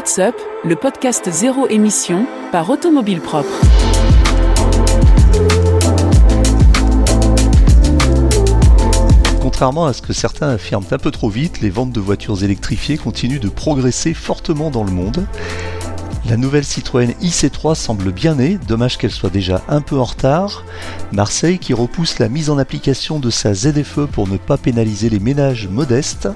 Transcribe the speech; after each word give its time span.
What's 0.00 0.18
Up, 0.18 0.34
le 0.64 0.76
podcast 0.76 1.30
zéro 1.30 1.68
émission 1.68 2.24
par 2.52 2.70
Automobile 2.70 3.20
Propre. 3.20 3.50
Contrairement 9.42 9.84
à 9.84 9.92
ce 9.92 10.00
que 10.00 10.14
certains 10.14 10.48
affirment 10.48 10.86
un 10.90 10.96
peu 10.96 11.10
trop 11.10 11.28
vite, 11.28 11.60
les 11.60 11.68
ventes 11.68 11.92
de 11.92 12.00
voitures 12.00 12.42
électrifiées 12.42 12.96
continuent 12.96 13.40
de 13.40 13.50
progresser 13.50 14.14
fortement 14.14 14.70
dans 14.70 14.84
le 14.84 14.90
monde. 14.90 15.26
La 16.30 16.36
nouvelle 16.36 16.64
Citroën 16.64 17.12
IC3 17.20 17.74
semble 17.74 18.12
bien 18.12 18.36
née, 18.36 18.56
dommage 18.68 18.98
qu'elle 18.98 19.10
soit 19.10 19.30
déjà 19.30 19.62
un 19.68 19.80
peu 19.80 19.98
en 19.98 20.04
retard. 20.04 20.64
Marseille 21.10 21.58
qui 21.58 21.74
repousse 21.74 22.20
la 22.20 22.28
mise 22.28 22.50
en 22.50 22.58
application 22.58 23.18
de 23.18 23.30
sa 23.30 23.52
ZFE 23.52 24.06
pour 24.06 24.28
ne 24.28 24.36
pas 24.36 24.56
pénaliser 24.56 25.10
les 25.10 25.18
ménages 25.18 25.66
modestes. 25.66 26.28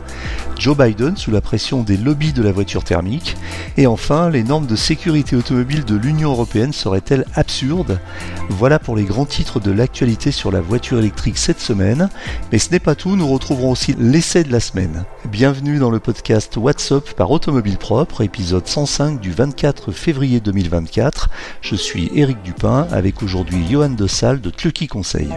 Joe 0.58 0.76
Biden 0.76 1.16
sous 1.16 1.30
la 1.30 1.40
pression 1.40 1.84
des 1.84 1.96
lobbies 1.96 2.32
de 2.32 2.42
la 2.42 2.50
voiture 2.50 2.82
thermique. 2.82 3.36
Et 3.76 3.86
enfin, 3.86 4.30
les 4.30 4.42
normes 4.42 4.66
de 4.66 4.74
sécurité 4.74 5.36
automobile 5.36 5.84
de 5.84 5.94
l'Union 5.94 6.32
européenne 6.32 6.72
seraient-elles 6.72 7.26
absurdes? 7.36 8.00
Voilà 8.48 8.80
pour 8.80 8.96
les 8.96 9.04
grands 9.04 9.26
titres 9.26 9.60
de 9.60 9.70
l'actualité 9.70 10.32
sur 10.32 10.50
la 10.50 10.60
voiture 10.60 10.98
électrique 10.98 11.38
cette 11.38 11.60
semaine. 11.60 12.08
Mais 12.50 12.58
ce 12.58 12.70
n'est 12.70 12.80
pas 12.80 12.96
tout, 12.96 13.14
nous 13.14 13.28
retrouverons 13.28 13.70
aussi 13.70 13.94
l'essai 13.96 14.42
de 14.42 14.50
la 14.50 14.58
semaine. 14.58 15.04
Bienvenue 15.30 15.78
dans 15.78 15.90
le 15.90 16.00
podcast 16.00 16.56
WhatsApp 16.56 17.12
par 17.14 17.30
Automobile 17.30 17.78
Propre, 17.78 18.22
épisode 18.22 18.66
105 18.66 19.20
du 19.20 19.30
24 19.30 19.83
février 19.92 20.40
2024. 20.40 21.28
Je 21.60 21.74
suis 21.74 22.10
Éric 22.14 22.42
Dupin 22.42 22.86
avec 22.90 23.22
aujourd'hui 23.22 23.64
Johan 23.68 23.90
de 23.90 24.06
Salle 24.06 24.40
de 24.40 24.50
Tlucky 24.50 24.86
Conseil. 24.86 25.28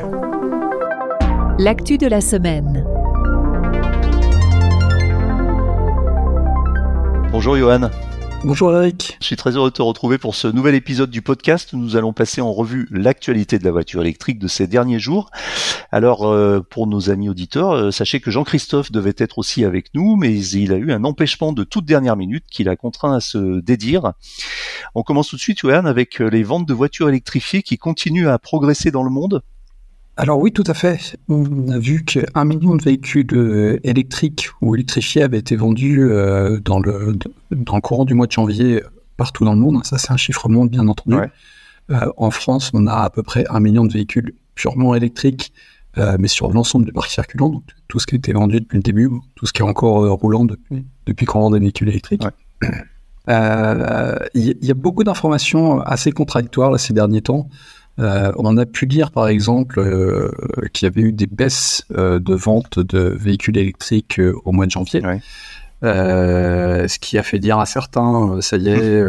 L'actu 1.59 1.97
de 1.97 2.07
la 2.07 2.21
semaine. 2.21 2.85
Bonjour 7.31 7.57
Johan. 7.57 7.89
Bonjour 8.43 8.71
Eric. 8.71 9.17
Je 9.19 9.25
suis 9.25 9.35
très 9.35 9.55
heureux 9.57 9.71
de 9.71 9.75
te 9.75 9.81
retrouver 9.81 10.19
pour 10.19 10.35
ce 10.35 10.47
nouvel 10.47 10.75
épisode 10.75 11.09
du 11.09 11.23
podcast 11.23 11.73
nous 11.73 11.95
allons 11.95 12.13
passer 12.13 12.39
en 12.39 12.53
revue 12.53 12.87
l'actualité 12.91 13.57
de 13.57 13.63
la 13.63 13.71
voiture 13.71 14.01
électrique 14.01 14.37
de 14.37 14.47
ces 14.47 14.67
derniers 14.67 14.99
jours. 14.99 15.31
Alors 15.91 16.27
euh, 16.27 16.59
pour 16.59 16.85
nos 16.85 17.09
amis 17.09 17.29
auditeurs, 17.29 17.71
euh, 17.71 17.91
sachez 17.91 18.19
que 18.19 18.29
Jean-Christophe 18.29 18.91
devait 18.91 19.15
être 19.17 19.39
aussi 19.39 19.65
avec 19.65 19.87
nous, 19.95 20.17
mais 20.17 20.37
il 20.37 20.71
a 20.71 20.77
eu 20.77 20.91
un 20.91 21.03
empêchement 21.03 21.51
de 21.51 21.63
toute 21.63 21.85
dernière 21.85 22.15
minute 22.15 22.45
qui 22.49 22.63
l'a 22.63 22.75
contraint 22.75 23.15
à 23.15 23.21
se 23.21 23.59
dédire. 23.59 24.13
On 24.93 25.01
commence 25.01 25.29
tout 25.29 25.35
de 25.35 25.41
suite, 25.41 25.59
Johan, 25.59 25.85
avec 25.85 26.21
euh, 26.21 26.29
les 26.29 26.43
ventes 26.43 26.67
de 26.67 26.73
voitures 26.75 27.09
électrifiées 27.09 27.63
qui 27.63 27.79
continuent 27.79 28.29
à 28.29 28.37
progresser 28.37 28.91
dans 28.91 29.03
le 29.03 29.09
monde. 29.09 29.41
Alors 30.17 30.39
oui, 30.39 30.51
tout 30.51 30.63
à 30.65 30.73
fait. 30.73 31.15
On 31.29 31.69
a 31.69 31.77
vu 31.77 32.03
qu'un 32.03 32.43
million 32.43 32.75
de 32.75 32.81
véhicules 32.81 33.27
euh, 33.33 33.79
électriques 33.83 34.49
ou 34.61 34.73
électrifiés 34.73 35.21
avaient 35.21 35.37
été 35.37 35.55
vendus 35.55 36.01
euh, 36.01 36.59
dans, 36.59 36.79
le, 36.79 37.15
dans 37.51 37.75
le 37.75 37.81
courant 37.81 38.03
du 38.03 38.15
mois 38.15 38.25
de 38.25 38.31
janvier 38.31 38.81
partout 39.15 39.45
dans 39.45 39.53
le 39.53 39.59
monde. 39.59 39.85
Ça, 39.85 39.99
c'est 39.99 40.11
un 40.11 40.17
chiffre 40.17 40.49
monde, 40.49 40.71
bien 40.71 40.87
entendu. 40.87 41.17
Euh, 41.91 42.11
en 42.17 42.31
France, 42.31 42.71
on 42.73 42.87
a 42.87 42.95
à 42.95 43.09
peu 43.11 43.21
près 43.21 43.45
un 43.49 43.59
million 43.59 43.85
de 43.85 43.93
véhicules 43.93 44.33
purement 44.55 44.95
électriques, 44.95 45.53
mais 46.19 46.27
sur 46.27 46.51
l'ensemble 46.51 46.85
du 46.85 46.91
parc 46.91 47.09
circulant, 47.09 47.49
donc 47.49 47.63
tout 47.87 47.97
ce 47.97 48.05
qui 48.05 48.13
a 48.13 48.17
été 48.17 48.31
vendu 48.31 48.59
depuis 48.59 48.77
le 48.77 48.83
début, 48.83 49.09
tout 49.33 49.47
ce 49.47 49.53
qui 49.53 49.63
est 49.63 49.65
encore 49.65 50.07
roulant 50.19 50.45
depuis, 50.45 50.85
depuis 51.07 51.25
qu'on 51.25 51.39
vend 51.39 51.49
des 51.49 51.59
véhicules 51.59 51.89
électriques. 51.89 52.23
Il 53.27 53.33
y, 54.35 54.71
a 54.71 54.73
beaucoup 54.75 55.03
d'informations 55.03 55.79
assez 55.81 56.11
contradictoires 56.11 56.79
ces 56.79 56.93
derniers 56.93 57.21
temps. 57.21 57.49
Euh, 57.99 58.31
on 58.37 58.57
a 58.57 58.65
pu 58.65 58.85
lire 58.85 59.11
par 59.11 59.27
exemple 59.27 59.79
euh, 59.79 60.31
qu'il 60.71 60.85
y 60.85 60.89
avait 60.89 61.01
eu 61.01 61.13
des 61.13 61.25
baisses 61.25 61.83
euh, 61.95 62.19
de 62.19 62.35
vente 62.35 62.79
de 62.79 62.99
véhicules 62.99 63.57
électriques 63.57 64.21
au 64.45 64.51
mois 64.51 64.67
de 64.67 64.71
janvier. 64.71 65.01
ce 65.81 66.99
qui 66.99 67.17
a 67.17 67.23
fait 67.23 67.39
dire 67.39 67.57
à 67.57 67.65
certains, 67.65 68.39
ça 68.41 68.57
y 68.57 68.69
est, 68.69 69.03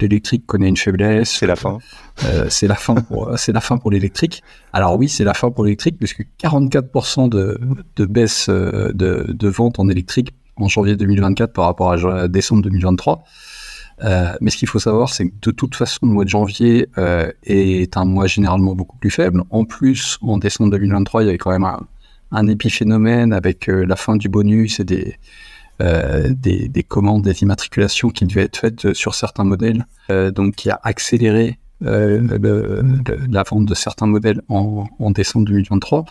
l'électrique 0.00 0.44
connaît 0.46 0.68
une 0.68 0.76
faiblesse. 0.76 1.30
C'est 1.30 1.46
la 1.46 1.56
fin. 1.56 1.78
c'est 2.48 2.68
la 2.68 2.74
fin 2.74 2.96
pour, 2.96 3.38
c'est 3.38 3.52
la 3.52 3.60
fin 3.60 3.78
pour 3.78 3.90
l'électrique. 3.90 4.42
Alors 4.72 4.98
oui, 4.98 5.08
c'est 5.08 5.24
la 5.24 5.34
fin 5.34 5.50
pour 5.50 5.64
l'électrique 5.64 5.96
puisque 5.98 6.26
44% 6.42 7.28
de, 7.30 7.58
de 7.96 8.04
baisse 8.04 8.50
de, 8.50 8.92
de 9.28 9.48
vente 9.48 9.78
en 9.78 9.88
électrique 9.88 10.34
en 10.56 10.68
janvier 10.68 10.96
2024 10.96 11.52
par 11.52 11.66
rapport 11.66 11.92
à 11.92 12.28
décembre 12.28 12.62
2023. 12.62 13.24
Euh, 14.04 14.32
mais 14.40 14.50
ce 14.50 14.56
qu'il 14.56 14.68
faut 14.68 14.78
savoir, 14.78 15.12
c'est 15.12 15.28
que 15.28 15.34
de 15.42 15.50
toute 15.50 15.74
façon, 15.74 16.00
le 16.02 16.12
mois 16.12 16.24
de 16.24 16.28
janvier 16.28 16.88
euh, 16.98 17.30
est 17.44 17.96
un 17.96 18.04
mois 18.04 18.26
généralement 18.26 18.74
beaucoup 18.74 18.96
plus 18.96 19.10
faible. 19.10 19.42
En 19.50 19.64
plus, 19.64 20.18
en 20.22 20.38
décembre 20.38 20.70
2023, 20.70 21.22
il 21.22 21.26
y 21.26 21.28
avait 21.28 21.38
quand 21.38 21.50
même 21.50 21.68
un, 22.30 22.46
épiphénomène 22.46 23.32
avec 23.32 23.68
euh, 23.68 23.84
la 23.84 23.96
fin 23.96 24.16
du 24.16 24.28
bonus 24.28 24.80
et 24.80 24.84
des, 24.84 25.16
des, 25.80 26.68
des, 26.68 26.82
commandes, 26.82 27.22
des 27.22 27.42
immatriculations 27.42 28.10
qui 28.10 28.26
devaient 28.26 28.42
être 28.42 28.56
faites 28.56 28.92
sur 28.94 29.14
certains 29.14 29.44
modèles, 29.44 29.86
donc 30.34 30.56
qui 30.56 30.70
a 30.70 30.80
accéléré 30.82 31.60
la 31.80 33.44
vente 33.48 33.64
de 33.64 33.74
certains 33.74 34.08
modèles 34.08 34.42
en, 34.48 35.10
décembre 35.12 35.46
2023. 35.46 36.04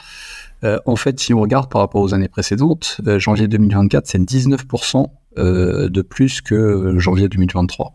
en 0.85 0.95
fait, 0.95 1.19
si 1.19 1.33
on 1.33 1.41
regarde 1.41 1.69
par 1.69 1.81
rapport 1.81 2.01
aux 2.01 2.13
années 2.13 2.29
précédentes, 2.29 3.01
janvier 3.17 3.49
2024, 3.49 4.07
c'est 4.07 4.19
19% 4.19 4.97
euh, 5.01 5.07
de 5.37 6.01
plus 6.01 6.41
que 6.41 6.97
janvier 6.97 7.29
2023. 7.29 7.93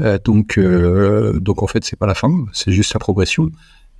Euh, 0.00 0.18
donc, 0.24 0.58
euh, 0.58 1.38
donc 1.38 1.62
en 1.62 1.66
fait, 1.66 1.84
c'est 1.84 1.98
pas 1.98 2.06
la 2.06 2.14
fin, 2.14 2.30
c'est 2.52 2.72
juste 2.72 2.94
la 2.94 3.00
progression. 3.00 3.50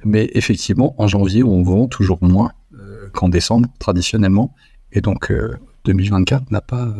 Mais 0.05 0.31
effectivement, 0.35 0.95
en 0.99 1.07
janvier, 1.07 1.45
on 1.45 1.63
vend 1.63 1.87
toujours 1.87 2.19
moins 2.23 2.53
qu'en 3.13 3.29
décembre, 3.29 3.69
traditionnellement. 3.79 4.55
Et 4.91 5.01
donc, 5.01 5.33
2024 5.85 6.51
n'a 6.51 6.61
pas 6.61 6.93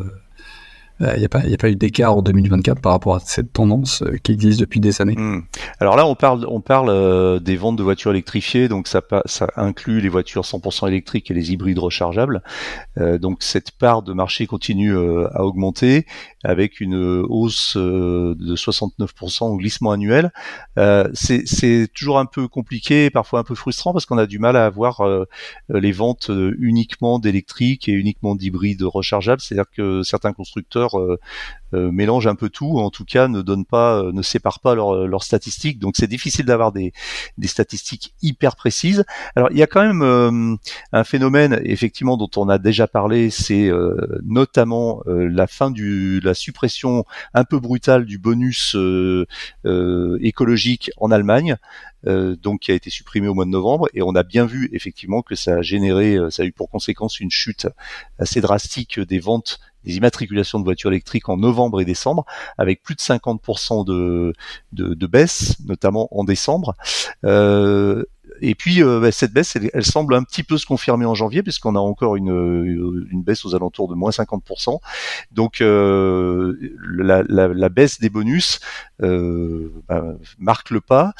il 1.03 1.09
euh, 1.09 1.17
n'y 1.19 1.25
a, 1.25 1.29
pas, 1.29 1.41
a 1.41 1.57
pas 1.57 1.69
eu 1.69 1.77
d'écart 1.77 2.17
en 2.17 2.23
2024 2.23 2.81
par 2.81 2.93
rapport 2.93 3.17
à 3.17 3.21
cette 3.21 3.53
tendance 3.53 4.03
euh, 4.03 4.17
qui 4.23 4.33
existe 4.33 4.61
depuis 4.61 4.79
des 4.79 5.03
années. 5.03 5.17
Hmm. 5.17 5.43
Alors 5.81 5.97
là, 5.97 6.07
on 6.07 6.15
parle, 6.15 6.47
on 6.49 6.61
parle 6.61 6.91
euh, 6.91 7.41
des 7.41 7.57
ventes 7.57 7.77
de 7.77 7.83
voitures 7.83 8.13
électrifiées, 8.13 8.69
donc 8.69 8.87
ça, 8.87 9.03
ça 9.27 9.49
inclut 9.57 10.01
les 10.01 10.09
voitures 10.09 10.45
100% 10.45 10.87
électriques 10.89 11.31
et 11.31 11.35
les 11.35 11.53
hybrides 11.53 11.79
rechargeables. 11.79 12.43
donc 12.97 13.43
cette 13.43 13.73
part 13.73 14.03
de 14.03 14.13
marché 14.13 14.47
continue 14.47 14.97
à 14.97 15.45
augmenter 15.45 16.07
avec 16.45 16.81
une 16.81 17.25
hausse 17.29 17.77
de 17.77 18.57
69% 18.57 19.45
au 19.45 19.57
glissement 19.57 19.93
annuel. 19.93 20.33
C'est 21.15 21.89
toujours 21.95 22.19
un 22.19 22.27
peu 22.27 22.49
compliqué, 22.49 23.11
parfois 23.11 23.41
un 23.41 23.45
peu 23.45 23.55
frustrant 23.55 23.93
parce 23.93 24.07
qu'on 24.07 24.19
a 24.19 24.27
du 24.27 24.39
mal 24.39 24.57
à 24.57 24.67
avoir 24.67 25.03
les 25.69 25.93
ventes 25.93 26.31
uniquement 26.59 27.19
d'électriques 27.19 27.89
et 27.89 27.93
uniquement 27.93 28.35
d'hybrides 28.35 28.83
rechargeables. 28.83 29.41
C'est-à-dire 29.41 29.71
que 29.75 30.03
certains 30.03 30.33
constructeurs 30.33 30.92
euh, 30.99 31.19
euh, 31.75 31.91
mélange 31.91 32.27
un 32.27 32.35
peu 32.35 32.51
tout, 32.51 32.79
en 32.81 32.91
tout 32.91 33.07
cas 33.07 33.29
ne 33.29 33.41
donne 33.41 33.65
pas, 33.65 33.99
euh, 33.99 34.13
ne 34.13 34.21
sépare 34.21 34.61
pas 34.61 34.75
leurs 34.75 35.23
statistiques. 35.23 35.79
Donc 35.79 35.95
c'est 35.97 36.07
difficile 36.07 36.45
d'avoir 36.45 36.71
des, 36.71 36.93
statistiques 37.45 38.15
hyper 38.21 38.57
précises. 38.57 39.05
Alors 39.37 39.49
il 39.53 39.57
y 39.57 39.63
a 39.63 39.67
quand 39.67 39.83
même 39.83 40.59
un 40.93 41.05
phénomène 41.05 41.61
effectivement 41.65 42.19
dont 42.19 42.31
on 42.37 42.49
a 42.51 42.59
déjà 42.59 42.87
parlé, 42.87 43.31
c'est 43.31 43.71
notamment 44.23 45.03
la 45.07 45.47
fin 45.47 45.71
du, 45.71 46.21
la 46.21 46.35
suppression 46.35 47.05
un 47.33 47.45
peu 47.45 47.59
brutale 47.59 48.05
du 48.05 48.19
bonus 48.19 48.77
écologique 50.21 50.91
en 50.99 51.11
Allemagne. 51.11 51.57
donc 52.05 52.61
qui 52.61 52.71
a 52.71 52.75
été 52.75 52.91
supprimé 52.91 53.29
au 53.29 53.35
mois 53.35 53.45
de 53.45 53.51
novembre 53.51 53.89
et 53.95 54.03
on 54.03 54.15
a 54.15 54.23
bien 54.23 54.45
vu 54.45 54.69
effectivement 54.73 55.23
que 55.23 55.35
ça 55.35 55.57
a 55.57 55.63
généré, 55.63 56.19
ça 56.31 56.43
a 56.43 56.47
eu 56.47 56.53
pour 56.53 56.69
conséquence 56.69 57.21
une 57.21 57.31
chute 57.31 57.67
assez 58.19 58.41
drastique 58.41 59.01
des 59.01 59.21
ventes 59.21 59.59
des 59.85 59.97
immatriculations 59.97 60.59
de 60.59 60.65
voitures 60.65 60.91
électriques 60.91 61.29
en 61.29 61.37
novembre 61.37 61.81
et 61.81 61.85
décembre, 61.85 62.25
avec 62.59 62.83
plus 62.83 62.95
de 62.95 63.01
50% 63.01 63.85
de, 63.85 64.33
de, 64.73 64.95
de, 64.95 65.07
baisse, 65.07 65.57
notamment 65.67 66.09
en 66.17 66.25
décembre. 66.25 66.75
Euh, 67.25 68.05
et 68.43 68.57
puis 68.57 68.83
euh, 68.83 69.01
bah, 69.01 69.13
cette 69.13 69.33
baisse, 69.33 69.57
elle, 69.73 69.85
semble 69.85 70.15
un 70.15 70.25
petit 70.25 70.43
peu 70.43 70.59
se 70.59 70.67
confirmer 70.67 71.07
en 71.07 71.15
janvier, 71.15 71.43
puisqu'on 71.43 71.77
a 71.77 71.79
encore 71.79 72.17
une, 72.17 73.07
une 73.11 73.23
baisse 73.23 73.45
aux 73.45 73.55
alentours 73.55 73.89
de 73.89 73.95
moins 73.95 74.11
50%. 74.11 74.81
Donc 75.31 75.61
euh, 75.61 76.59
la, 76.97 77.23
la, 77.29 77.49
la, 77.49 77.69
baisse 77.69 78.01
des 78.01 78.11
bonus 78.11 78.59
euh, 79.01 79.73
bah, 79.89 80.05
marque 80.39 80.71
le 80.71 80.81
pas. 80.81 81.13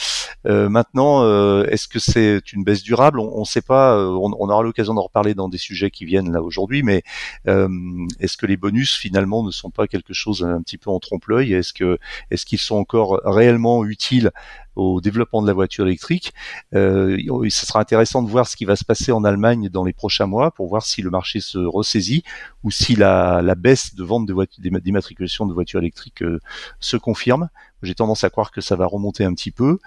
Euh, 0.47 0.69
maintenant, 0.69 1.23
euh, 1.23 1.65
est-ce 1.67 1.87
que 1.87 2.01
c'est 2.01 2.53
une 2.53 2.65
baisse 2.65 2.83
durable? 2.83 3.21
On 3.21 3.41
ne 3.41 3.45
sait 3.45 3.63
pas. 3.63 3.97
On, 3.99 4.33
on 4.39 4.49
aura 4.49 4.65
l'occasion 4.65 4.95
d'en 4.95 5.03
reparler 5.03 5.35
dans 5.35 5.49
des 5.49 5.59
sujets 5.59 5.93
qui 5.93 6.05
viennent 6.05 6.33
là 6.33 6.43
aujourd'hui. 6.43 6.83
Mais 6.83 7.05
est-ce 7.47 8.37
que 8.37 8.47
les 8.47 8.57
bonus 8.57 8.97
finalement 8.97 9.45
ne 9.45 9.53
sont 9.53 9.71
pas 9.71 9.87
quelque 9.87 10.13
chose 10.13 10.43
un 10.43 10.61
petit 10.63 10.79
peu 10.79 10.91
en 10.91 10.99
trompe-l'œil? 10.99 11.53
Est-ce 11.55 11.73
que 11.73 11.99
est-ce 12.33 12.45
qu'ils 12.45 12.59
sont 12.59 12.77
encore 12.77 13.21
réellement 13.25 13.85
utiles 13.85 14.33
au 14.77 15.01
développement 15.01 15.43
de 15.43 15.47
la 15.47 15.53
voiture 15.53 15.87
électrique. 15.87 16.33
Euh, 16.75 17.19
ce 17.49 17.67
sera 17.67 17.81
intéressant 17.81 18.23
de 18.23 18.31
voir 18.31 18.47
ce 18.47 18.57
qui 18.57 18.65
va 18.65 18.77
se 18.77 18.85
passer 18.85 19.13
en 19.13 19.25
Allemagne 19.25 19.69
dans 19.69 19.85
les 19.85 19.93
prochains 19.93 20.27
mois 20.27 20.51
pour 20.51 20.69
voir 20.69 20.83
si 20.83 21.03
le 21.03 21.11
marché 21.11 21.41
se 21.41 21.59
ressaisit 21.59 22.23
ou 22.63 22.71
si 22.71 22.97
la, 22.97 23.43
la 23.43 23.55
baisse 23.55 23.95
de 23.95 24.05
vente 24.05 24.27
de 24.27 24.35
d'immatriculation 24.59 25.47
de 25.47 25.53
voitures 25.53 25.81
électriques 25.81 26.23
euh, 26.23 26.41
se 26.81 26.97
confirme. 26.97 27.49
J'ai 27.83 27.95
tendance 27.95 28.25
à 28.25 28.31
croire 28.31 28.51
que 28.51 28.61
ça 28.61 28.77
va 28.77 28.87
remonter 28.87 29.25
un 29.25 29.35
petit 29.35 29.51
peu. 29.51 29.79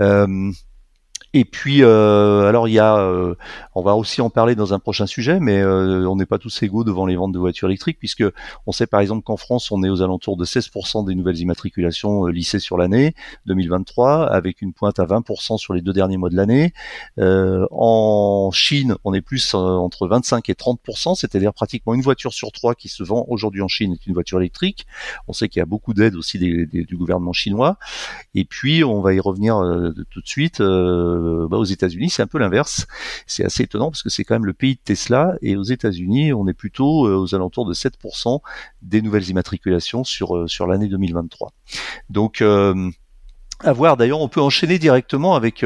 Euh, 0.00 0.52
Et 1.32 1.44
puis, 1.44 1.84
euh, 1.84 2.48
alors 2.48 2.66
il 2.66 2.72
y 2.72 2.80
a, 2.80 2.98
euh, 2.98 3.36
on 3.76 3.82
va 3.82 3.94
aussi 3.94 4.20
en 4.20 4.30
parler 4.30 4.56
dans 4.56 4.74
un 4.74 4.80
prochain 4.80 5.06
sujet, 5.06 5.38
mais 5.38 5.60
euh, 5.60 6.04
on 6.08 6.16
n'est 6.16 6.26
pas 6.26 6.38
tous 6.38 6.62
égaux 6.64 6.82
devant 6.82 7.06
les 7.06 7.14
ventes 7.14 7.30
de 7.30 7.38
voitures 7.38 7.68
électriques, 7.68 7.98
puisque 8.00 8.24
on 8.66 8.72
sait 8.72 8.88
par 8.88 9.00
exemple 9.00 9.22
qu'en 9.22 9.36
France, 9.36 9.70
on 9.70 9.84
est 9.84 9.88
aux 9.88 10.02
alentours 10.02 10.36
de 10.36 10.44
16% 10.44 11.06
des 11.06 11.14
nouvelles 11.14 11.38
immatriculations 11.38 12.26
lissées 12.26 12.58
sur 12.58 12.76
l'année 12.76 13.14
2023, 13.46 14.26
avec 14.26 14.60
une 14.60 14.72
pointe 14.72 14.98
à 14.98 15.04
20% 15.04 15.56
sur 15.56 15.72
les 15.72 15.82
deux 15.82 15.92
derniers 15.92 16.16
mois 16.16 16.30
de 16.30 16.36
l'année. 16.36 16.72
en 17.16 18.50
Chine, 18.52 18.96
on 19.04 19.14
est 19.14 19.20
plus 19.20 19.54
entre 19.54 20.08
25 20.08 20.48
et 20.48 20.54
30%, 20.54 21.14
c'est-à-dire 21.14 21.52
pratiquement 21.54 21.94
une 21.94 22.02
voiture 22.02 22.32
sur 22.32 22.50
trois 22.50 22.74
qui 22.74 22.88
se 22.88 23.04
vend 23.04 23.24
aujourd'hui 23.28 23.62
en 23.62 23.68
Chine 23.68 23.92
est 23.92 24.06
une 24.06 24.14
voiture 24.14 24.40
électrique. 24.40 24.86
On 25.28 25.32
sait 25.32 25.48
qu'il 25.48 25.60
y 25.60 25.62
a 25.62 25.66
beaucoup 25.66 25.94
d'aide 25.94 26.16
aussi 26.16 26.38
du 26.38 26.96
gouvernement 26.96 27.32
chinois. 27.32 27.78
Et 28.34 28.44
puis, 28.44 28.82
on 28.82 29.00
va 29.00 29.14
y 29.14 29.20
revenir 29.20 29.60
tout 30.10 30.20
de 30.20 30.28
suite. 30.28 30.60
Euh, 30.60 31.19
bah, 31.48 31.56
aux 31.56 31.64
États-Unis, 31.64 32.10
c'est 32.10 32.22
un 32.22 32.26
peu 32.26 32.38
l'inverse. 32.38 32.86
C'est 33.26 33.44
assez 33.44 33.64
étonnant 33.64 33.90
parce 33.90 34.02
que 34.02 34.10
c'est 34.10 34.24
quand 34.24 34.34
même 34.34 34.46
le 34.46 34.54
pays 34.54 34.74
de 34.74 34.80
Tesla 34.84 35.34
et 35.42 35.56
aux 35.56 35.62
États-Unis, 35.62 36.32
on 36.32 36.46
est 36.46 36.54
plutôt 36.54 37.06
euh, 37.06 37.16
aux 37.16 37.34
alentours 37.34 37.66
de 37.66 37.74
7% 37.74 38.40
des 38.82 39.02
nouvelles 39.02 39.28
immatriculations 39.28 40.04
sur 40.04 40.36
euh, 40.36 40.46
sur 40.46 40.66
l'année 40.66 40.88
2023. 40.88 41.52
Donc 42.08 42.42
à 43.62 43.74
voir. 43.74 43.98
D'ailleurs, 43.98 44.22
on 44.22 44.28
peut 44.28 44.40
enchaîner 44.40 44.78
directement 44.78 45.34
avec 45.34 45.64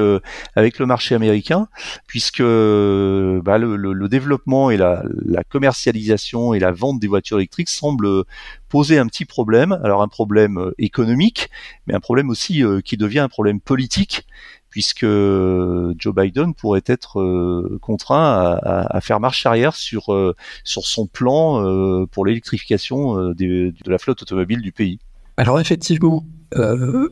avec 0.56 0.78
le 0.80 0.86
marché 0.86 1.14
américain, 1.14 1.68
puisque 2.08 2.42
bah, 2.42 3.58
le, 3.58 4.08
développement 4.08 4.70
et 4.70 4.76
la, 4.76 5.04
commercialisation 5.48 6.54
et 6.54 6.58
la 6.58 6.72
vente 6.72 6.98
des 6.98 7.06
voitures 7.06 7.38
électriques 7.38 7.68
semblent 7.68 8.24
poser 8.68 8.98
un 8.98 9.06
petit 9.06 9.24
problème. 9.24 9.78
Alors 9.84 10.02
un 10.02 10.08
problème 10.08 10.72
économique, 10.78 11.50
mais 11.86 11.94
un 11.94 12.00
problème 12.00 12.30
aussi 12.30 12.64
qui 12.84 12.96
devient 12.96 13.20
un 13.20 13.28
problème 13.28 13.60
politique, 13.60 14.26
puisque 14.74 15.04
euh, 15.04 15.94
Joe 15.98 16.12
Biden 16.12 16.52
pourrait 16.52 16.82
être 16.86 17.20
euh, 17.20 17.78
contraint 17.80 18.58
à, 18.60 19.00
faire 19.00 19.20
marche 19.20 19.46
arrière 19.46 19.76
sur 19.76 20.12
euh, 20.12 20.34
sur 20.64 20.84
son 20.84 21.06
plan 21.06 21.62
pour 22.10 22.26
l'électrification 22.26 23.14
de 23.34 23.72
la 23.86 23.98
flotte 23.98 24.22
automobile 24.22 24.62
du 24.62 24.72
pays. 24.72 24.98
Alors 25.36 25.60
effectivement, 25.60 26.24
il 26.56 27.08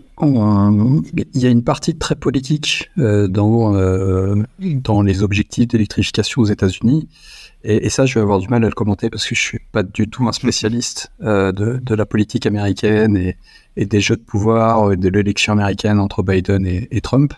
y 1.35 1.47
a 1.47 1.51
une 1.51 1.63
partie 1.63 1.97
très 1.97 2.17
politique 2.17 2.91
dans 2.97 4.43
dans 4.59 5.03
les 5.03 5.23
objectifs 5.23 5.69
d'électrification 5.69 6.43
aux 6.43 6.47
États-Unis. 6.47 7.09
Et, 7.65 7.91
ça, 7.91 8.07
je 8.07 8.15
vais 8.15 8.23
avoir 8.23 8.41
du 8.41 8.49
mal 8.49 8.65
à 8.65 8.67
le 8.67 8.75
commenter 8.75 9.09
parce 9.09 9.25
que 9.25 9.37
je 9.37 9.41
suis 9.41 9.61
pas 9.71 9.85
du 9.85 10.09
tout 10.09 10.27
un 10.27 10.33
spécialiste 10.33 11.13
de, 11.21 11.95
la 11.95 12.07
politique 12.07 12.45
américaine 12.45 13.17
et, 13.17 13.37
et, 13.77 13.87
des 13.87 14.01
jeux 14.01 14.17
de 14.17 14.23
pouvoir 14.23 14.97
de 14.97 15.09
l'élection 15.09 15.53
américaine 15.53 16.01
entre 16.01 16.25
Biden 16.25 16.67
et, 16.67 16.89
et 16.91 17.01
Trump. 17.01 17.35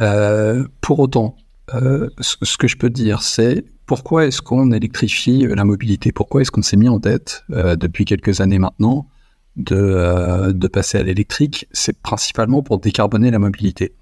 Euh, 0.00 0.64
pour 0.80 1.00
autant, 1.00 1.36
euh, 1.74 2.08
ce, 2.20 2.56
que 2.56 2.68
je 2.68 2.76
peux 2.76 2.90
dire, 2.90 3.22
c'est 3.22 3.64
pourquoi 3.86 4.26
est-ce 4.26 4.42
qu'on 4.42 4.70
électrifie 4.72 5.46
la 5.46 5.64
mobilité? 5.64 6.12
Pourquoi 6.12 6.42
est-ce 6.42 6.50
qu'on 6.50 6.62
s'est 6.62 6.76
mis 6.76 6.88
en 6.88 7.00
tête 7.00 7.44
euh, 7.50 7.76
depuis 7.76 8.04
quelques 8.04 8.40
années 8.40 8.58
maintenant 8.58 9.06
de, 9.56 10.66
passer 10.68 10.98
à 10.98 11.02
l'électrique? 11.02 11.66
C'est 11.72 12.00
principalement 12.00 12.62
pour 12.62 12.78
décarboner 12.78 13.30
la 13.30 13.38
mobilité. 13.38 13.94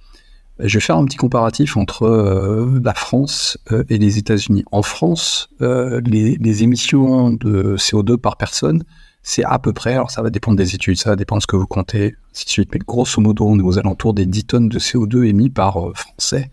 Je 0.58 0.78
vais 0.78 0.80
faire 0.80 0.96
un 0.96 1.04
petit 1.04 1.18
comparatif 1.18 1.76
entre 1.76 2.78
la 2.82 2.94
France 2.94 3.58
et 3.90 3.98
les 3.98 4.16
États-Unis. 4.16 4.64
En 4.72 4.80
France, 4.80 5.50
les, 5.60 6.62
émissions 6.62 7.30
de 7.30 7.76
CO2 7.76 8.16
par 8.16 8.38
personne 8.38 8.82
c'est 9.28 9.42
à 9.42 9.58
peu 9.58 9.72
près, 9.72 9.94
alors 9.94 10.12
ça 10.12 10.22
va 10.22 10.30
dépendre 10.30 10.56
des 10.56 10.76
études, 10.76 10.98
ça 10.98 11.10
va 11.10 11.16
dépendre 11.16 11.40
de 11.40 11.42
ce 11.42 11.46
que 11.48 11.56
vous 11.56 11.66
comptez, 11.66 12.14
ainsi 12.32 12.44
de 12.44 12.50
suite, 12.50 12.70
mais 12.72 12.78
grosso 12.78 13.20
modo, 13.20 13.44
on 13.44 13.58
est 13.58 13.62
aux 13.62 13.76
alentours 13.76 14.14
des 14.14 14.24
10 14.24 14.44
tonnes 14.44 14.68
de 14.68 14.78
CO2 14.78 15.24
émis 15.24 15.50
par 15.50 15.84
euh, 15.84 15.92
Français 15.94 16.52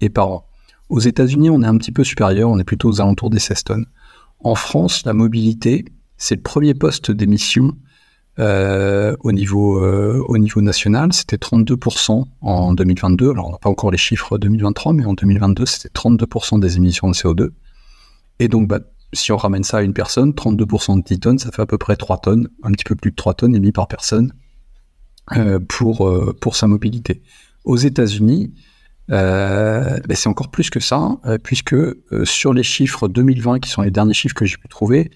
et 0.00 0.08
par 0.08 0.28
an. 0.28 0.46
Aux 0.88 1.00
États-Unis, 1.00 1.50
on 1.50 1.62
est 1.62 1.66
un 1.66 1.76
petit 1.76 1.90
peu 1.90 2.04
supérieur, 2.04 2.48
on 2.48 2.60
est 2.60 2.64
plutôt 2.64 2.88
aux 2.88 3.00
alentours 3.00 3.28
des 3.28 3.40
16 3.40 3.64
tonnes. 3.64 3.86
En 4.38 4.54
France, 4.54 5.04
la 5.04 5.14
mobilité, 5.14 5.84
c'est 6.16 6.36
le 6.36 6.42
premier 6.42 6.74
poste 6.74 7.10
d'émission 7.10 7.76
euh, 8.38 9.16
au, 9.24 9.32
niveau, 9.32 9.84
euh, 9.84 10.24
au 10.28 10.38
niveau 10.38 10.60
national. 10.60 11.12
C'était 11.12 11.38
32% 11.38 12.24
en 12.40 12.72
2022. 12.72 13.32
Alors, 13.32 13.48
on 13.48 13.50
n'a 13.50 13.58
pas 13.58 13.68
encore 13.68 13.90
les 13.90 13.98
chiffres 13.98 14.38
2023, 14.38 14.92
mais 14.92 15.04
en 15.06 15.14
2022, 15.14 15.66
c'était 15.66 15.88
32% 15.88 16.60
des 16.60 16.76
émissions 16.76 17.08
de 17.08 17.14
CO2. 17.14 17.48
Et 18.38 18.46
donc, 18.46 18.68
bah, 18.68 18.78
si 19.12 19.32
on 19.32 19.36
ramène 19.36 19.64
ça 19.64 19.78
à 19.78 19.82
une 19.82 19.94
personne, 19.94 20.30
32% 20.30 20.98
de 20.98 21.02
10 21.02 21.20
tonnes, 21.20 21.38
ça 21.38 21.50
fait 21.50 21.62
à 21.62 21.66
peu 21.66 21.78
près 21.78 21.96
3 21.96 22.18
tonnes, 22.18 22.48
un 22.62 22.70
petit 22.72 22.84
peu 22.84 22.94
plus 22.94 23.10
de 23.10 23.16
3 23.16 23.34
tonnes 23.34 23.54
émis 23.54 23.72
par 23.72 23.88
personne 23.88 24.32
euh, 25.36 25.60
pour, 25.60 26.08
euh, 26.08 26.36
pour 26.40 26.56
sa 26.56 26.66
mobilité. 26.66 27.22
Aux 27.64 27.76
États-Unis, 27.76 28.54
euh, 29.10 29.98
ben 30.08 30.16
c'est 30.16 30.28
encore 30.28 30.50
plus 30.50 30.70
que 30.70 30.80
ça, 30.80 31.18
puisque 31.42 31.76
sur 32.24 32.52
les 32.54 32.62
chiffres 32.62 33.08
2020, 33.08 33.60
qui 33.60 33.70
sont 33.70 33.82
les 33.82 33.90
derniers 33.90 34.14
chiffres 34.14 34.34
que 34.34 34.46
j'ai 34.46 34.56
pu 34.56 34.68
trouver, 34.68 35.10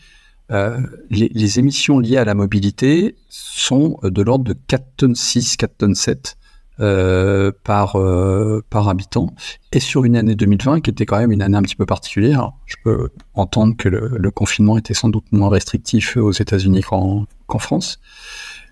les, 0.51 0.89
les, 1.11 1.59
émissions 1.59 1.99
liées 1.99 2.19
à 2.19 2.25
la 2.25 2.35
mobilité 2.35 3.17
sont 3.29 3.99
de 4.05 4.23
l'ordre 4.23 4.45
de 4.45 4.53
4 4.53 4.85
tonnes 4.97 5.15
6, 5.17 5.57
4 5.57 5.77
tonnes 5.77 5.95
7 5.97 6.37
euh, 6.81 7.53
par 7.65 7.97
euh, 7.97 8.63
par 8.69 8.89
habitant 8.89 9.35
et 9.73 9.81
sur 9.81 10.05
une 10.05 10.15
année 10.15 10.35
2020 10.35 10.83
qui 10.83 10.91
était 10.91 11.07
quand 11.07 11.19
même 11.19 11.33
une 11.33 11.41
année 11.41 11.57
un 11.57 11.63
petit 11.63 11.77
peu 11.77 11.87
particulière. 11.87 12.53
Je 12.67 12.77
peux 12.85 13.09
entendre 13.35 13.77
que 13.77 13.89
le, 13.89 14.31
confinement 14.31 14.77
était 14.77 14.93
sans 14.95 15.09
doute 15.09 15.25
moins 15.33 15.49
restrictif 15.49 16.17
aux 16.17 16.33
États-Unis 16.33 16.83
qu'en 16.83 17.59
France, 17.59 17.99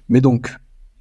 mais 0.09 0.21
donc 0.21 0.55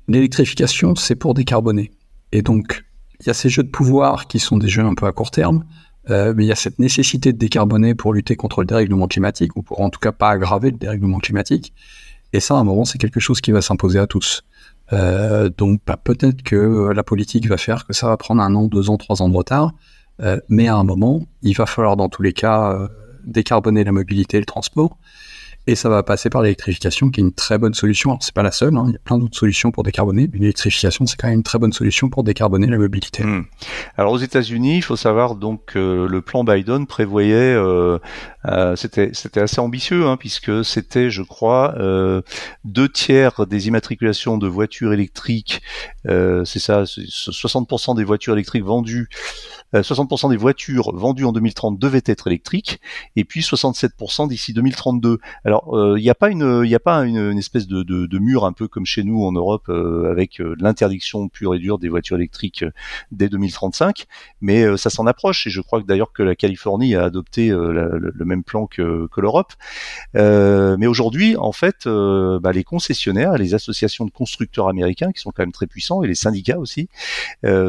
l'électrification 0.08 0.96
c'est 0.96 1.16
pour 1.16 1.34
décarboner 1.34 1.92
et 2.32 2.42
donc 2.42 2.86
il 3.20 3.28
y 3.28 3.30
a 3.30 3.34
ces 3.34 3.50
jeux 3.50 3.64
de 3.64 3.70
pouvoir 3.70 4.28
qui 4.28 4.40
sont 4.40 4.58
des 4.58 4.70
jeux 4.70 4.84
un 4.84 4.96
peu 4.96 5.06
à 5.06 5.12
court 5.12 5.32
terme. 5.32 5.66
Euh, 6.10 6.34
mais 6.36 6.44
il 6.44 6.48
y 6.48 6.52
a 6.52 6.56
cette 6.56 6.80
nécessité 6.80 7.32
de 7.32 7.38
décarboner 7.38 7.96
pour 7.96 8.14
lutter 8.14 8.36
contre 8.36 8.60
le 8.62 8.66
dérèglement 8.66 9.08
climatique, 9.08 9.56
ou 9.56 9.62
pour 9.62 9.80
en 9.80 9.90
tout 9.90 10.02
cas 10.02 10.12
pas 10.12 10.32
aggraver 10.32 10.72
le 10.72 10.78
dérèglement 10.78 11.20
climatique. 11.20 11.74
Et 12.34 12.40
ça, 12.40 12.56
à 12.56 12.58
un 12.58 12.64
moment, 12.64 12.84
c'est 12.84 12.98
quelque 12.98 13.20
chose 13.20 13.42
qui 13.42 13.52
va 13.52 13.62
s'imposer 13.62 14.00
à 14.00 14.08
tous. 14.08 14.44
Euh, 14.94 15.50
donc 15.50 15.82
bah, 15.86 15.98
peut-être 16.02 16.44
que 16.44 16.56
euh, 16.56 16.94
la 16.94 17.04
politique 17.04 17.48
va 17.48 17.58
faire 17.58 17.86
que 17.86 17.94
ça 17.94 18.08
va 18.08 18.18
prendre 18.18 18.42
un 18.42 18.54
an, 18.54 18.68
deux 18.68 18.90
ans, 18.90 18.98
trois 18.98 19.22
ans 19.22 19.30
de 19.30 19.36
retard, 19.36 19.74
euh, 20.22 20.40
mais 20.50 20.68
à 20.68 20.76
un 20.76 20.84
moment, 20.84 21.24
il 21.42 21.56
va 21.56 21.66
falloir 21.66 21.98
dans 21.98 22.10
tous 22.10 22.22
les 22.22 22.34
cas 22.34 22.88
décarboner 23.24 23.84
la 23.84 23.92
mobilité 23.92 24.38
et 24.38 24.40
le 24.40 24.46
transport. 24.46 24.98
Et 25.66 25.76
ça 25.76 25.88
va 25.88 26.04
passer 26.04 26.30
par 26.30 26.42
l'électrification, 26.42 27.10
qui 27.10 27.22
est 27.22 27.24
une 27.24 27.34
très 27.34 27.58
bonne 27.58 27.74
solution. 27.74 28.10
Alors, 28.12 28.24
c'est 28.24 28.34
pas 28.34 28.44
la 28.44 28.52
seule, 28.52 28.76
hein. 28.76 28.84
il 28.88 28.94
y 28.94 28.96
a 28.96 29.00
plein 29.00 29.18
d'autres 29.18 29.38
solutions 29.38 29.72
pour 29.72 29.84
décarboner, 29.84 30.30
mais 30.32 30.40
l'électrification, 30.40 31.06
c'est 31.06 31.16
quand 31.16 31.28
même 31.28 31.38
une 31.38 31.44
très 31.44 31.58
bonne 31.58 31.72
solution 31.72 32.10
pour 32.10 32.24
décarboner 32.24 32.68
la 32.68 32.78
mobilité. 32.78 33.24
Hmm. 33.24 33.46
Alors, 33.96 34.12
aux 34.12 34.18
États-Unis, 34.18 34.78
il 34.78 34.82
faut 34.82 34.98
savoir 34.98 35.36
donc 35.36 35.66
que 35.68 36.06
le 36.10 36.22
plan 36.22 36.44
Biden 36.44 36.86
prévoyait, 36.86 37.54
euh, 37.54 37.98
euh, 38.48 38.76
c'était 38.76 39.12
c'était 39.14 39.40
assez 39.40 39.62
ambitieux, 39.62 40.06
hein, 40.06 40.18
puisque 40.18 40.66
c'était, 40.66 41.10
je 41.10 41.22
crois, 41.22 41.76
euh, 41.78 42.22
deux 42.66 42.90
tiers 42.90 43.46
des 43.48 43.68
immatriculations 43.68 44.38
de 44.38 44.48
voitures 44.48 44.92
électriques, 44.92 45.62
euh, 46.10 46.44
c'est 46.44 46.60
ça, 46.60 46.84
60% 46.84 47.96
des 47.96 48.04
voitures 48.04 48.34
électriques 48.34 48.66
vendues 48.66 49.08
60% 49.82 50.28
euh, 50.28 50.30
des 50.30 50.38
voitures 50.38 50.96
vendues 50.96 51.26
en 51.26 51.32
2030 51.32 51.80
devaient 51.80 52.04
être 52.06 52.28
électriques, 52.28 52.80
et 53.16 53.24
puis 53.24 53.42
67% 53.42 54.28
d'ici 54.28 54.54
2032. 54.54 55.20
Alors, 55.46 55.70
il 55.74 55.78
euh, 55.78 56.00
n'y 56.00 56.10
a 56.10 56.16
pas 56.16 56.30
une, 56.30 56.44
a 56.44 56.80
pas 56.80 57.06
une, 57.06 57.38
espèce 57.38 57.68
de, 57.68 57.84
de, 57.84 58.06
de, 58.06 58.20
mur 58.20 58.46
un 58.46 58.54
peu 58.54 58.68
comme 58.68 58.86
chez 58.86 59.04
nous 59.04 59.24
en 59.24 59.32
Europe 59.32 59.66
euh, 59.70 60.12
avec 60.12 60.42
l'interdiction 60.60 61.28
pure 61.28 61.56
et 61.56 61.60
dure 61.60 61.80
des 61.80 61.90
voitures 61.90 62.18
électriques 62.18 62.66
dès 63.12 63.30
2035, 63.30 64.06
mais 64.42 64.78
ça 64.78 64.90
s'en 64.90 65.08
approche. 65.08 65.48
Et 65.48 65.50
je 65.50 65.62
crois 65.62 65.82
que 65.82 65.86
d'ailleurs 65.86 66.14
que 66.14 66.24
la 66.24 66.36
Californie 66.36 66.96
a 66.96 67.04
adopté 67.04 67.50
le, 67.50 68.26
même 68.26 68.44
plan 68.44 68.68
que, 68.68 69.08
que 69.12 69.22
l'Europe. 69.22 69.54
mais 70.14 70.88
aujourd'hui, 70.88 71.36
en 71.38 71.52
fait, 71.52 71.88
bah, 71.88 72.52
les 72.52 72.64
concessionnaires, 72.64 73.38
les 73.38 73.54
associations 73.54 74.06
de 74.06 74.12
constructeurs 74.12 74.68
américains 74.68 75.12
qui 75.12 75.22
sont 75.22 75.32
quand 75.32 75.44
même 75.44 75.52
très 75.52 75.68
puissants 75.68 76.04
et 76.04 76.08
les 76.08 76.16
syndicats 76.16 76.60
aussi 76.60 76.90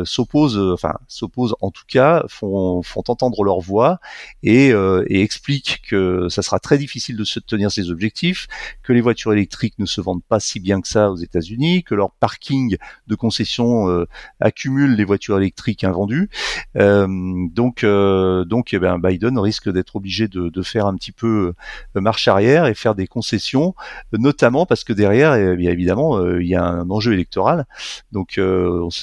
s'opposent, 0.04 0.58
enfin 0.58 0.94
s'opposent 1.08 1.56
en 1.60 1.70
tout 1.70 1.84
cas 1.86 1.93
font, 2.28 2.82
entendre 2.96 3.44
leur 3.44 3.60
voix 3.60 4.00
et, 4.42 4.72
euh, 4.72 5.04
et 5.08 5.22
expliquent 5.22 5.82
que 5.88 6.28
ça 6.28 6.42
sera 6.42 6.58
très 6.58 6.78
difficile 6.78 7.16
de 7.16 7.24
se 7.24 7.40
tenir 7.40 7.70
ces 7.70 7.90
objectifs, 7.90 8.46
que 8.82 8.92
les 8.92 9.00
voitures 9.00 9.32
électriques 9.32 9.78
ne 9.78 9.86
se 9.86 10.00
vendent 10.00 10.24
pas 10.24 10.40
si 10.40 10.60
bien 10.60 10.80
que 10.80 10.88
ça 10.88 11.10
aux 11.10 11.16
États-Unis, 11.16 11.84
que 11.84 11.94
leur 11.94 12.12
parking 12.12 12.76
de 13.06 13.14
concession 13.14 13.88
euh, 13.88 14.06
accumule 14.40 14.94
les 14.94 15.04
voitures 15.04 15.38
électriques 15.38 15.84
invendues. 15.84 16.30
Euh, 16.76 17.06
donc, 17.52 17.84
eh 17.84 18.78
ben, 18.78 18.98
Biden 18.98 19.38
risque 19.38 19.70
d'être 19.70 19.96
obligé 19.96 20.28
de, 20.28 20.62
faire 20.62 20.86
un 20.86 20.94
petit 20.94 21.12
peu 21.12 21.52
marche 21.94 22.26
arrière 22.26 22.66
et 22.66 22.74
faire 22.74 22.94
des 22.94 23.06
concessions, 23.06 23.74
notamment 24.12 24.64
parce 24.64 24.82
que 24.82 24.94
derrière, 24.94 25.34
eh 25.34 25.56
bien 25.56 25.70
évidemment, 25.70 26.26
il 26.36 26.46
y 26.46 26.54
a 26.54 26.64
un 26.64 26.88
enjeu 26.88 27.12
électoral. 27.12 27.66
Donc, 28.12 28.40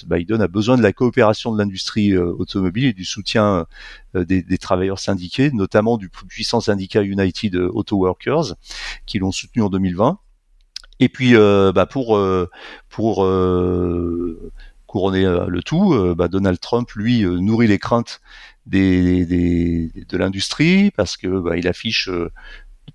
Biden 0.08 0.42
a 0.42 0.48
besoin 0.48 0.78
de 0.78 0.82
la 0.82 0.92
coopération 0.92 1.54
de 1.54 1.60
l'industrie 1.60 2.18
automobile 2.18 2.81
et 2.88 2.94
du 2.94 3.06
soutien 3.06 3.66
euh, 4.16 4.26
des, 4.26 4.58
travailleurs 4.58 5.00
syndiqués, 5.00 5.52
notamment 5.52 5.98
du 5.98 6.10
puissant 6.10 6.62
syndicat 6.62 7.02
United 7.02 7.56
Auto 7.56 7.98
Workers, 7.98 8.56
qui 9.06 9.20
l'ont 9.20 9.32
soutenu 9.32 9.64
en 9.64 9.70
2020. 9.70 10.20
Et 11.00 11.10
puis, 11.10 11.36
euh, 11.36 11.72
bah, 11.72 11.86
pour 11.86 12.16
euh, 12.16 12.50
pour 12.90 13.26
couronner 14.86 15.24
le 15.24 15.64
tout, 15.64 16.16
bah, 16.16 16.28
Donald 16.28 16.60
Trump, 16.60 16.92
lui, 16.92 17.24
nourrit 17.24 17.68
les 17.68 17.80
craintes 17.80 18.22
des 18.66 19.26
de 19.26 20.18
l'industrie 20.18 20.92
parce 20.92 21.18
que 21.18 21.40
bah, 21.40 21.58
il 21.58 21.68
affiche 21.68 22.10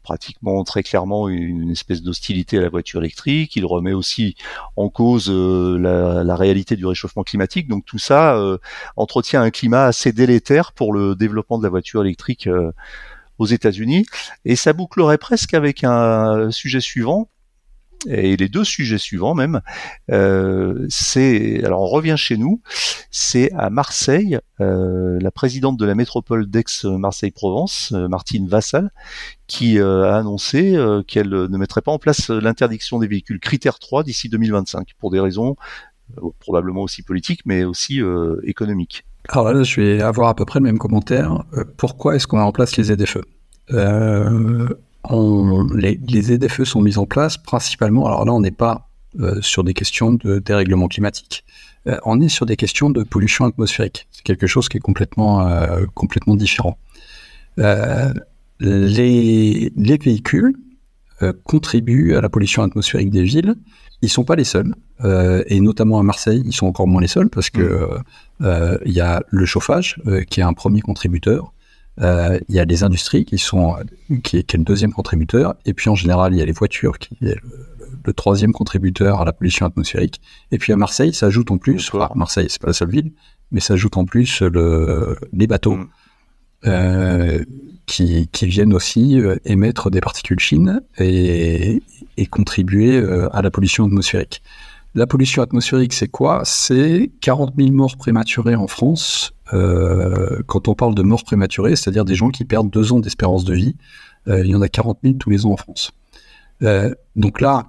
pratiquement 0.03 0.62
très 0.65 0.83
clairement 0.83 1.29
une 1.29 1.71
espèce 1.71 2.03
d'hostilité 2.03 2.59
à 2.59 2.61
la 2.61 2.69
voiture 2.69 3.00
électrique. 3.00 3.57
Il 3.57 3.67
remet 3.67 3.93
aussi 3.93 4.37
en 4.76 4.88
cause 4.88 5.29
euh, 5.29 5.79
la, 5.79 6.37
réalité 6.37 6.76
du 6.76 6.87
réchauffement 6.87 7.23
climatique. 7.23 7.69
Donc 7.69 7.85
tout 7.85 7.99
ça 7.99 8.37
euh, 8.37 8.59
entretient 8.97 9.43
un 9.43 9.50
climat 9.50 9.85
assez 9.85 10.12
délétère 10.12 10.73
pour 10.73 10.93
le 10.93 11.15
développement 11.15 11.59
de 11.59 11.62
la 11.62 11.71
voiture 11.71 12.03
électrique 12.03 12.47
euh, 12.47 12.73
aux 13.38 13.47
États-Unis. 13.47 14.07
Et 14.45 14.57
ça 14.57 14.73
bouclerait 14.73 15.19
presque 15.19 15.55
avec 15.55 15.85
un 15.85 16.50
sujet 16.50 16.81
suivant 16.81 17.29
et 18.07 18.37
les 18.37 18.49
deux 18.49 18.65
sujets 18.65 18.99
suivants 18.99 19.35
même, 19.35 19.61
euh, 20.11 20.87
c'est 20.88 21.65
alors 21.65 21.83
on 21.83 21.87
revient 21.87 22.17
chez 22.17 22.37
nous, 22.37 22.61
c'est 23.11 23.53
à 23.53 23.71
Marseille, 23.71 24.38
euh, 24.61 25.19
la 25.21 25.31
présidente 25.31 25.76
de 25.76 25.85
la 25.85 25.95
métropole 25.95 26.47
d'Aix-Marseille-Provence, 26.47 27.93
euh, 27.95 28.09
Martine 28.09 28.49
Vassal, 28.49 28.91
qui 29.47 29.79
a 29.79 30.17
annoncé 30.17 30.76
qu'elle 31.07 31.29
ne 31.29 31.59
mettrait 31.59 31.81
pas 31.81 31.93
en 31.93 31.99
place 31.99 32.31
l'interdiction 32.31 32.99
des 32.99 33.07
véhicules 33.07 33.38
critère 33.38 33.79
3 33.79 34.03
d'ici 34.03 34.29
2025 34.29 34.95
pour 34.99 35.12
des 35.12 35.21
raisons 35.21 35.55
probablement 36.41 36.83
aussi 36.83 37.03
politiques 37.03 37.43
mais 37.45 37.62
aussi 37.62 38.00
économiques. 38.43 39.05
Alors 39.29 39.53
là, 39.53 39.62
je 39.62 39.81
vais 39.81 40.03
avoir 40.03 40.29
à 40.29 40.35
peu 40.35 40.45
près 40.45 40.59
le 40.59 40.65
même 40.65 40.79
commentaire. 40.79 41.45
pourquoi 41.76 42.17
est-ce 42.17 42.26
qu'on 42.26 42.38
met 42.38 42.43
en 42.43 42.53
les 42.76 42.83
ZFE 42.83 43.19
les, 45.75 45.99
les 46.09 46.49
feu 46.49 46.65
sont 46.65 46.81
mises 46.81 46.99
en 46.99 47.07
place 47.07 47.37
principalement. 47.37 48.07
Alors 48.07 48.25
là, 48.25 48.33
on 48.33 48.41
n'est 48.41 48.51
pas 48.51 48.87
euh, 49.21 49.41
sur 49.41 49.65
des 49.65 49.73
questions 49.73 50.13
de 50.13 50.41
dérèglement 50.41 50.89
climatique. 50.89 51.45
Euh, 51.87 51.97
on 52.05 52.21
est 52.21 52.29
sur 52.29 52.45
des 52.45 52.57
questions 52.57 52.91
de 52.91 53.03
pollution 53.03 53.47
atmosphérique. 53.47 54.09
C'est 54.11 54.23
quelque 54.23 54.47
chose 54.47 54.69
qui 54.69 54.77
est 54.77 54.81
complètement, 54.81 55.49
euh, 55.49 55.87
complètement 55.95 56.35
différent. 56.35 56.77
Les, 57.57 58.13
les, 58.61 59.97
véhicules 59.97 60.55
contribuent 61.45 62.15
à 62.15 62.21
la 62.21 62.29
pollution 62.29 62.63
atmosphérique 62.63 63.11
des 63.11 63.23
villes. 63.23 63.55
Ils 64.03 64.11
sont 64.11 64.25
pas 64.25 64.37
les 64.37 64.45
seuls, 64.45 64.75
et 65.47 65.61
notamment 65.61 65.99
à 65.99 66.03
Marseille, 66.03 66.43
ils 66.45 66.53
sont 66.53 66.67
encore 66.67 66.87
moins 66.87 67.01
les 67.01 67.09
seuls 67.09 67.31
parce 67.31 67.49
que 67.49 67.89
mmh. 68.41 68.79
il 68.85 68.93
y 68.93 69.01
a 69.01 69.23
le 69.31 69.47
chauffage 69.47 69.97
qui 70.29 70.41
est 70.41 70.43
un 70.43 70.53
premier 70.53 70.83
contributeur. 70.83 71.55
Euh, 72.00 72.38
il 72.49 72.55
y 72.55 72.61
a 72.61 72.65
les 72.65 72.83
industries 72.83 73.25
qui 73.25 73.38
sont 73.38 73.76
qui 74.23 74.38
est, 74.38 74.43
qui 74.43 74.57
est, 74.57 74.59
le 74.59 74.65
deuxième 74.65 74.93
contributeur, 74.93 75.55
et 75.65 75.73
puis 75.73 75.88
en 75.88 75.95
général 75.95 76.35
il 76.35 76.38
y 76.38 76.43
a 76.43 76.45
les 76.45 76.53
voitures 76.53 76.99
qui 76.99 77.17
est 77.23 77.37
le, 78.05 78.12
troisième 78.12 78.53
contributeur 78.53 79.21
à 79.21 79.25
la 79.25 79.33
pollution 79.33 79.67
atmosphérique. 79.67 80.21
Et 80.53 80.59
puis 80.59 80.73
à 80.73 80.76
Marseille, 80.76 81.12
ça 81.12 81.26
ajoute 81.26 81.50
en 81.50 81.59
plus, 81.59 81.91
enfin, 81.93 82.09
Marseille 82.15 82.47
c'est 82.49 82.61
pas 82.61 82.69
la 82.69 82.73
seule 82.73 82.91
ville, 82.91 83.12
mais 83.50 83.61
ça 83.61 83.75
ajoute 83.75 83.97
en 83.97 84.05
plus 84.05 84.43
le, 84.43 85.17
les 85.33 85.49
bateaux 85.49 85.76
mm. 85.76 85.88
euh, 86.67 87.45
qui, 87.87 88.29
qui, 88.29 88.47
viennent 88.47 88.75
aussi 88.75 89.19
euh, 89.19 89.37
émettre 89.45 89.91
des 89.91 90.00
particules 90.00 90.41
fines 90.41 90.83
et, 90.99 91.83
et 92.17 92.26
contribuer 92.26 92.99
à 93.33 93.43
la 93.43 93.50
pollution 93.50 93.87
atmosphérique. 93.87 94.43
La 94.95 95.07
pollution 95.07 95.43
atmosphérique, 95.43 95.93
c'est 95.93 96.09
quoi? 96.09 96.43
C'est 96.45 97.11
40 97.21 97.55
000 97.59 97.73
morts 97.73 97.97
prématurées 97.97 98.55
en 98.55 98.69
France. 98.69 99.36
Euh, 99.53 100.43
quand 100.47 100.69
on 100.69 100.75
parle 100.75 100.95
de 100.95 101.03
morts 101.03 101.25
prématurées, 101.25 101.76
c'est-à-dire 101.76 102.05
des 102.05 102.15
gens 102.15 102.31
qui 102.31 102.45
perdent 102.45 102.71
deux 102.71 102.93
ans 102.93 102.99
d'espérance 102.99 103.45
de 103.45 103.55
vie, 103.55 103.76
euh, 104.29 104.45
il 104.45 104.50
y 104.50 104.55
en 104.55 104.62
a 104.62 104.69
40 104.69 104.99
000 105.03 105.15
tous 105.15 105.31
les 105.31 105.47
ans 105.47 105.53
en 105.53 105.57
France. 105.57 105.93
Euh, 106.62 106.95
donc 107.15 107.41
là, 107.41 107.67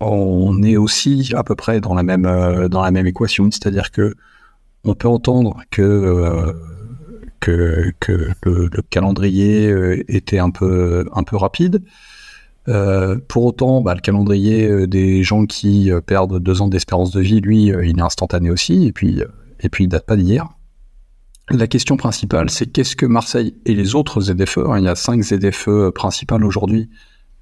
on 0.00 0.62
est 0.62 0.76
aussi 0.76 1.32
à 1.34 1.44
peu 1.44 1.54
près 1.54 1.80
dans 1.80 1.94
la 1.94 2.02
même 2.02 2.24
dans 2.68 2.82
la 2.82 2.90
même 2.90 3.06
équation, 3.06 3.50
c'est-à-dire 3.50 3.90
que 3.90 4.14
on 4.84 4.94
peut 4.94 5.08
entendre 5.08 5.62
que 5.70 6.52
que, 7.40 7.92
que 8.00 8.30
le, 8.44 8.68
le, 8.72 8.82
calendrier 8.82 10.02
était 10.08 10.38
un 10.38 10.50
peu 10.50 11.06
un 11.12 11.22
peu 11.22 11.36
rapide. 11.36 11.82
Euh, 12.68 13.18
pour 13.28 13.44
autant, 13.44 13.82
bah, 13.82 13.94
le 13.94 14.00
calendrier 14.00 14.86
des 14.86 15.22
gens 15.22 15.46
qui 15.46 15.90
perdent 16.06 16.38
deux 16.38 16.60
ans 16.60 16.68
d'espérance 16.68 17.10
de 17.12 17.20
vie, 17.20 17.40
lui, 17.40 17.66
il 17.66 17.98
est 17.98 18.02
instantané 18.02 18.50
aussi, 18.50 18.86
et 18.86 18.92
puis, 18.92 19.22
et 19.60 19.68
puis 19.68 19.84
il 19.84 19.88
date 19.88 20.06
pas 20.06 20.16
d'hier. 20.16 20.48
La 21.50 21.66
question 21.66 21.96
principale, 21.96 22.48
c'est 22.48 22.66
qu'est-ce 22.66 22.96
que 22.96 23.06
Marseille 23.06 23.54
et 23.66 23.74
les 23.74 23.94
autres 23.94 24.20
ZFE, 24.20 24.58
hein, 24.58 24.78
il 24.78 24.84
y 24.84 24.88
a 24.88 24.94
cinq 24.94 25.22
ZFE 25.22 25.90
principales 25.94 26.44
aujourd'hui, 26.44 26.88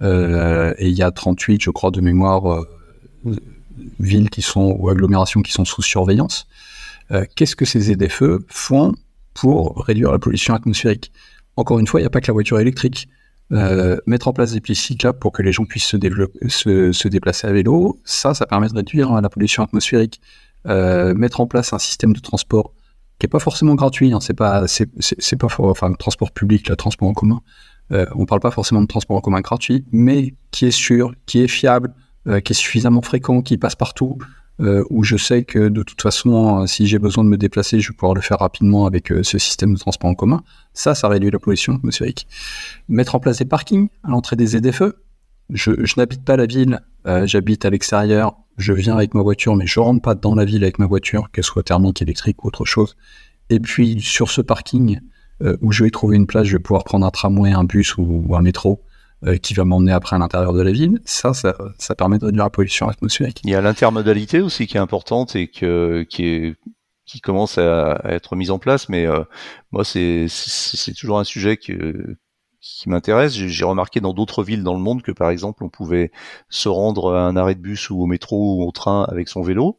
et 0.02 0.88
il 0.88 0.94
y 0.94 1.02
a 1.02 1.12
38, 1.12 1.62
je 1.62 1.70
crois, 1.70 1.92
de 1.92 2.00
mémoire, 2.00 2.64
villes 4.00 4.30
qui 4.30 4.42
sont, 4.42 4.76
ou 4.76 4.88
agglomérations 4.88 5.42
qui 5.42 5.52
sont 5.52 5.64
sous 5.64 5.82
surveillance. 5.82 6.48
qu'est-ce 7.36 7.54
que 7.54 7.64
ces 7.64 7.80
ZFE 7.80 8.40
font 8.48 8.94
pour 9.34 9.84
réduire 9.86 10.10
la 10.10 10.18
pollution 10.18 10.54
atmosphérique? 10.54 11.12
Encore 11.56 11.78
une 11.78 11.86
fois, 11.86 12.00
il 12.00 12.02
n'y 12.02 12.08
a 12.08 12.10
pas 12.10 12.20
que 12.20 12.26
la 12.26 12.32
voiture 12.32 12.58
électrique. 12.58 13.08
Euh, 13.52 13.98
mettre 14.06 14.28
en 14.28 14.32
place 14.32 14.52
des 14.52 14.60
pistes 14.60 14.82
cyclables 14.82 15.18
pour 15.18 15.30
que 15.30 15.42
les 15.42 15.52
gens 15.52 15.66
puissent 15.66 15.84
se, 15.84 17.08
déplacer 17.08 17.46
à 17.46 17.52
vélo, 17.52 18.00
ça, 18.04 18.32
ça 18.32 18.46
permet 18.46 18.68
de 18.68 18.74
réduire 18.74 19.12
hein, 19.12 19.20
la 19.20 19.28
pollution 19.28 19.62
atmosphérique. 19.62 20.20
Euh, 20.66 21.12
mettre 21.14 21.40
en 21.40 21.46
place 21.46 21.72
un 21.72 21.78
système 21.78 22.12
de 22.12 22.20
transport 22.20 22.72
qui 23.22 23.26
est 23.26 23.28
pas 23.28 23.38
forcément 23.38 23.76
gratuit, 23.76 24.12
hein, 24.12 24.18
c'est 24.18 24.34
pas, 24.34 24.66
c'est, 24.66 25.36
pas, 25.36 25.46
enfin, 25.60 25.88
le 25.88 25.94
transport 25.94 26.32
public, 26.32 26.68
le 26.68 26.74
transport 26.74 27.08
en 27.08 27.12
commun. 27.12 27.40
Euh, 27.92 28.04
on 28.16 28.26
parle 28.26 28.40
pas 28.40 28.50
forcément 28.50 28.80
de 28.80 28.88
transport 28.88 29.16
en 29.16 29.20
commun 29.20 29.40
gratuit, 29.40 29.84
mais 29.92 30.34
qui 30.50 30.66
est 30.66 30.72
sûr, 30.72 31.14
qui 31.24 31.38
est 31.38 31.46
fiable, 31.46 31.94
euh, 32.26 32.40
qui 32.40 32.52
est 32.52 32.56
suffisamment 32.56 33.00
fréquent, 33.00 33.40
qui 33.40 33.58
passe 33.58 33.76
partout, 33.76 34.18
euh, 34.58 34.82
où 34.90 35.04
je 35.04 35.16
sais 35.16 35.44
que 35.44 35.68
de 35.68 35.84
toute 35.84 36.02
façon, 36.02 36.62
euh, 36.62 36.66
si 36.66 36.88
j'ai 36.88 36.98
besoin 36.98 37.22
de 37.22 37.28
me 37.28 37.36
déplacer, 37.36 37.78
je 37.78 37.92
vais 37.92 37.94
pouvoir 37.94 38.14
le 38.14 38.22
faire 38.22 38.40
rapidement 38.40 38.86
avec 38.86 39.12
ce 39.22 39.38
système 39.38 39.72
de 39.74 39.78
transport 39.78 40.10
en 40.10 40.16
commun. 40.16 40.42
Ça, 40.74 40.96
ça 40.96 41.06
réduit 41.06 41.30
la 41.30 41.38
pollution 41.38 41.76
atmosphérique. 41.76 42.26
Mettre 42.88 43.14
en 43.14 43.20
place 43.20 43.38
des 43.38 43.44
parkings 43.44 43.88
à 44.02 44.10
l'entrée 44.10 44.34
des 44.34 44.46
ZFE. 44.46 44.94
Je, 45.48 45.70
je 45.84 45.94
n'habite 45.96 46.24
pas 46.24 46.36
la 46.36 46.46
ville, 46.46 46.80
j'habite 47.04 47.64
à 47.64 47.70
l'extérieur, 47.70 48.34
je 48.56 48.72
viens 48.72 48.94
avec 48.94 49.14
ma 49.14 49.22
voiture, 49.22 49.56
mais 49.56 49.66
je 49.66 49.80
rentre 49.80 50.02
pas 50.02 50.14
dans 50.14 50.34
la 50.34 50.44
ville 50.44 50.62
avec 50.62 50.78
ma 50.78 50.86
voiture, 50.86 51.30
qu'elle 51.30 51.44
soit 51.44 51.62
thermique, 51.62 52.02
électrique 52.02 52.44
ou 52.44 52.48
autre 52.48 52.64
chose. 52.64 52.96
Et 53.50 53.60
puis 53.60 54.00
sur 54.00 54.30
ce 54.30 54.40
parking 54.40 55.00
où 55.60 55.72
je 55.72 55.82
vais 55.82 55.90
trouver 55.90 56.16
une 56.16 56.28
place, 56.28 56.46
je 56.46 56.56
vais 56.56 56.62
pouvoir 56.62 56.84
prendre 56.84 57.04
un 57.04 57.10
tramway, 57.10 57.50
un 57.50 57.64
bus 57.64 57.96
ou 57.96 58.36
un 58.36 58.42
métro 58.42 58.80
euh, 59.24 59.36
qui 59.36 59.54
va 59.54 59.64
m'emmener 59.64 59.92
après 59.92 60.16
à 60.16 60.18
l'intérieur 60.18 60.52
de 60.52 60.60
la 60.62 60.72
ville, 60.72 61.00
ça, 61.04 61.32
ça, 61.32 61.56
ça, 61.78 61.94
permet 61.94 62.18
de 62.18 62.24
réduire 62.24 62.42
la 62.42 62.50
pollution 62.50 62.88
atmosphérique. 62.88 63.40
Il 63.44 63.50
y 63.50 63.54
a 63.54 63.60
l'intermodalité 63.60 64.40
aussi 64.40 64.66
qui 64.66 64.76
est 64.76 64.80
importante 64.80 65.36
et 65.36 65.46
que, 65.46 66.04
qui 66.10 66.24
est 66.26 66.56
qui 67.06 67.20
commence 67.20 67.56
à, 67.56 68.00
être 68.06 68.34
mise 68.34 68.50
en 68.50 68.58
place, 68.58 68.88
mais 68.88 69.06
euh, 69.06 69.22
moi 69.70 69.84
c'est 69.84 70.26
c'est 70.28 70.92
toujours 70.94 71.20
un 71.20 71.24
sujet 71.24 71.56
que 71.56 72.16
qui 72.62 72.88
m'intéresse. 72.88 73.34
J'ai 73.34 73.64
remarqué 73.64 74.00
dans 74.00 74.14
d'autres 74.14 74.44
villes 74.44 74.62
dans 74.62 74.74
le 74.74 74.80
monde 74.80 75.02
que 75.02 75.12
par 75.12 75.28
exemple 75.30 75.64
on 75.64 75.68
pouvait 75.68 76.12
se 76.48 76.68
rendre 76.68 77.12
à 77.12 77.26
un 77.26 77.36
arrêt 77.36 77.54
de 77.54 77.60
bus 77.60 77.90
ou 77.90 78.00
au 78.00 78.06
métro 78.06 78.56
ou 78.56 78.66
au 78.66 78.70
train 78.70 79.04
avec 79.04 79.28
son 79.28 79.42
vélo. 79.42 79.78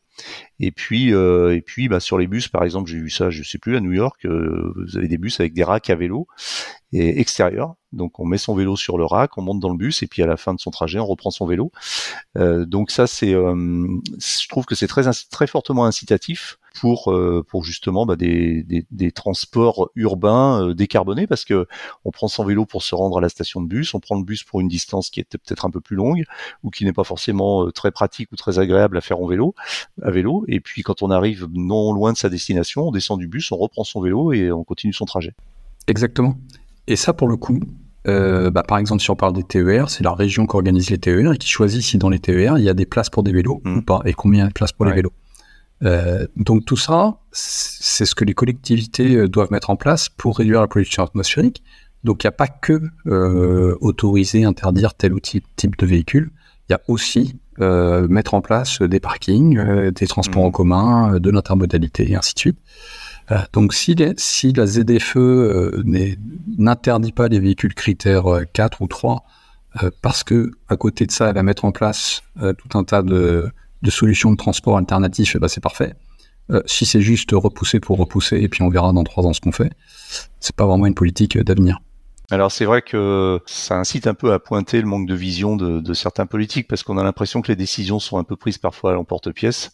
Et 0.60 0.72
puis, 0.72 1.12
euh, 1.14 1.56
et 1.56 1.62
puis, 1.62 1.88
bah, 1.88 2.00
sur 2.00 2.20
les 2.20 2.28
bus, 2.28 2.48
par 2.48 2.64
exemple, 2.64 2.90
j'ai 2.90 3.00
vu 3.00 3.10
ça, 3.10 3.32
je 3.32 3.42
sais 3.42 3.58
plus, 3.58 3.76
à 3.76 3.80
New 3.80 3.94
York, 3.94 4.26
euh, 4.26 4.72
vous 4.76 4.98
avez 4.98 5.08
des 5.08 5.18
bus 5.18 5.40
avec 5.40 5.54
des 5.54 5.64
racks 5.64 5.90
à 5.90 5.96
vélo 5.96 6.28
et 6.92 7.20
extérieurs. 7.20 7.74
Donc, 7.94 8.20
on 8.20 8.26
met 8.26 8.38
son 8.38 8.54
vélo 8.54 8.76
sur 8.76 9.00
le 9.00 9.06
rack, 9.06 9.38
on 9.40 9.42
monte 9.42 9.60
dans 9.60 9.70
le 9.70 9.78
bus, 9.78 10.04
et 10.04 10.08
puis 10.08 10.22
à 10.22 10.28
la 10.28 10.38
fin 10.38 10.54
de 10.54 10.60
son 10.60 10.70
trajet, 10.70 11.00
on 11.00 11.08
reprend 11.08 11.32
son 11.32 11.48
vélo. 11.48 11.72
Euh, 12.38 12.66
donc 12.66 12.92
ça, 12.92 13.08
c'est, 13.08 13.32
je 13.32 14.48
trouve 14.50 14.66
que 14.66 14.76
c'est 14.76 14.88
très, 14.88 15.04
très 15.32 15.48
fortement 15.48 15.86
incitatif 15.86 16.60
pour 16.74 17.12
euh, 17.12 17.46
pour 17.48 17.64
justement 17.64 18.06
bah, 18.06 18.16
des, 18.16 18.64
des, 18.64 18.86
des, 18.92 19.12
transports 19.12 19.90
urbains 19.96 20.70
euh, 20.70 20.74
décarbonés 20.74 21.28
parce 21.28 21.46
que 21.46 21.68
on 22.04 22.12
prend 22.12 22.28
son 22.28 22.44
vélo 22.44 22.66
pour 22.66 22.84
se 22.84 22.96
rendre 22.96 23.18
à 23.18 23.22
la 23.22 23.30
station 23.30 23.62
de 23.62 23.68
bus, 23.68 23.94
on 23.94 24.00
prend 24.00 24.18
le 24.18 24.24
bus 24.24 24.44
pour 24.44 24.60
une 24.60 24.68
distance 24.68 25.10
qui 25.10 25.20
est 25.20 25.24
peut-être 25.24 25.66
un 25.66 25.70
peu 25.70 25.82
plus 25.82 25.96
longue 25.96 26.24
ou 26.64 26.72
qui 26.72 26.84
n'est 26.86 26.94
pas 26.94 27.04
forcément 27.04 27.66
euh, 27.66 27.72
très 27.72 27.92
pratique 27.92 28.32
ou 28.32 28.36
très 28.36 28.60
agréable 28.60 28.98
à 28.98 29.02
faire 29.02 29.20
en 29.20 29.28
vélo, 29.28 29.54
à 30.02 30.12
vélo. 30.12 30.46
Et 30.48 30.60
puis 30.60 30.82
quand 30.82 31.04
on 31.04 31.12
arrive 31.12 31.48
non 31.54 31.94
loin 31.94 32.12
de 32.12 32.18
sa 32.18 32.30
destination, 32.30 32.88
on 32.88 32.92
descend 32.92 33.20
du 33.20 33.28
bus, 33.28 33.52
on 33.52 33.58
reprend 33.58 33.84
son 33.84 34.02
vélo 34.02 34.34
et 34.34 34.52
on 34.52 34.64
continue 34.64 34.94
son 34.94 35.06
trajet. 35.06 35.34
Exactement. 35.88 36.36
Et 36.88 36.96
ça, 36.96 37.14
pour 37.14 37.28
le 37.28 37.38
coup, 37.38 37.60
euh, 38.08 38.50
bah, 38.52 38.64
par 38.64 38.78
exemple, 38.78 39.02
si 39.02 39.10
on 39.10 39.16
parle 39.16 39.34
des 39.34 39.44
TER, 39.44 39.90
c'est 39.90 40.04
la 40.04 40.14
région 40.14 40.46
qui 40.46 40.56
organise 40.56 40.90
les 40.90 40.98
TER 40.98 41.34
et 41.34 41.38
qui 41.38 41.48
choisit 41.48 41.82
si 41.82 41.98
dans 41.98 42.10
les 42.10 42.20
TER 42.20 42.58
il 42.58 42.64
y 42.64 42.70
a 42.70 42.74
des 42.74 42.86
places 42.86 43.10
pour 43.10 43.24
des 43.24 43.32
vélos 43.32 43.62
mmh. 43.64 43.78
ou 43.78 43.82
pas 43.82 44.02
et 44.06 44.14
combien 44.14 44.40
il 44.40 44.44
y 44.44 44.46
a 44.46 44.50
de 44.50 44.54
places 44.54 44.74
pour 44.74 44.86
les 44.86 44.94
vélos. 44.94 45.14
Euh, 45.84 46.28
donc 46.38 46.66
tout 46.66 46.78
ça, 46.78 47.18
c'est 47.32 48.06
ce 48.06 48.16
que 48.16 48.24
les 48.24 48.34
collectivités 48.34 49.16
euh, 49.16 49.28
doivent 49.28 49.52
mettre 49.52 49.70
en 49.70 49.76
place 49.76 50.10
pour 50.10 50.38
réduire 50.38 50.62
la 50.62 50.68
pollution 50.68 51.04
atmosphérique. 51.04 51.64
Donc 52.04 52.24
il 52.24 52.28
n'y 52.28 52.30
a 52.30 52.34
pas 52.34 52.48
que 52.48 52.82
euh, 53.08 53.78
autoriser, 53.82 54.46
interdire 54.46 54.94
tel 54.94 55.14
ou 55.14 55.20
tel 55.20 55.42
type 55.56 55.78
de 55.78 55.86
véhicule, 55.86 56.32
il 56.70 56.74
y 56.74 56.76
a 56.76 56.82
aussi 56.88 57.40
euh, 57.60 58.08
mettre 58.08 58.34
en 58.34 58.42
place 58.42 58.82
des 58.82 59.00
parkings, 59.00 59.92
des 59.92 60.08
transports 60.08 60.44
en 60.44 60.50
mmh. 60.50 60.54
commun, 60.54 61.20
de 61.20 61.30
l'intermodalité 61.30 62.10
et 62.12 62.16
ainsi 62.16 62.34
de 62.34 62.40
suite. 62.40 62.58
donc 63.54 63.74
si, 63.74 63.96
les, 63.96 64.14
si 64.18 64.54
la 64.54 64.66
ZFE 64.66 65.84
n'interdit 66.58 67.12
pas 67.12 67.28
les 67.28 67.40
véhicules 67.40 67.74
critères 67.74 68.26
4 68.54 68.82
ou 68.82 68.88
3, 68.88 69.24
parce 70.02 70.24
que 70.24 70.52
à 70.68 70.78
côté 70.78 71.06
de 71.06 71.12
ça, 71.12 71.30
elle 71.30 71.36
va 71.36 71.44
mettre 71.44 71.66
en 71.66 71.72
place 71.72 72.22
tout 72.40 72.78
un 72.78 72.84
tas 72.84 73.02
de 73.02 73.50
de 73.84 73.92
solutions 73.92 74.32
de 74.32 74.38
transport 74.38 74.78
alternatifs, 74.78 75.36
eh 75.36 75.40
ben 75.40 75.48
c'est 75.48 75.62
parfait. 75.62 75.94
Euh, 76.52 76.62
si 76.66 76.86
c'est 76.86 77.02
juste 77.02 77.30
repousser 77.32 77.80
pour 77.80 77.98
repousser 77.98 78.38
et 78.38 78.50
puis 78.50 78.64
on 78.64 78.70
verra 78.70 78.92
dans 78.92 79.04
trois 79.04 79.26
ans 79.26 79.34
ce 79.34 79.40
qu'on 79.40 79.52
fait, 79.52 79.72
c'est 80.40 80.56
pas 80.56 80.66
vraiment 80.66 80.88
une 80.88 80.96
politique 80.96 81.38
d'avenir. 81.38 81.80
Alors 82.32 82.52
c'est 82.52 82.64
vrai 82.64 82.82
que 82.82 83.42
ça 83.46 83.76
incite 83.76 84.08
un 84.08 84.14
peu 84.14 84.32
à 84.32 84.40
pointer 84.40 84.80
le 84.80 84.88
manque 84.88 85.08
de 85.08 85.14
vision 85.14 85.58
de, 85.58 85.94
certains 85.94 86.26
politiques 86.26 86.68
parce 86.70 86.82
qu'on 86.82 86.98
a 86.98 87.04
l'impression 87.04 87.42
que 87.42 87.50
les 87.50 87.56
décisions 87.58 88.00
sont 88.00 88.18
un 88.18 88.24
peu 88.24 88.38
prises 88.38 88.58
parfois 88.58 88.92
à 88.92 88.94
l'emporte-pièce 88.94 89.72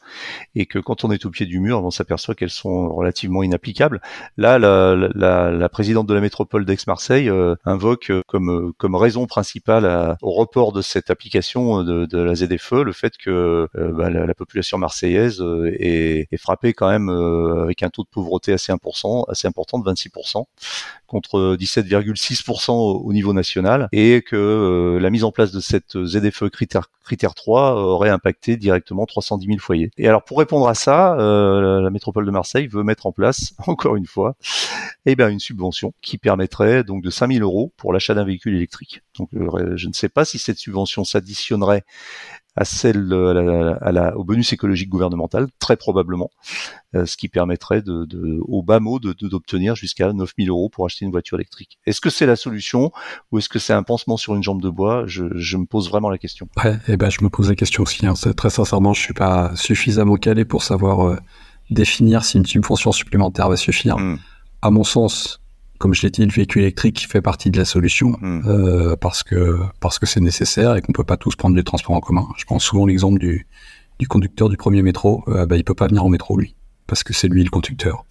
et 0.56 0.66
que 0.66 0.80
quand 0.80 1.04
on 1.04 1.12
est 1.12 1.26
au 1.26 1.30
pied 1.30 1.46
du 1.46 1.60
mur, 1.60 1.84
on 1.84 1.92
s'aperçoit 1.92 2.34
qu'elles 2.34 2.50
sont 2.50 2.90
relativement 2.90 3.44
inapplicables. 3.44 4.02
Là, 4.38 4.58
la, 4.58 5.70
présidente 5.70 6.08
de 6.08 6.14
la 6.14 6.22
métropole 6.22 6.66
d'Aix-Marseille 6.66 7.30
euh, 7.30 7.56
invoque 7.66 8.12
comme, 8.28 8.74
comme 8.78 8.96
raison 8.96 9.28
principale 9.28 10.18
au 10.22 10.32
report 10.32 10.72
de 10.72 10.82
cette 10.82 11.12
application 11.12 11.84
de, 11.84 12.18
la 12.18 12.36
ZFE 12.36 12.84
le 12.84 12.92
fait 12.92 13.16
que 13.18 13.70
euh, 13.76 13.92
bah, 13.94 14.10
la, 14.10 14.34
population 14.34 14.78
marseillaise 14.78 15.42
euh, 15.42 15.72
est, 15.80 16.28
est, 16.32 16.38
frappée 16.38 16.74
quand 16.74 16.90
même 16.90 17.10
avec 17.10 17.84
un 17.84 17.90
taux 17.90 18.04
de 18.04 18.10
pauvreté 18.10 18.54
assez 18.54 18.72
important, 18.72 19.24
assez 19.26 19.48
important 19.48 19.78
de 19.78 19.90
26% 19.90 20.46
contre 21.08 21.56
17,6% 21.60 22.39
au 22.48 23.14
niveau 23.14 23.34
national 23.34 23.90
et 23.92 24.22
que 24.22 24.36
euh, 24.36 25.00
la 25.00 25.10
mise 25.10 25.24
en 25.24 25.32
place 25.32 25.52
de 25.52 25.60
cette 25.60 26.04
ZFE 26.04 26.50
critère, 26.50 26.90
critère 27.04 27.34
3 27.34 27.74
aurait 27.76 28.10
impacté 28.10 28.58
directement 28.58 29.06
310 29.06 29.48
000 29.48 29.60
foyers. 29.60 29.92
Et 29.98 30.08
alors 30.08 30.24
pour 30.24 30.40
répondre 30.40 30.68
à 30.68 30.76
ça, 30.76 31.16
euh, 31.20 31.82
la 31.82 31.90
métropole 31.90 32.26
de 32.26 32.32
Marseille 32.32 32.68
veut 32.68 32.84
mettre 32.84 33.06
en 33.06 33.12
place, 33.12 33.54
encore 33.68 33.96
une 33.96 34.06
fois, 34.06 34.36
eh 35.06 35.16
bien, 35.16 35.30
une 35.30 35.40
subvention 35.40 35.94
qui 36.02 36.18
permettrait 36.18 36.84
donc 36.84 37.04
de 37.04 37.10
5 37.10 37.32
000 37.32 37.44
euros 37.44 37.72
pour 37.78 37.94
l'achat 37.94 38.14
d'un 38.14 38.26
véhicule 38.26 38.56
électrique. 38.56 39.02
Donc 39.18 39.30
euh, 39.34 39.76
je 39.76 39.88
ne 39.88 39.94
sais 39.94 40.10
pas 40.10 40.26
si 40.26 40.40
cette 40.40 40.58
subvention 40.58 41.04
s'additionnerait 41.04 41.84
à 42.60 42.66
celle 42.66 43.14
à 43.80 43.92
la, 43.94 44.18
au 44.18 44.26
bonus 44.26 44.52
écologique 44.52 44.90
gouvernemental, 44.90 45.48
très 45.60 45.78
probablement, 45.78 46.30
euh, 46.94 47.06
ce 47.06 47.16
qui 47.16 47.30
permettrait 47.30 47.82
de, 47.82 48.04
de 48.04 48.38
au 48.42 48.62
bas 48.62 48.82
mot 48.82 49.00
de, 49.00 49.14
d'obtenir 49.14 49.76
jusqu'à 49.76 50.12
9000 50.12 50.50
euros 50.50 50.68
pour 50.68 50.86
acheter 50.86 51.06
une 51.06 51.12
voiture 51.12 51.38
électrique. 51.38 51.80
Est-ce 51.86 52.02
que 52.02 52.10
c'est 52.10 52.26
la 52.26 52.36
solution 52.36 52.92
ou 53.32 53.38
est-ce 53.38 53.48
que 53.48 53.60
c'est 53.60 53.72
un 53.72 53.82
pansement 53.82 54.18
sur 54.18 54.36
une 54.36 54.44
jambe 54.44 54.62
de 54.62 54.70
bois? 54.70 55.06
Je, 55.08 55.24
je, 55.36 55.56
me 55.56 55.66
pose 55.66 55.90
vraiment 55.90 56.10
la 56.10 56.18
question. 56.18 56.50
Ouais, 56.62 56.74
et 56.74 56.94
eh 56.94 56.98
ben 56.98 57.10
je 57.10 57.24
me 57.24 57.30
pose 57.30 57.48
la 57.48 57.56
question 57.56 57.84
aussi. 57.84 58.06
Hein. 58.06 58.14
Très 58.36 58.50
sincèrement, 58.50 58.94
je 58.94 59.02
suis 59.04 59.14
pas 59.14 59.56
suffisamment 59.56 60.18
calé 60.18 60.44
pour 60.44 60.64
savoir 60.64 61.08
euh, 61.08 61.18
définir 61.70 62.26
si 62.26 62.36
une 62.36 62.46
subvention 62.46 62.92
supplémentaire 62.92 63.48
va 63.48 63.56
suffire. 63.56 63.98
Hmm. 63.98 64.18
À 64.62 64.70
mon 64.70 64.84
sens, 64.84 65.42
comme 65.80 65.94
je 65.94 66.04
l'ai 66.04 66.12
dit, 66.12 66.24
le 66.24 66.32
véhicule 66.32 66.62
électrique 66.62 67.08
fait 67.10 67.22
partie 67.22 67.50
de 67.50 67.58
la 67.58 67.66
solution 67.66 68.18
hmm. 68.22 68.42
euh, 68.46 68.96
parce 68.96 69.24
que 69.24 69.58
parce 69.80 69.98
que 69.98 70.06
c'est 70.06 70.20
nécessaire 70.20 70.76
et 70.76 70.82
qu'on 70.82 70.94
peut 70.94 71.04
pas 71.04 71.18
tous 71.18 71.36
prendre 71.36 71.56
les 71.56 71.64
transports 71.64 71.96
en 71.96 72.02
commun. 72.02 72.28
Je 72.38 72.46
prends 72.46 72.60
souvent 72.60 72.86
l'exemple 72.86 73.20
du, 73.20 73.48
du 73.98 74.08
conducteur 74.08 74.50
du 74.50 74.58
premier 74.58 74.84
métro. 74.84 75.24
Euh, 75.28 75.46
bah, 75.46 75.58
il 75.58 75.64
peut 75.64 75.74
pas 75.74 75.88
venir 75.88 76.06
en 76.06 76.10
métro 76.10 76.38
lui 76.38 76.56
parce 76.90 77.04
que 77.04 77.14
c'est 77.14 77.28
lui 77.28 77.44
le 77.44 77.50
conducteur. 77.50 78.06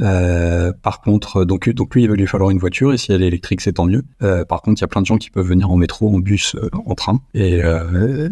Euh, 0.00 0.72
par 0.82 1.00
contre, 1.00 1.44
donc, 1.44 1.68
donc 1.70 1.94
lui, 1.94 2.04
il 2.04 2.08
va 2.08 2.14
lui 2.14 2.26
falloir 2.26 2.50
une 2.50 2.58
voiture, 2.58 2.92
et 2.92 2.98
si 2.98 3.12
elle 3.12 3.22
est 3.22 3.28
électrique, 3.28 3.60
c'est 3.60 3.74
tant 3.74 3.86
mieux. 3.86 4.04
Euh, 4.22 4.44
par 4.44 4.62
contre, 4.62 4.80
il 4.80 4.82
y 4.82 4.84
a 4.84 4.88
plein 4.88 5.00
de 5.00 5.06
gens 5.06 5.18
qui 5.18 5.30
peuvent 5.30 5.46
venir 5.46 5.70
en 5.70 5.76
métro, 5.76 6.14
en 6.14 6.18
bus, 6.18 6.54
euh, 6.54 6.70
en 6.86 6.94
train, 6.94 7.20
et, 7.34 7.62
euh, 7.64 8.28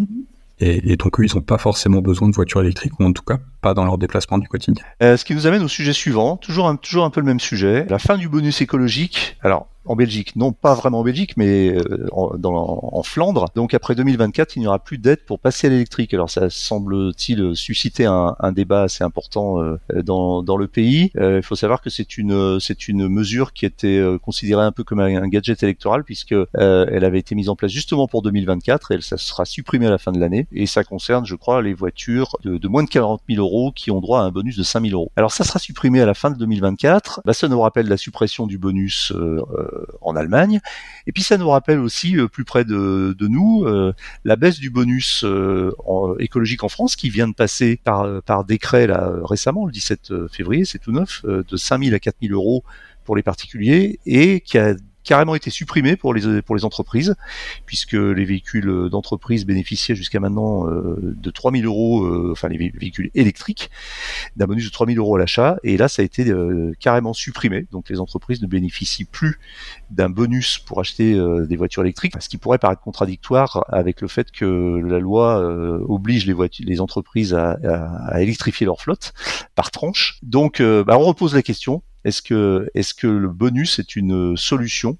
et, 0.60 0.96
donc 0.96 1.20
eux, 1.20 1.24
ils 1.24 1.34
n'ont 1.34 1.42
pas 1.42 1.58
forcément 1.58 2.00
besoin 2.00 2.28
de 2.28 2.34
voiture 2.34 2.60
électrique, 2.60 2.92
ou 2.98 3.04
en 3.04 3.12
tout 3.12 3.22
cas 3.22 3.38
pas 3.60 3.74
dans 3.74 3.84
leur 3.84 3.98
déplacement 3.98 4.38
du 4.38 4.48
quotidien. 4.48 4.84
Euh, 5.02 5.16
ce 5.16 5.24
qui 5.24 5.34
nous 5.34 5.46
amène 5.46 5.62
au 5.62 5.68
sujet 5.68 5.92
suivant, 5.92 6.36
toujours 6.36 6.68
un, 6.68 6.76
toujours 6.76 7.04
un 7.04 7.10
peu 7.10 7.20
le 7.20 7.26
même 7.26 7.40
sujet, 7.40 7.86
la 7.88 7.98
fin 7.98 8.16
du 8.16 8.28
bonus 8.28 8.60
écologique. 8.60 9.36
Alors, 9.42 9.68
en 9.88 9.96
Belgique, 9.96 10.36
non 10.36 10.52
pas 10.52 10.74
vraiment 10.74 11.00
en 11.00 11.04
Belgique, 11.04 11.36
mais 11.36 11.70
euh, 11.70 12.06
en, 12.12 12.36
dans, 12.36 12.80
en 12.92 13.02
Flandre. 13.02 13.46
Donc 13.54 13.74
après 13.74 13.94
2024, 13.94 14.56
il 14.56 14.60
n'y 14.60 14.66
aura 14.66 14.78
plus 14.78 14.98
d'aide 14.98 15.24
pour 15.24 15.40
passer 15.40 15.66
à 15.66 15.70
l'électrique. 15.70 16.14
Alors 16.14 16.30
ça 16.30 16.50
semble-t-il 16.50 17.56
susciter 17.56 18.04
un, 18.04 18.36
un, 18.38 18.52
débat 18.52 18.82
assez 18.82 19.02
important 19.02 19.62
euh, 19.62 19.78
dans, 20.02 20.42
dans, 20.42 20.56
le 20.56 20.68
pays. 20.68 21.10
Euh, 21.16 21.38
il 21.38 21.42
faut 21.42 21.56
savoir 21.56 21.80
que 21.80 21.90
c'est 21.90 22.18
une 22.18 22.60
c'est 22.60 22.88
une 22.88 23.08
mesure 23.08 23.52
qui 23.52 23.64
était 23.64 24.02
considérée 24.22 24.64
un 24.64 24.72
peu 24.72 24.84
comme 24.84 25.00
un, 25.00 25.28
gadget 25.28 25.62
électoral 25.62 26.04
puisque 26.04 26.34
elle 26.54 27.04
avait 27.04 27.18
été 27.18 27.34
mise 27.34 27.48
en 27.48 27.56
place 27.56 27.70
justement 27.70 28.06
pour 28.06 28.22
2024 28.22 28.92
et 28.92 29.00
ça 29.00 29.16
sera 29.16 29.44
supprimée 29.44 29.86
à 29.86 29.90
la 29.90 29.98
fin 29.98 30.12
de 30.12 30.20
l'année. 30.20 30.46
Et 30.52 30.66
ça 30.66 30.84
concerne, 30.84 31.24
je 31.24 31.34
crois, 31.34 31.62
les 31.62 31.74
voitures 31.74 32.36
de, 32.44 32.58
de 32.58 32.68
moins 32.68 32.82
de 32.82 32.88
40 32.88 33.22
000 33.28 33.40
euros 33.40 33.72
qui 33.74 33.90
ont 33.90 34.00
droit 34.00 34.20
à 34.20 34.24
un 34.24 34.30
bonus 34.30 34.56
de 34.56 34.62
5 34.62 34.84
000 34.86 34.94
euros. 34.94 35.10
Alors 35.16 35.32
ça 35.32 35.44
sera 35.44 35.58
supprimé 35.58 36.00
à 36.00 36.06
la 36.06 36.14
fin 36.14 36.30
de 36.30 36.36
2024. 36.36 37.22
Bah, 37.24 37.32
ça 37.32 37.48
nous 37.48 37.60
rappelle 37.60 37.88
la 37.88 37.96
suppression 37.96 38.46
du 38.46 38.58
bonus 38.58 39.12
euh, 39.12 39.77
en 40.00 40.16
Allemagne. 40.16 40.60
Et 41.06 41.12
puis 41.12 41.22
ça 41.22 41.36
nous 41.36 41.48
rappelle 41.48 41.78
aussi, 41.78 42.16
euh, 42.16 42.28
plus 42.28 42.44
près 42.44 42.64
de, 42.64 43.14
nous, 43.20 43.64
euh, 43.64 43.92
la 44.24 44.36
baisse 44.36 44.58
du 44.58 44.70
bonus 44.70 45.24
écologique 46.18 46.64
en 46.64 46.68
France 46.68 46.96
qui 46.96 47.10
vient 47.10 47.28
de 47.28 47.34
passer 47.34 47.78
par, 47.82 48.22
par 48.22 48.44
décret 48.44 48.86
là, 48.86 49.12
récemment, 49.24 49.66
le 49.66 49.72
17 49.72 50.28
février, 50.28 50.64
c'est 50.64 50.78
tout 50.78 50.92
neuf, 50.92 51.24
de 51.24 51.56
5 51.56 51.84
000 51.84 51.94
à 51.94 51.98
4 51.98 52.16
000 52.22 52.34
euros 52.34 52.64
pour 53.04 53.16
les 53.16 53.22
particuliers 53.22 53.98
et 54.06 54.40
qui 54.40 54.58
a 54.58 54.74
carrément 55.04 55.34
été 55.34 55.50
supprimé 55.50 55.96
pour 55.96 56.14
les 56.14 56.42
pour 56.42 56.56
les 56.56 56.64
entreprises, 56.64 57.14
puisque 57.66 57.92
les 57.92 58.24
véhicules 58.24 58.88
d'entreprise 58.90 59.46
bénéficiaient 59.46 59.94
jusqu'à 59.94 60.20
maintenant 60.20 60.68
euh, 60.68 61.14
de 61.16 61.30
3000 61.30 61.64
euros, 61.66 62.04
euh, 62.04 62.30
enfin 62.32 62.48
les 62.48 62.58
véhicules 62.58 63.10
électriques, 63.14 63.70
d'un 64.36 64.46
bonus 64.46 64.66
de 64.66 64.70
3000 64.70 64.98
euros 64.98 65.16
à 65.16 65.18
l'achat, 65.18 65.56
et 65.62 65.76
là 65.76 65.88
ça 65.88 66.02
a 66.02 66.04
été 66.04 66.28
euh, 66.28 66.72
carrément 66.80 67.12
supprimé, 67.12 67.66
donc 67.72 67.88
les 67.88 68.00
entreprises 68.00 68.42
ne 68.42 68.46
bénéficient 68.46 69.04
plus 69.04 69.38
d'un 69.90 70.10
bonus 70.10 70.58
pour 70.58 70.80
acheter 70.80 71.18
des 71.46 71.56
voitures 71.56 71.82
électriques, 71.82 72.14
ce 72.20 72.28
qui 72.28 72.38
pourrait 72.38 72.58
paraître 72.58 72.82
contradictoire 72.82 73.64
avec 73.68 74.00
le 74.00 74.08
fait 74.08 74.30
que 74.30 74.80
la 74.84 74.98
loi 74.98 75.38
oblige 75.88 76.26
les 76.26 76.32
voitures, 76.32 76.66
les 76.66 76.80
entreprises 76.80 77.34
à, 77.34 77.58
à, 78.08 78.20
électrifier 78.20 78.66
leur 78.66 78.80
flotte 78.80 79.12
par 79.54 79.70
tranche. 79.70 80.18
Donc 80.22 80.60
bah, 80.60 80.98
on 80.98 81.04
repose 81.04 81.34
la 81.34 81.42
question 81.42 81.82
est-ce 82.08 82.22
que, 82.22 82.68
est-ce 82.74 82.94
que 82.94 83.06
le 83.06 83.28
bonus 83.28 83.78
est 83.78 83.96
une 83.96 84.36
solution? 84.36 84.98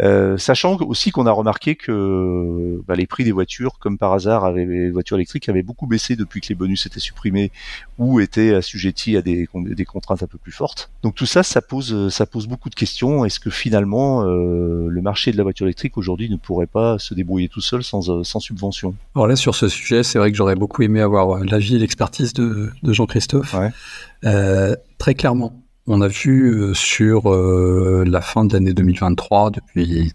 Euh, 0.00 0.38
sachant 0.38 0.76
aussi 0.78 1.10
qu'on 1.10 1.26
a 1.26 1.32
remarqué 1.32 1.74
que 1.74 2.80
bah, 2.86 2.94
les 2.94 3.06
prix 3.06 3.24
des 3.24 3.32
voitures, 3.32 3.78
comme 3.78 3.98
par 3.98 4.12
hasard, 4.12 4.52
les 4.52 4.90
voitures 4.90 5.16
électriques, 5.16 5.48
avaient 5.48 5.62
beaucoup 5.62 5.86
baissé 5.86 6.14
depuis 6.14 6.40
que 6.40 6.48
les 6.48 6.54
bonus 6.54 6.86
étaient 6.86 7.00
supprimés 7.00 7.50
ou 7.98 8.20
étaient 8.20 8.54
assujettis 8.54 9.16
à 9.16 9.22
des, 9.22 9.48
des 9.54 9.84
contraintes 9.84 10.22
un 10.22 10.26
peu 10.26 10.38
plus 10.38 10.52
fortes. 10.52 10.90
Donc 11.02 11.14
tout 11.14 11.26
ça, 11.26 11.42
ça 11.42 11.60
pose, 11.60 12.08
ça 12.10 12.26
pose 12.26 12.46
beaucoup 12.46 12.70
de 12.70 12.74
questions. 12.74 13.24
Est-ce 13.24 13.40
que 13.40 13.50
finalement, 13.50 14.22
euh, 14.22 14.86
le 14.88 15.02
marché 15.02 15.32
de 15.32 15.36
la 15.36 15.42
voiture 15.42 15.66
électrique 15.66 15.98
aujourd'hui 15.98 16.30
ne 16.30 16.36
pourrait 16.36 16.66
pas 16.66 16.98
se 16.98 17.14
débrouiller 17.14 17.48
tout 17.48 17.60
seul 17.60 17.82
sans, 17.82 18.08
euh, 18.08 18.22
sans 18.22 18.40
subvention? 18.40 18.94
Alors 19.14 19.26
là, 19.26 19.36
sur 19.36 19.54
ce 19.54 19.68
sujet, 19.68 20.02
c'est 20.04 20.18
vrai 20.18 20.30
que 20.30 20.36
j'aurais 20.36 20.56
beaucoup 20.56 20.82
aimé 20.82 21.00
avoir 21.00 21.44
l'avis 21.44 21.74
et 21.74 21.78
l'expertise 21.78 22.32
de, 22.32 22.70
de 22.82 22.92
Jean-Christophe. 22.92 23.54
Ouais. 23.54 24.76
très 24.98 25.14
clairement, 25.14 25.60
on 25.88 26.02
a 26.02 26.08
vu 26.08 26.52
euh, 26.52 26.74
sur 26.74 27.32
euh, 27.32 28.04
la 28.06 28.20
fin 28.20 28.44
de 28.44 28.52
l'année 28.52 28.74
2023, 28.74 29.50
depuis 29.50 30.12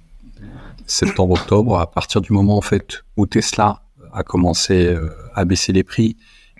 septembre-octobre, 0.85 1.79
à 1.79 1.89
partir 1.89 2.21
du 2.21 2.31
moment 2.31 2.57
en 2.57 2.61
fait 2.61 3.03
où 3.17 3.25
Tesla 3.25 3.81
a 4.13 4.23
commencé 4.23 4.85
euh, 4.85 5.09
à 5.33 5.45
baisser 5.45 5.73
les 5.73 5.83
prix, 5.83 6.15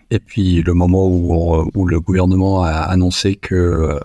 et 0.09 0.19
puis 0.19 0.63
le 0.63 0.73
moment 0.73 1.07
où, 1.07 1.85
le 1.85 1.99
gouvernement 1.99 2.63
a 2.63 2.71
annoncé 2.71 3.35
que 3.35 3.99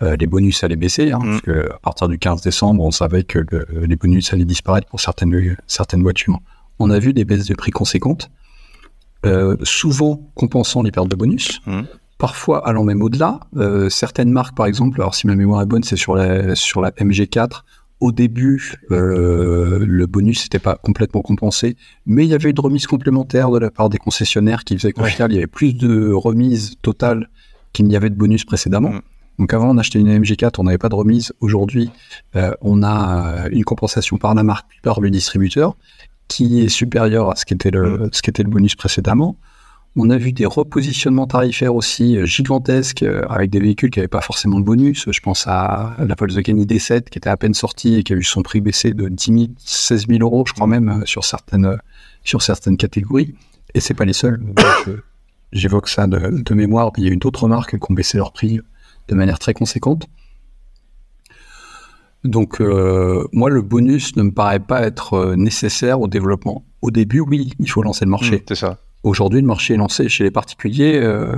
les 0.00 0.26
bonus 0.26 0.64
allaient 0.64 0.76
baisser, 0.76 1.12
hein, 1.12 1.18
mm. 1.22 1.30
parce 1.30 1.40
que 1.42 1.70
à 1.72 1.78
partir 1.78 2.08
du 2.08 2.18
15 2.18 2.42
décembre, 2.42 2.82
on 2.82 2.90
savait 2.90 3.24
que 3.24 3.38
les 3.72 3.96
bonus 3.96 4.32
allaient 4.32 4.44
disparaître 4.44 4.88
pour 4.88 5.00
certaines, 5.00 5.56
certaines 5.66 6.02
voitures. 6.02 6.38
On 6.78 6.90
a 6.90 6.98
vu 6.98 7.12
des 7.12 7.24
baisses 7.24 7.46
de 7.46 7.54
prix 7.54 7.70
conséquentes, 7.70 8.30
souvent 9.62 10.20
compensant 10.34 10.82
les 10.82 10.90
pertes 10.90 11.08
de 11.08 11.16
bonus. 11.16 11.60
Mm 11.66 11.82
parfois 12.22 12.64
allant 12.68 12.84
même 12.84 13.02
au-delà. 13.02 13.40
Euh, 13.56 13.88
certaines 13.88 14.30
marques, 14.30 14.54
par 14.54 14.66
exemple, 14.66 15.00
alors 15.00 15.12
si 15.16 15.26
ma 15.26 15.34
mémoire 15.34 15.60
est 15.60 15.66
bonne, 15.66 15.82
c'est 15.82 15.96
sur 15.96 16.14
la, 16.14 16.54
sur 16.54 16.80
la 16.80 16.92
MG4. 16.92 17.62
Au 17.98 18.12
début, 18.12 18.74
euh, 18.92 19.84
le 19.84 20.06
bonus 20.06 20.44
n'était 20.44 20.60
pas 20.60 20.76
complètement 20.76 21.20
compensé, 21.20 21.76
mais 22.06 22.24
il 22.24 22.30
y 22.30 22.34
avait 22.34 22.50
une 22.50 22.60
remise 22.60 22.86
complémentaire 22.86 23.50
de 23.50 23.58
la 23.58 23.72
part 23.72 23.88
des 23.88 23.98
concessionnaires 23.98 24.62
qui 24.62 24.78
faisait 24.78 24.92
qu'au 24.92 25.02
final, 25.02 25.32
il 25.32 25.34
y 25.34 25.38
avait 25.38 25.48
plus 25.48 25.74
de 25.74 26.12
remise 26.12 26.76
totale 26.80 27.28
qu'il 27.72 27.86
n'y 27.86 27.96
avait 27.96 28.10
de 28.10 28.14
bonus 28.14 28.44
précédemment. 28.44 28.90
Mm. 28.90 29.00
Donc 29.40 29.52
avant, 29.52 29.70
on 29.70 29.78
achetait 29.78 29.98
une 29.98 30.16
MG4, 30.22 30.52
on 30.58 30.62
n'avait 30.62 30.78
pas 30.78 30.90
de 30.90 30.94
remise. 30.94 31.32
Aujourd'hui, 31.40 31.90
euh, 32.36 32.52
on 32.60 32.84
a 32.84 33.48
une 33.50 33.64
compensation 33.64 34.16
par 34.16 34.32
la 34.36 34.44
marque, 34.44 34.70
par 34.84 35.00
le 35.00 35.10
distributeur, 35.10 35.76
qui 36.28 36.60
est 36.60 36.68
supérieure 36.68 37.32
à 37.32 37.34
ce 37.34 37.44
qu'était 37.44 37.72
le, 37.72 37.98
mm. 37.98 38.10
ce 38.12 38.22
qu'était 38.22 38.44
le 38.44 38.50
bonus 38.50 38.76
précédemment. 38.76 39.36
On 39.94 40.08
a 40.08 40.16
vu 40.16 40.32
des 40.32 40.46
repositionnements 40.46 41.26
tarifaires 41.26 41.74
aussi 41.74 42.16
euh, 42.16 42.24
gigantesques 42.24 43.02
euh, 43.02 43.22
avec 43.28 43.50
des 43.50 43.60
véhicules 43.60 43.90
qui 43.90 43.98
n'avaient 43.98 44.08
pas 44.08 44.22
forcément 44.22 44.58
de 44.58 44.64
bonus. 44.64 45.06
Je 45.10 45.20
pense 45.20 45.46
à 45.46 45.94
la 45.98 46.14
Volkswagen 46.18 46.54
ID7 46.54 47.10
qui 47.10 47.18
était 47.18 47.28
à 47.28 47.36
peine 47.36 47.52
sortie 47.52 47.96
et 47.96 48.02
qui 48.02 48.14
a 48.14 48.16
vu 48.16 48.24
son 48.24 48.42
prix 48.42 48.62
baisser 48.62 48.94
de 48.94 49.08
10 49.08 49.24
000, 49.24 49.46
16 49.58 50.06
000 50.08 50.20
euros, 50.22 50.44
je 50.46 50.54
crois 50.54 50.66
même, 50.66 50.88
euh, 50.88 51.04
sur 51.04 51.24
certaines, 51.24 51.76
sur 52.24 52.40
certaines 52.40 52.78
catégories. 52.78 53.34
Et 53.74 53.80
c'est 53.80 53.92
pas 53.92 54.06
les 54.06 54.14
seuls. 54.14 54.42
J'évoque 55.52 55.88
ça 55.88 56.06
de, 56.06 56.54
mémoire. 56.54 56.90
Il 56.96 57.04
y 57.04 57.08
a 57.08 57.10
eu 57.10 57.18
d'autres 57.18 57.46
marques 57.46 57.78
qui 57.78 57.90
ont 57.90 57.94
baissé 57.94 58.16
leur 58.16 58.32
prix 58.32 58.60
de 59.08 59.14
manière 59.14 59.38
très 59.38 59.52
conséquente. 59.52 60.06
Donc, 62.24 62.60
moi, 62.60 63.50
le 63.50 63.60
bonus 63.60 64.16
ne 64.16 64.22
me 64.22 64.30
paraît 64.30 64.60
pas 64.60 64.82
être 64.82 65.34
nécessaire 65.34 66.00
au 66.00 66.08
développement. 66.08 66.64
Au 66.80 66.90
début, 66.90 67.20
oui, 67.20 67.52
il 67.58 67.70
faut 67.70 67.82
lancer 67.82 68.06
le 68.06 68.10
marché. 68.10 68.36
Mmh, 68.36 68.44
c'est 68.48 68.54
ça 68.54 68.78
Aujourd'hui, 69.02 69.40
le 69.40 69.46
marché 69.46 69.74
est 69.74 69.78
lancé 69.78 70.08
chez 70.08 70.24
les 70.24 70.30
particuliers. 70.30 70.94
Euh, 70.94 71.36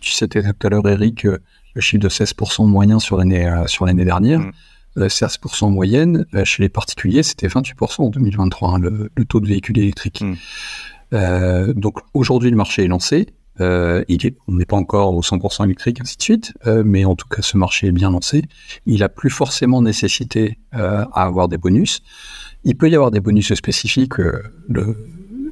tu 0.00 0.12
sais 0.12 0.26
tout 0.26 0.40
à 0.40 0.68
l'heure, 0.68 0.88
Eric, 0.88 1.26
euh, 1.26 1.38
le 1.74 1.80
chiffre 1.80 2.02
de 2.02 2.08
16% 2.08 2.66
moyen 2.66 2.98
sur 2.98 3.16
l'année 3.16 3.46
euh, 3.46 3.66
sur 3.66 3.86
l'année 3.86 4.04
dernière. 4.04 4.40
Mm. 4.40 4.52
16% 4.96 5.72
moyenne 5.72 6.24
chez 6.44 6.62
les 6.62 6.68
particuliers, 6.68 7.24
c'était 7.24 7.48
28% 7.48 8.02
en 8.02 8.10
2023, 8.10 8.70
hein, 8.70 8.78
le, 8.78 9.10
le, 9.12 9.24
taux 9.24 9.40
de 9.40 9.48
véhicules 9.48 9.76
électriques. 9.76 10.22
Mm. 10.22 11.72
donc 11.72 11.98
aujourd'hui, 12.14 12.48
le 12.48 12.56
marché 12.56 12.84
est 12.84 12.86
lancé. 12.86 13.26
il 13.58 13.64
est, 14.24 14.36
on 14.46 14.52
n'est 14.52 14.64
pas 14.64 14.76
encore 14.76 15.16
au 15.16 15.20
100% 15.20 15.64
électrique, 15.64 16.00
ainsi 16.00 16.16
de 16.16 16.22
suite, 16.22 16.52
mais 16.84 17.04
en 17.04 17.16
tout 17.16 17.26
cas, 17.26 17.42
ce 17.42 17.56
marché 17.56 17.88
est 17.88 17.92
bien 17.92 18.12
lancé. 18.12 18.44
Il 18.86 19.02
a 19.02 19.08
plus 19.08 19.30
forcément 19.30 19.82
nécessité 19.82 20.60
à 20.70 21.08
avoir 21.10 21.48
des 21.48 21.58
bonus. 21.58 22.00
Il 22.62 22.76
peut 22.76 22.88
y 22.88 22.94
avoir 22.94 23.10
des 23.10 23.18
bonus 23.18 23.52
spécifiques. 23.52 24.18
le, 24.18 24.96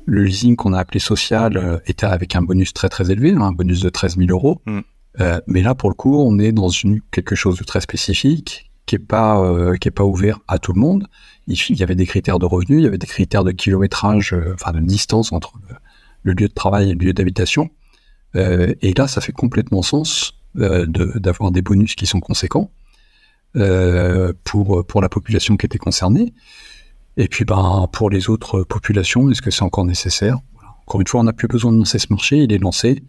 le 0.07 0.25
leasing 0.25 0.57
qu'on 0.57 0.73
a 0.73 0.79
appelé 0.79 1.01
social 1.01 1.57
euh, 1.57 1.79
était 1.87 2.07
avec 2.07 2.37
un 2.37 2.43
bonus 2.43 2.73
très 2.73 2.89
très 2.89 3.11
élevé, 3.11 3.33
hein, 3.33 3.43
un 3.43 3.53
bonus 3.53 3.81
de 3.81 3.89
13 3.89 4.17
000 4.17 4.31
euros. 4.31 4.61
Mm. 4.67 4.81
Euh, 5.21 5.41
mais 5.47 5.63
là, 5.63 5.75
pour 5.75 5.91
le 5.91 5.95
coup, 5.95 6.19
on 6.19 6.39
est 6.39 6.53
dans 6.53 6.69
une, 6.69 7.01
quelque 7.11 7.35
chose 7.35 7.59
de 7.59 7.65
très 7.65 7.81
spécifique 7.81 8.71
qui 8.87 8.97
est 8.97 8.99
pas 8.99 9.41
euh, 9.41 9.77
qui 9.77 9.89
est 9.89 9.93
pas 9.93 10.05
ouvert 10.05 10.41
à 10.49 10.59
tout 10.59 10.73
le 10.73 10.81
monde. 10.81 11.07
Il, 11.47 11.57
il, 11.69 11.77
y 11.77 11.83
avait 11.83 11.95
des 11.95 12.07
critères 12.07 12.39
de 12.39 12.47
revenus, 12.47 12.81
il 12.81 12.85
y 12.85 12.87
avait 12.87 12.99
des 12.99 13.07
critères 13.07 13.45
de 13.45 13.53
kilométrage, 13.53 14.35
enfin 14.55 14.73
de 14.73 14.81
distance 14.81 15.33
entre 15.33 15.55
le, 15.69 15.77
le, 16.23 16.33
lieu 16.33 16.49
de 16.49 16.55
travail 16.55 16.91
et 16.91 16.95
le 16.95 16.99
lieu 16.99 17.13
d'habitation. 17.13 17.71
Et 18.35 18.95
là, 18.97 19.09
ça 19.09 19.21
fait 19.21 19.33
complètement 19.33 19.83
sens 19.83 20.33
d'avoir 20.55 21.51
des 21.51 21.61
bonus 21.61 21.95
qui 21.95 22.07
sont 22.07 22.21
conséquents 22.21 22.71
pour 23.53 24.87
pour 24.87 25.03
la 25.03 25.09
population 25.11 25.59
qui 25.59 25.67
était 25.67 25.79
concernée. 25.79 26.33
Et 27.17 27.29
puis, 27.29 27.45
ben, 27.45 27.87
pour 27.93 28.11
les 28.11 28.31
autres 28.31 28.63
populations, 28.63 29.31
est-ce 29.31 29.43
que 29.43 29.51
c'est 29.51 29.63
encore 29.63 29.85
nécessaire? 29.85 30.39
Voilà. 30.55 30.71
Encore 30.87 31.01
une 31.01 31.07
fois, 31.07 31.21
on 31.21 31.25
n'a 31.25 31.33
plus 31.33 31.49
besoin 31.49 31.73
de 31.73 31.79
lancer 31.79 31.99
ce 31.99 32.07
marché, 32.11 32.39
il 32.39 32.53
est 32.53 32.59
lancé. 32.59 33.03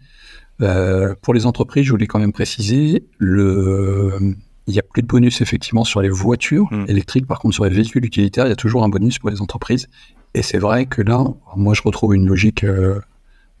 Euh, 0.60 1.14
pour 1.22 1.34
les 1.34 1.46
entreprises, 1.46 1.84
je 1.86 1.90
voulais 1.90 2.06
quand 2.06 2.18
même 2.20 2.32
préciser, 2.32 3.06
le, 3.18 4.36
il 4.66 4.72
n'y 4.72 4.78
a 4.78 4.82
plus 4.82 5.02
de 5.02 5.06
bonus 5.06 5.40
effectivement 5.40 5.84
sur 5.84 6.00
les 6.00 6.08
voitures 6.10 6.68
Mm. 6.70 6.84
électriques. 6.88 7.26
Par 7.26 7.38
contre, 7.40 7.54
sur 7.54 7.64
les 7.64 7.70
véhicules 7.70 8.04
utilitaires, 8.04 8.46
il 8.46 8.50
y 8.50 8.52
a 8.52 8.56
toujours 8.56 8.84
un 8.84 8.88
bonus 8.88 9.18
pour 9.18 9.30
les 9.30 9.40
entreprises. 9.40 9.88
Et 10.34 10.42
c'est 10.42 10.58
vrai 10.58 10.86
que 10.86 11.00
là, 11.02 11.24
moi, 11.56 11.74
je 11.74 11.82
retrouve 11.82 12.14
une 12.14 12.26
logique, 12.26 12.64
euh, 12.64 13.00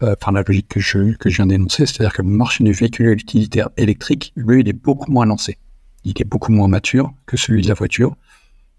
euh, 0.02 0.14
enfin 0.20 0.32
la 0.32 0.42
logique 0.46 0.68
que 0.68 0.80
je, 0.80 1.14
que 1.16 1.30
je 1.30 1.36
viens 1.36 1.46
d'énoncer, 1.46 1.86
c'est-à-dire 1.86 2.12
que 2.12 2.22
le 2.22 2.28
marché 2.28 2.64
du 2.64 2.72
véhicule 2.72 3.08
utilitaire 3.12 3.70
électrique, 3.76 4.32
lui, 4.36 4.60
il 4.60 4.68
est 4.68 4.72
beaucoup 4.72 5.10
moins 5.10 5.24
lancé. 5.26 5.58
Il 6.04 6.14
est 6.20 6.24
beaucoup 6.28 6.52
moins 6.52 6.68
mature 6.68 7.12
que 7.26 7.36
celui 7.36 7.62
de 7.62 7.68
la 7.68 7.74
voiture. 7.74 8.14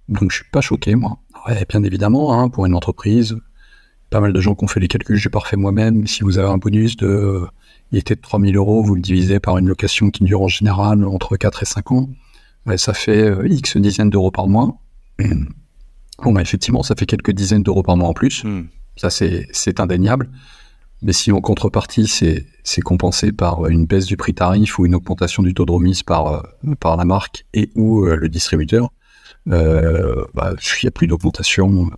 Donc, 0.10 0.32
je 0.32 0.38
suis 0.38 0.50
pas 0.52 0.62
choqué, 0.62 0.94
moi. 0.96 1.18
Ouais, 1.48 1.66
bien 1.70 1.84
évidemment, 1.84 2.40
hein, 2.40 2.50
pour 2.50 2.66
une 2.66 2.74
entreprise, 2.74 3.38
pas 4.10 4.20
mal 4.20 4.34
de 4.34 4.42
gens 4.42 4.56
qui 4.56 4.64
ont 4.64 4.68
fait 4.68 4.80
les 4.80 4.88
calculs, 4.88 5.18
j'ai 5.18 5.30
pas 5.30 5.40
refait 5.40 5.58
moi-même. 5.58 6.08
Si 6.08 6.24
vous 6.24 6.38
avez 6.38 6.48
un 6.48 6.58
bonus 6.58 6.98
de, 6.98 7.08
euh, 7.08 7.48
il 7.92 8.00
était 8.00 8.16
de 8.16 8.22
3000 8.22 8.56
euros, 8.56 8.84
vous 8.84 8.96
le 8.96 9.02
divisez 9.02 9.40
par 9.40 9.58
une 9.58 9.68
location 9.68 10.10
qui 10.10 10.24
dure 10.24 10.42
en 10.42 10.48
général 10.48 11.06
entre 11.06 11.38
4 11.38 11.64
et 11.64 11.66
5 11.66 11.92
ans, 11.92 12.10
ouais, 12.66 12.78
ça 12.78 12.94
fait 12.94 13.24
euh, 13.24 13.48
X 13.48 13.78
dizaines 13.78 14.10
d'euros 14.10 14.32
par 14.32 14.48
mois. 14.48 14.78
Bon, 16.24 16.32
bah, 16.32 16.42
effectivement, 16.42 16.82
ça 16.82 16.96
fait 16.96 17.06
quelques 17.06 17.32
dizaines 17.32 17.64
d'euros 17.64 17.84
par 17.84 17.98
mois 17.98 18.08
en 18.08 18.14
plus. 18.14 18.46
Mm. 18.46 18.68
Ça, 18.96 19.10
c'est, 19.10 19.80
indéniable. 19.80 20.30
Mais 21.02 21.12
si 21.12 21.32
en 21.32 21.42
contrepartie, 21.42 22.08
c'est, 22.08 22.82
compensé 22.82 23.34
par 23.34 23.68
une 23.68 23.86
baisse 23.86 24.06
du 24.06 24.16
prix 24.16 24.34
tarif 24.34 24.80
ou 24.80 24.86
une 24.86 24.96
augmentation 24.96 25.44
du 25.44 25.54
taux 25.54 25.66
de 25.66 25.72
remise 25.72 26.04
par, 26.04 26.28
euh, 26.28 26.76
par 26.80 26.96
la 26.96 27.04
marque 27.04 27.46
et 27.54 27.70
ou 27.76 28.06
euh, 28.06 28.16
le 28.16 28.30
distributeur, 28.30 28.92
euh, 29.50 30.26
bah, 30.34 30.54
il 30.58 30.86
n'y 30.86 30.88
a 30.88 30.92
plus 30.92 31.08
d'augmentation 31.08 31.90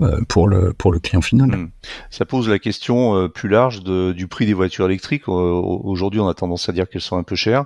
euh, 0.00 0.20
pour, 0.28 0.48
le, 0.48 0.72
pour 0.72 0.92
le 0.92 0.98
client 0.98 1.20
final. 1.20 1.48
Mm. 1.48 1.70
Ça 2.10 2.24
pose 2.24 2.48
la 2.48 2.58
question 2.58 3.16
euh, 3.16 3.28
plus 3.28 3.48
large 3.48 3.82
du 3.82 4.26
prix 4.28 4.46
des 4.46 4.54
voitures 4.54 4.86
électriques. 4.86 5.28
Aujourd'hui, 5.28 6.20
on 6.20 6.28
a 6.28 6.34
tendance 6.34 6.68
à 6.68 6.72
dire 6.72 6.88
qu'elles 6.88 7.00
sont 7.00 7.16
un 7.16 7.22
peu 7.22 7.36
chères. 7.36 7.64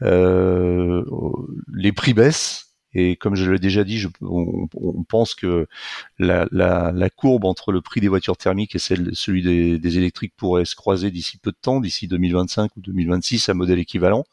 Les 0.00 1.92
prix 1.92 2.14
baissent. 2.14 2.67
Et 2.94 3.16
comme 3.16 3.34
je 3.34 3.50
l'ai 3.50 3.58
déjà 3.58 3.84
dit, 3.84 4.02
on, 4.22 4.66
pense 5.08 5.34
que 5.34 5.66
la, 6.18 7.10
courbe 7.16 7.44
entre 7.44 7.70
le 7.72 7.80
prix 7.80 8.00
des 8.00 8.08
voitures 8.08 8.36
thermiques 8.36 8.74
et 8.74 8.78
celui 8.78 9.42
des, 9.42 9.98
électriques 9.98 10.34
pourrait 10.36 10.64
se 10.64 10.74
croiser 10.74 11.10
d'ici 11.10 11.38
peu 11.38 11.50
de 11.50 11.56
temps, 11.60 11.80
d'ici 11.80 12.08
2025 12.08 12.76
ou 12.76 12.80
2026 12.80 13.48
à 13.48 13.54
modèle 13.54 13.78
équivalent. 13.78 14.24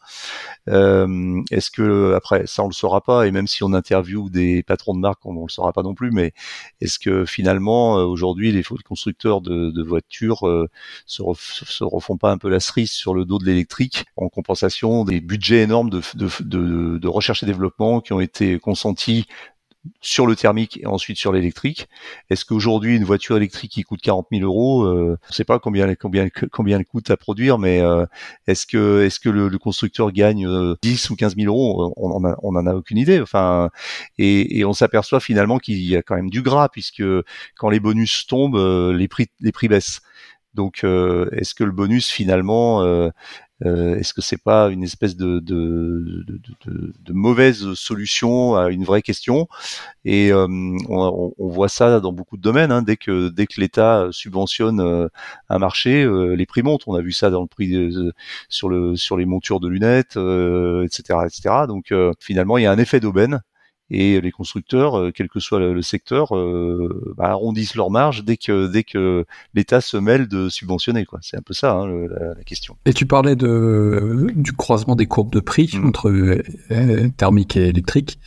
Euh, 0.70 1.42
Est-ce 1.52 1.70
que 1.72 2.14
après 2.14 2.46
ça 2.48 2.64
on 2.64 2.68
le 2.68 2.74
saura 2.74 3.02
pas 3.02 3.28
et 3.28 3.32
même 3.32 3.48
si 3.48 3.64
on 3.64 3.74
interviewe 3.74 4.30
des 4.30 4.64
patrons 4.64 4.94
de 4.94 5.00
marque, 5.00 5.26
on, 5.26 5.36
on 5.36 5.46
le 5.46 5.52
saura 5.52 5.74
pas 5.74 5.84
non 5.84 5.94
plus. 5.94 6.12
Mais 6.12 6.34
est-ce 6.82 7.00
que 7.00 7.26
finalement 7.26 7.96
aujourd'hui 7.96 8.52
les 8.52 8.64
constructeurs 8.64 9.42
de, 9.42 9.84
voitures 9.84 10.48
euh, 10.48 10.70
se, 11.06 11.22
ref, 11.22 11.64
se, 11.68 11.84
refont 11.84 12.18
pas 12.18 12.32
un 12.32 12.38
peu 12.38 12.50
la 12.50 12.60
cerise 12.60 12.92
sur 12.92 13.14
le 13.14 13.26
dos 13.26 13.38
de 13.38 13.46
l'électrique 13.46 14.06
en 14.16 14.30
compensation 14.30 15.04
des 15.04 15.22
budgets 15.22 15.64
énormes 15.64 15.90
de 15.90 17.08
recherche 17.08 17.44
et 17.44 17.46
développement 17.46 18.02
qui 18.02 18.14
ont 18.14 18.20
été 18.20 18.55
consentis 18.60 19.26
sur 20.02 20.28
le 20.28 20.36
thermique 20.36 20.80
et 20.82 20.88
ensuite 20.88 21.18
sur 21.18 21.32
l'électrique. 21.32 21.88
Est-ce 22.30 22.46
qu'aujourd'hui 22.46 22.96
une 22.96 23.04
voiture 23.04 23.38
électrique 23.38 23.72
qui 23.72 23.84
coûte 23.84 24.02
40 24.02 24.28
000 24.32 24.44
euros, 24.44 24.84
euh, 24.84 25.18
je 25.24 25.32
ne 25.32 25.34
sais 25.34 25.44
pas 25.44 25.60
combien 25.60 25.94
combien 25.96 26.28
combien 26.52 26.80
elle 26.80 26.86
coûte 26.86 27.10
à 27.12 27.18
produire, 27.18 27.58
mais 27.58 27.82
euh, 27.82 28.06
est-ce 28.48 28.66
que 28.66 29.04
est-ce 29.04 29.20
que 29.20 29.30
le, 29.30 29.50
constructeur 29.58 30.12
gagne 30.12 30.48
euh, 30.48 30.76
10 30.82 31.10
ou 31.10 31.16
15 31.16 31.36
000 31.36 31.48
euros? 31.48 31.94
On 31.98 32.12
en 32.12 32.66
a, 32.66 32.72
a 32.72 32.76
aucune 32.76 32.98
idée. 32.98 33.22
Enfin, 33.22 33.70
et, 34.18 34.64
on 34.66 34.74
s'aperçoit 34.74 35.20
finalement 35.20 35.60
qu'il 35.60 35.82
y 35.82 35.96
a 35.96 36.02
quand 36.02 36.16
même 36.16 36.30
du 36.30 36.42
gras 36.42 36.70
puisque 36.70 37.04
quand 37.58 37.70
les 37.70 37.80
bonus 37.80 38.28
tombent, 38.28 38.58
euh, 38.58 38.94
les 38.94 39.08
prix 39.08 39.28
les 39.40 39.52
prix 39.52 39.68
baissent. 39.68 40.02
Donc, 40.54 40.86
euh, 40.86 41.30
est-ce 41.34 41.54
que 41.54 41.66
le 41.66 41.74
bonus 41.74 42.10
finalement 42.10 42.82
euh, 43.64 43.96
Est-ce 43.96 44.14
que 44.14 44.22
c'est 44.22 44.42
pas 44.42 44.70
une 44.70 44.84
espèce 44.84 45.16
de, 45.16 45.40
de, 45.40 46.24
de, 46.28 46.40
de, 46.66 46.94
de 47.00 47.14
mauvaise 47.14 47.74
solution 47.74 48.56
à 48.56 48.70
une 48.70 48.84
vraie 48.84 49.02
question? 49.02 49.48
Et 50.04 50.32
euh, 50.32 50.48
on, 50.90 51.34
on, 51.38 51.48
voit 51.48 51.70
ça 51.70 52.00
dans 52.00 52.12
beaucoup 52.12 52.38
de 52.38 52.42
domaines. 52.42 52.72
Hein, 52.72 52.82
dès 52.82 52.98
que 52.98 53.30
dès 53.30 53.48
que 53.48 53.62
l'État 53.62 54.08
subventionne 54.12 54.80
euh, 54.82 55.08
un 55.50 55.60
marché, 55.60 56.04
euh, 56.04 56.36
les 56.36 56.46
prix 56.46 56.64
montent. 56.64 56.84
On 56.88 56.96
a 56.96 57.02
vu 57.02 57.12
ça 57.12 57.30
dans 57.30 57.42
le 57.42 57.48
prix 57.48 57.74
sur 58.50 58.70
le 58.70 58.96
sur 58.96 59.18
les 59.18 59.26
montures 59.26 59.60
de 59.60 59.68
lunettes, 59.68 60.18
etc., 60.18 61.20
etc. 61.26 61.66
Donc 61.68 61.94
finalement, 62.20 62.58
il 62.58 62.64
y 62.64 62.68
a 62.68 62.72
un 62.72 62.78
effet 62.78 63.00
d'aubaine 63.00 63.42
et 63.92 64.20
les 64.20 64.32
constructeurs, 64.32 65.12
quel 65.14 65.28
que 65.28 65.40
soit 65.40 65.60
le, 65.60 65.82
secteur, 65.82 66.36
euh, 66.36 67.14
bah, 67.18 67.26
arrondissent 67.26 67.76
leur 67.76 67.92
marge 67.92 68.24
dès 68.24 68.38
que 68.38 68.68
dès 68.68 68.84
que 68.84 69.26
l'État 69.54 69.80
se 69.82 69.98
mêle 69.98 70.28
de 70.28 70.50
subventionner. 70.50 71.06
Quoi. 71.06 71.20
C'est 71.22 71.38
un 71.38 71.42
peu 71.42 71.54
ça 71.54 71.74
hein, 71.74 71.86
le, 71.86 72.08
la, 72.08 72.34
la, 72.34 72.44
question. 72.44 72.78
Et 72.86 72.94
tu 72.94 73.06
parlais 73.06 73.36
de 73.36 74.28
du 74.36 74.54
croisement 74.54 74.96
des 74.96 75.06
courbes 75.06 75.32
de 75.32 75.40
prix 75.40 75.72
mmh. 75.74 75.88
entre 75.88 76.10
euh, 76.10 77.10
thermique 77.18 77.56
et 77.58 77.68
électrique. 77.68 78.20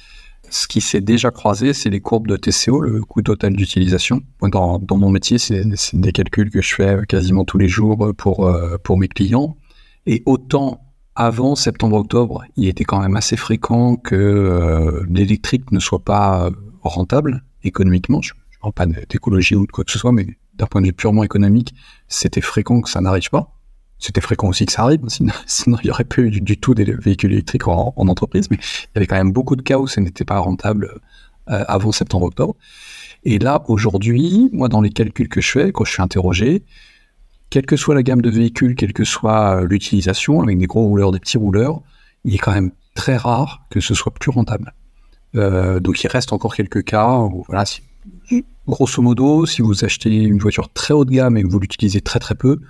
Ce 0.51 0.67
qui 0.67 0.81
s'est 0.81 1.03
déjà 1.03 1.31
croisé, 1.31 1.75
c'est 1.75 1.91
les 1.91 2.01
courbes 2.01 2.27
de 2.27 2.37
TCO, 2.37 2.81
le 2.81 3.03
coût 3.03 3.21
total 3.21 3.55
d'utilisation. 3.55 4.23
Dans, 4.41 4.79
dans 4.79 4.97
mon 4.97 5.11
métier, 5.11 5.37
c'est 5.37 5.63
des 5.93 6.13
calculs 6.13 6.51
que 6.51 6.63
je 6.63 6.75
fais 6.75 7.01
quasiment 7.07 7.45
tous 7.45 7.59
les 7.59 7.69
jours 7.69 8.15
pour 8.17 8.51
pour 8.83 8.97
mes 8.97 9.09
clients. 9.09 9.59
Et 10.07 10.23
autant 10.25 10.88
avant 11.19 11.57
septembre-octobre, 11.57 12.45
il 12.57 12.69
était 12.69 12.85
quand 12.85 13.01
même 13.01 13.17
assez 13.17 13.37
fréquent 13.37 13.97
que 13.97 14.15
euh, 14.15 15.05
l'électrique 15.11 15.73
ne 15.73 15.81
soit 15.81 16.05
pas 16.05 16.49
rentable 16.83 17.43
économiquement. 17.65 18.23
Je 18.23 18.35
ne 18.35 18.61
parle 18.61 18.73
pas 18.73 18.87
d'écologie 18.87 19.57
ou 19.57 19.67
de 19.67 19.73
quoi 19.73 19.83
que 19.83 19.91
ce 19.91 19.99
soit, 19.99 20.13
mais 20.13 20.27
d'un 20.55 20.67
point 20.67 20.81
de 20.81 20.87
vue 20.87 20.93
purement 20.93 21.25
économique, 21.25 21.75
c'était 22.07 22.41
fréquent 22.41 22.81
que 22.81 22.89
ça 22.89 23.01
n'arrive 23.01 23.31
pas. 23.31 23.53
C'était 23.99 24.21
fréquent 24.21 24.49
aussi 24.49 24.65
que 24.65 24.71
ça 24.71 24.83
arrive, 24.83 25.01
sinon, 25.09 25.33
il 25.83 25.87
n'y 25.87 25.91
aurait 25.91 26.05
pas 26.05 26.23
eu 26.23 26.31
du, 26.31 26.57
tout 26.57 26.75
des 26.75 26.85
véhicules 26.85 27.33
électriques 27.33 27.67
en, 27.67 27.93
en, 27.97 28.07
entreprise, 28.07 28.49
mais 28.49 28.59
il 28.61 28.89
y 28.95 28.99
avait 28.99 29.09
quand 29.09 29.17
même 29.17 29.33
beaucoup 29.33 29.57
de 29.57 29.63
cas 29.63 29.79
où 29.79 29.89
ça 29.89 30.01
n'était 30.01 30.25
pas 30.25 30.39
rentable 30.39 31.01
euh, 31.51 31.65
avant 31.67 31.91
septembre-octobre. 31.91 32.55
Et 33.25 33.41
là, 33.41 33.65
aujourd'hui, 33.67 34.51
moi, 34.53 34.69
dans 34.69 34.81
les 34.81 34.91
calculs 34.91 35.29
que 35.29 35.41
je 35.41 35.51
fais, 35.51 35.73
quand 35.73 35.85
je 35.85 35.91
suis 35.91 36.03
interrogé, 36.03 36.63
quelle 37.51 37.67
que 37.67 37.77
soit 37.77 37.95
la 37.95 38.03
gamme 38.03 38.23
de 38.23 38.31
véhicules, 38.31 38.75
quelle 38.75 38.93
que 38.93 39.05
soit 39.05 39.63
l'utilisation, 39.63 40.43
avec 40.43 40.59
des 40.59 40.67
gros 40.67 40.87
rouleurs, 40.87 41.13
des 41.13 41.21
petits 41.21 41.39
rouleurs, 41.39 41.81
il 42.25 42.35
est 42.35 42.39
quand 42.39 42.53
même 42.53 42.73
très 42.95 43.17
rare 43.17 43.67
que 43.71 43.81
ce 43.81 43.95
soit 43.95 44.13
plus 44.13 44.31
rentable. 44.31 44.75
Euh, 45.35 45.81
donc 45.81 46.03
il 46.03 46.09
reste 46.09 46.33
encore 46.33 46.55
quelques 46.55 46.85
cas 46.85 47.19
où, 47.19 47.45
voilà, 47.47 47.65
si, 47.65 47.83
grosso 48.67 49.03
modo, 49.03 49.47
si 49.47 49.63
vous 49.63 49.85
achetez 49.85 50.15
une 50.15 50.39
voiture 50.39 50.69
très 50.73 50.95
haut 50.95 51.05
de 51.05 51.11
gamme 51.11 51.37
et 51.37 51.43
que 51.43 51.49
vous 51.49 51.59
l'utilisez 51.59 52.01
très 52.01 52.19
très 52.19 52.35
peu, 52.35 52.61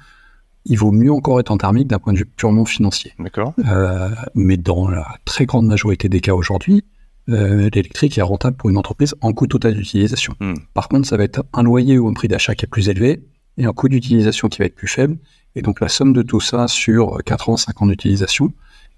il 0.65 0.77
vaut 0.77 0.93
mieux 0.93 1.13
encore 1.13 1.41
être 1.41 1.51
en 1.51 1.57
thermique 1.57 1.89
d'un 1.89 1.99
point 1.99 2.13
de 2.13 2.19
vue 2.19 2.27
purement 2.27 2.65
financier. 2.65 3.15
D'accord. 3.19 3.55
Euh, 3.67 4.11
mais 4.35 4.57
dans 4.57 4.89
la 4.89 5.07
très 5.25 5.47
grande 5.47 5.67
majorité 5.67 6.09
des 6.09 6.21
cas 6.21 6.35
aujourd'hui, 6.35 6.85
euh, 7.29 7.69
l'électrique 7.73 8.19
est 8.19 8.23
rentable 8.23 8.57
pour 8.57 8.71
une 8.71 8.77
entreprise 8.77 9.15
en 9.21 9.33
coût 9.33 9.47
total 9.47 9.75
d'utilisation. 9.75 10.35
Hmm. 10.41 10.55
Par 10.75 10.89
contre, 10.89 11.07
ça 11.07 11.17
va 11.17 11.25
être 11.25 11.45
un 11.53 11.63
loyer 11.63 11.99
ou 11.99 12.09
un 12.09 12.13
prix 12.13 12.29
d'achat 12.29 12.55
qui 12.55 12.65
est 12.65 12.69
plus 12.69 12.89
élevé, 12.89 13.23
et 13.59 13.65
un 13.65 13.73
coût 13.73 13.89
d'utilisation 13.89 14.49
qui 14.49 14.59
va 14.59 14.65
être 14.65 14.75
plus 14.75 14.89
faible. 14.89 15.19
Et 15.55 15.63
donc 15.63 15.81
la 15.81 15.89
somme 15.89 16.13
de 16.13 16.23
tout 16.23 16.41
ça 16.41 16.69
sur 16.69 17.19
4 17.25 17.51
ans, 17.51 17.57
5 17.57 17.83
ans 17.83 17.87
d'utilisation 17.87 18.53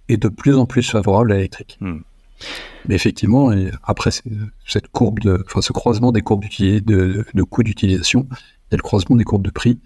est 0.09 0.19
de 0.19 0.29
plus 0.29 0.57
en 0.57 0.67
plus 0.67 0.89
favorable 0.89 1.33
à 1.33 1.37
l'électrique. 1.37 1.79
Hmm. 1.81 2.01
Mais 2.87 2.95
effectivement, 2.95 3.53
après 3.83 4.11
cette 4.67 4.89
courbe 4.89 5.21
de, 5.21 5.43
enfin 5.47 5.61
ce 5.61 5.73
croisement 5.73 6.13
des 6.13 6.23
courbes 6.23 6.45
de, 6.59 7.25
de 7.35 7.43
coûts 7.43 7.63
d'utilisation, 7.63 8.27
a 8.73 8.77
le 8.77 8.83
croisement 8.83 9.17
des 9.17 9.25
courbes 9.25 9.45
de 9.45 9.51
prix. 9.51 9.81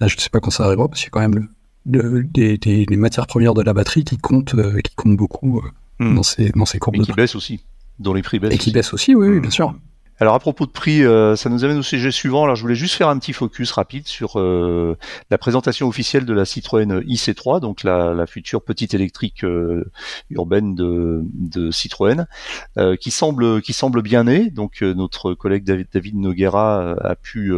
Là, 0.00 0.08
je 0.08 0.16
ne 0.16 0.20
sais 0.20 0.30
pas 0.30 0.40
quand 0.40 0.50
ça 0.50 0.64
arrivera 0.64 0.88
parce 0.88 1.00
qu'il 1.00 1.08
y 1.08 1.10
a 1.10 1.12
quand 1.12 1.28
même 1.28 1.48
le, 1.86 2.24
des, 2.24 2.56
des, 2.58 2.86
les 2.86 2.96
matières 2.96 3.26
premières 3.26 3.54
de 3.54 3.62
la 3.62 3.74
batterie 3.74 4.04
qui 4.04 4.16
comptent, 4.16 4.56
qui 4.82 4.94
comptent 4.94 5.16
beaucoup 5.16 5.62
hmm. 5.98 6.14
dans 6.14 6.22
ces 6.22 6.50
dans 6.50 6.66
ces 6.66 6.78
courbes. 6.78 6.96
Et 6.96 7.00
qui 7.00 7.12
baissent 7.12 7.34
aussi, 7.34 7.60
dont 7.98 8.14
les 8.14 8.22
prix 8.22 8.38
baissent. 8.38 8.54
Et 8.54 8.58
qui 8.58 8.72
baissent 8.72 8.94
aussi, 8.94 9.14
oui, 9.14 9.28
oui 9.28 9.40
bien 9.40 9.50
sûr. 9.50 9.74
Alors 10.20 10.34
à 10.34 10.38
propos 10.38 10.64
de 10.64 10.70
prix, 10.70 11.02
euh, 11.02 11.34
ça 11.34 11.50
nous 11.50 11.64
amène 11.64 11.78
au 11.78 11.82
sujet 11.82 12.12
suivant. 12.12 12.44
Alors 12.44 12.54
je 12.54 12.62
voulais 12.62 12.76
juste 12.76 12.94
faire 12.94 13.08
un 13.08 13.18
petit 13.18 13.32
focus 13.32 13.72
rapide 13.72 14.06
sur 14.06 14.38
euh, 14.38 14.96
la 15.28 15.38
présentation 15.38 15.88
officielle 15.88 16.24
de 16.24 16.32
la 16.32 16.44
Citroën 16.44 17.00
IC3, 17.00 17.60
donc 17.60 17.82
la, 17.82 18.14
la 18.14 18.26
future 18.26 18.62
petite 18.62 18.94
électrique 18.94 19.42
euh, 19.42 19.90
urbaine 20.30 20.76
de, 20.76 21.22
de 21.34 21.72
Citroën, 21.72 22.26
qui 23.00 23.10
semble 23.10 23.60
qui 23.60 23.72
semble 23.72 24.02
bien 24.02 24.24
née. 24.24 24.50
Donc 24.50 24.82
notre 24.82 25.34
collègue 25.34 25.64
David, 25.64 25.88
David 25.92 26.16
Noguera 26.16 26.92
a 27.00 27.16
pu 27.16 27.52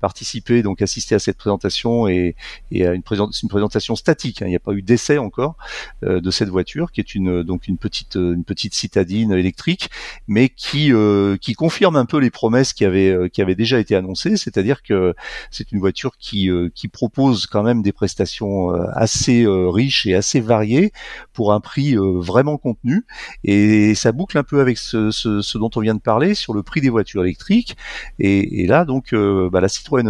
participer, 0.00 0.62
donc 0.62 0.82
assister 0.82 1.14
à 1.14 1.18
cette 1.18 1.38
présentation 1.38 2.06
et, 2.06 2.36
et 2.70 2.86
à 2.86 2.92
une, 2.92 3.02
une 3.42 3.48
présentation 3.48 3.96
statique. 3.96 4.42
Hein. 4.42 4.46
Il 4.46 4.50
n'y 4.50 4.56
a 4.56 4.60
pas 4.60 4.72
eu 4.72 4.82
d'essai 4.82 5.16
encore 5.16 5.56
de 6.02 6.30
cette 6.30 6.50
voiture, 6.50 6.92
qui 6.92 7.00
est 7.00 7.14
une 7.14 7.42
donc 7.42 7.66
une 7.66 7.78
petite 7.78 8.16
une 8.16 8.44
petite 8.44 8.74
citadine 8.74 9.32
électrique, 9.32 9.88
mais 10.28 10.50
qui 10.50 10.92
qui 11.40 11.54
confirme 11.54 11.93
un 11.96 12.04
peu 12.04 12.18
les 12.18 12.30
promesses 12.30 12.72
qui 12.72 12.84
avaient 12.84 13.10
euh, 13.10 13.28
qui 13.28 13.44
déjà 13.54 13.78
été 13.78 13.94
annoncées, 13.94 14.36
c'est-à-dire 14.36 14.82
que 14.82 15.14
c'est 15.50 15.70
une 15.72 15.78
voiture 15.78 16.16
qui 16.18 16.50
euh, 16.50 16.70
qui 16.74 16.88
propose 16.88 17.46
quand 17.46 17.62
même 17.62 17.82
des 17.82 17.92
prestations 17.92 18.74
euh, 18.74 18.86
assez 18.94 19.44
riches 19.46 20.06
et 20.06 20.14
assez 20.14 20.40
variées 20.40 20.92
pour 21.32 21.52
un 21.52 21.60
prix 21.60 21.96
vraiment 21.96 22.56
contenu. 22.56 23.04
Et 23.44 23.94
ça 23.94 24.12
boucle 24.12 24.38
un 24.38 24.42
peu 24.42 24.60
avec 24.60 24.78
ce, 24.78 25.58
dont 25.58 25.70
on 25.76 25.80
vient 25.80 25.94
de 25.94 26.00
parler 26.00 26.34
sur 26.34 26.54
le 26.54 26.62
prix 26.62 26.80
des 26.80 26.90
voitures 26.90 27.22
électriques. 27.22 27.76
Et, 28.18 28.66
là 28.66 28.84
donc 28.84 29.14
bah, 29.14 29.60
la 29.60 29.68
Citroën 29.68 30.04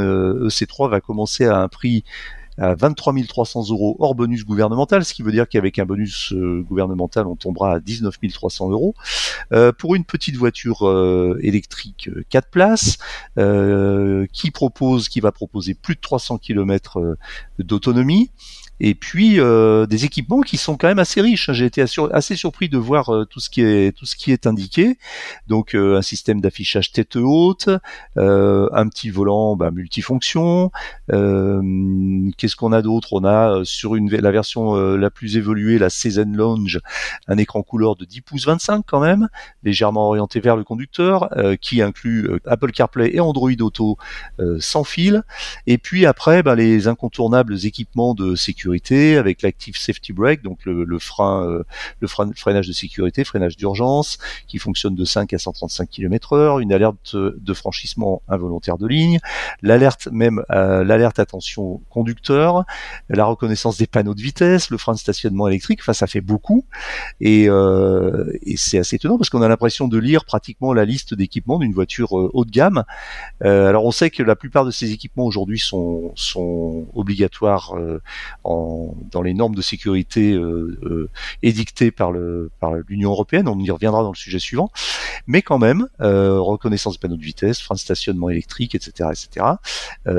EC3 0.46 0.90
va 0.90 1.00
commencer 1.00 1.44
à 1.46 1.58
un 1.58 1.68
prix 1.68 2.04
à 2.58 2.74
23 2.74 3.14
300 3.28 3.70
euros 3.70 3.96
hors 3.98 4.14
bonus 4.14 4.44
gouvernemental, 4.44 5.04
ce 5.04 5.14
qui 5.14 5.22
veut 5.22 5.32
dire 5.32 5.48
qu'avec 5.48 5.78
un 5.78 5.84
bonus 5.84 6.32
euh, 6.32 6.62
gouvernemental, 6.62 7.26
on 7.26 7.36
tombera 7.36 7.74
à 7.74 7.80
19 7.80 8.16
300 8.32 8.70
euros. 8.70 8.94
Euh, 9.52 9.72
pour 9.72 9.94
une 9.94 10.04
petite 10.04 10.36
voiture 10.36 10.86
euh, 10.86 11.38
électrique 11.42 12.10
4 12.30 12.48
places, 12.48 12.98
qui 14.32 14.50
propose, 14.50 15.08
qui 15.08 15.20
va 15.20 15.32
proposer 15.32 15.74
plus 15.74 15.94
de 15.94 16.00
300 16.00 16.38
km 16.38 17.16
d'autonomie, 17.58 18.30
et 18.80 18.94
puis 18.94 19.38
euh, 19.38 19.86
des 19.86 20.04
équipements 20.04 20.40
qui 20.40 20.56
sont 20.56 20.76
quand 20.76 20.88
même 20.88 20.98
assez 20.98 21.20
riches. 21.20 21.50
J'ai 21.52 21.66
été 21.66 21.82
assez 21.82 22.36
surpris 22.36 22.68
de 22.68 22.78
voir 22.78 23.14
euh, 23.14 23.24
tout 23.24 23.40
ce 23.40 23.48
qui 23.48 23.62
est 23.62 23.96
tout 23.96 24.06
ce 24.06 24.16
qui 24.16 24.32
est 24.32 24.46
indiqué. 24.46 24.98
Donc 25.46 25.74
euh, 25.74 25.96
un 25.96 26.02
système 26.02 26.40
d'affichage 26.40 26.92
tête 26.92 27.16
haute, 27.16 27.68
un 28.16 28.88
petit 28.88 29.10
volant 29.10 29.56
bah, 29.56 29.70
multifonction. 29.70 30.70
Qu'est-ce 31.08 32.56
qu'on 32.56 32.72
a 32.72 32.82
d'autre? 32.82 33.12
On 33.12 33.24
a 33.24 33.60
sur 33.64 33.94
une 33.94 34.10
la 34.10 34.30
version 34.30 34.74
la 34.74 35.10
plus 35.10 35.36
évoluée, 35.36 35.78
la 35.78 35.90
Season 35.90 36.30
Lounge, 36.32 36.80
un 37.28 37.38
écran 37.38 37.62
couleur 37.62 37.96
de 37.96 38.04
10 38.04 38.20
pouces 38.22 38.46
25 38.46 38.84
quand 38.86 39.00
même, 39.00 39.28
légèrement 39.62 40.08
orienté 40.08 40.40
vers 40.40 40.56
le 40.56 40.64
conducteur, 40.64 41.30
qui 41.60 41.82
inclut 41.82 42.40
Apple 42.46 42.72
CarPlay 42.72 43.14
et 43.14 43.20
Android 43.20 43.50
Auto 43.60 43.96
sans 44.58 44.84
fil. 44.84 45.22
Et 45.66 45.78
puis 45.78 46.06
après, 46.06 46.42
bah, 46.42 46.54
les 46.54 46.88
incontournables 46.88 47.64
équipements 47.64 48.14
de 48.14 48.34
sécurité 48.34 48.63
avec 48.68 49.42
l'active 49.42 49.76
safety 49.76 50.12
brake, 50.12 50.42
donc 50.42 50.58
le, 50.64 50.98
frein, 50.98 51.46
euh, 51.46 51.64
le 52.00 52.08
freinage 52.08 52.66
de 52.66 52.72
sécurité, 52.72 53.24
freinage 53.24 53.56
d'urgence, 53.56 54.18
qui 54.46 54.58
fonctionne 54.58 54.94
de 54.94 55.04
5 55.04 55.32
à 55.32 55.38
135 55.38 55.88
km/h, 55.88 56.60
une 56.60 56.72
alerte 56.72 57.16
de 57.16 57.54
franchissement 57.54 58.22
involontaire 58.28 58.78
de 58.78 58.86
ligne, 58.86 59.18
l'alerte 59.62 60.08
même, 60.10 60.42
euh, 60.50 60.84
l'alerte 60.84 61.18
attention 61.18 61.80
conducteur, 61.90 62.64
la 63.08 63.24
reconnaissance 63.24 63.76
des 63.76 63.86
panneaux 63.86 64.14
de 64.14 64.22
vitesse, 64.22 64.70
le 64.70 64.78
frein 64.78 64.94
de 64.94 64.98
stationnement 64.98 65.48
électrique. 65.48 65.80
Enfin, 65.82 65.92
ça 65.92 66.06
fait 66.06 66.20
beaucoup 66.20 66.64
et, 67.20 67.48
euh, 67.48 68.30
et 68.42 68.56
c'est 68.56 68.78
assez 68.78 68.96
étonnant 68.96 69.18
parce 69.18 69.30
qu'on 69.30 69.42
a 69.42 69.48
l'impression 69.48 69.88
de 69.88 69.98
lire 69.98 70.24
pratiquement 70.24 70.72
la 70.72 70.84
liste 70.84 71.14
d'équipements 71.14 71.58
d'une 71.58 71.72
voiture 71.72 72.12
haut 72.12 72.44
de 72.44 72.50
gamme. 72.50 72.84
alors, 73.40 73.84
on 73.84 73.90
sait 73.90 74.10
que 74.10 74.22
la 74.22 74.36
plupart 74.36 74.64
de 74.64 74.70
ces 74.70 74.92
équipements 74.92 75.24
aujourd'hui 75.24 75.58
sont, 75.58 76.12
sont 76.14 76.86
obligatoires 76.94 77.74
en 78.44 78.53
dans 79.10 79.22
les 79.22 79.34
normes 79.34 79.54
de 79.54 79.62
sécurité 79.62 80.32
euh, 80.32 80.78
euh, 80.82 81.10
édictées 81.42 81.90
par 81.90 82.12
le 82.12 82.50
par 82.60 82.72
l'Union 82.88 83.10
européenne. 83.10 83.48
On 83.48 83.58
y 83.58 83.70
reviendra 83.70 84.02
dans 84.02 84.10
le 84.10 84.16
sujet 84.16 84.38
suivant, 84.38 84.70
mais 85.26 85.42
quand 85.42 85.58
même 85.58 85.88
euh, 86.00 86.40
reconnaissance 86.40 86.94
des 86.94 86.98
panneaux 86.98 87.16
de 87.16 87.22
vitesse, 87.22 87.60
frein 87.60 87.74
de 87.74 87.80
stationnement 87.80 88.30
électrique, 88.30 88.74
etc., 88.74 89.10
etc. 89.12 89.46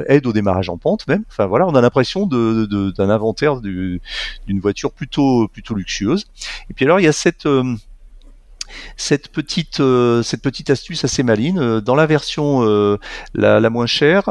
aide 0.08 0.26
au 0.26 0.34
démarrage 0.34 0.70
en 0.70 0.78
pente 0.78 1.08
même. 1.08 1.24
Enfin 1.30 1.46
voilà, 1.46 1.68
on 1.68 1.76
a 1.76 1.82
l'impression 1.82 2.26
d'un 2.26 3.10
inventaire 3.10 3.62
d'une 3.62 4.00
voiture 4.60 4.92
plutôt 4.92 5.48
plutôt 5.48 5.76
luxueuse. 5.76 6.26
Et 6.70 6.74
puis 6.74 6.86
alors 6.86 7.00
il 7.00 7.04
y 7.04 7.08
a 7.08 7.14
cette 7.14 7.48
cette 8.98 9.30
petite 9.30 9.80
euh, 9.80 10.24
cette 10.24 10.42
petite 10.42 10.70
astuce 10.70 11.04
assez 11.04 11.24
maline. 11.24 11.60
Euh, 11.60 11.82
dans 11.82 11.96
la 11.96 12.06
version 12.06 12.64
euh, 12.64 12.98
la, 13.34 13.70
moins 13.70 13.86
chère, 13.86 14.24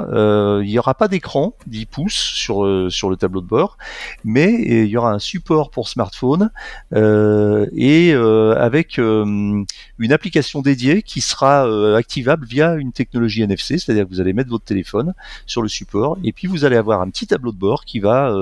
il 0.63 0.67
n'y 0.67 0.79
aura 0.79 0.95
pas 0.95 1.09
d'écran 1.09 1.57
10 1.67 1.87
pouces 1.87 2.15
sur 2.15 2.63
le 2.65 3.17
tableau 3.17 3.41
de 3.41 3.47
bord, 3.47 3.77
mais 4.25 4.53
il 4.53 4.87
y 4.87 4.97
aura 4.97 5.13
un 5.13 5.19
support 5.19 5.71
pour 5.71 5.89
smartphone 5.89 6.51
et 6.93 8.13
avec 8.13 8.99
une 8.99 9.67
application 10.13 10.63
dédiée 10.63 11.03
qui 11.03 11.21
sera 11.21 11.97
activable 11.97 12.47
via 12.47 12.75
une 12.75 12.93
technologie 12.93 13.43
NFC, 13.43 13.79
c'est-à-dire 13.79 14.05
que 14.05 14.11
vous 14.11 14.21
allez 14.21 14.33
mettre 14.33 14.51
votre 14.51 14.65
téléphone 14.65 15.15
sur 15.47 15.63
le 15.63 15.69
support 15.69 16.19
et 16.25 16.33
puis 16.33 16.47
vous 16.47 16.65
allez 16.65 16.77
avoir 16.77 17.03
un 17.03 17.11
petit 17.11 17.27
tableau 17.27 17.53
de 17.53 17.59
bord 17.59 17.85
qui 17.85 18.01
va 18.01 18.33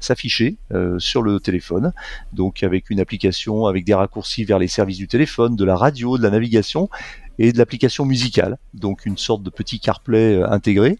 s'afficher 0.00 0.56
sur 0.98 1.22
le 1.22 1.38
téléphone, 1.40 1.92
donc 2.32 2.62
avec 2.62 2.90
une 2.90 3.00
application 3.00 3.66
avec 3.66 3.84
des 3.84 3.94
raccourcis 3.94 4.44
vers 4.44 4.58
les 4.58 4.68
services 4.68 4.98
du 4.98 5.08
téléphone 5.08 5.29
de 5.38 5.64
la 5.64 5.76
radio, 5.76 6.18
de 6.18 6.22
la 6.22 6.30
navigation 6.30 6.88
et 7.40 7.52
de 7.52 7.58
l'application 7.58 8.04
musicale, 8.04 8.58
donc 8.74 9.06
une 9.06 9.16
sorte 9.16 9.42
de 9.42 9.48
petit 9.48 9.80
CarPlay 9.80 10.36
euh, 10.36 10.50
intégré 10.50 10.98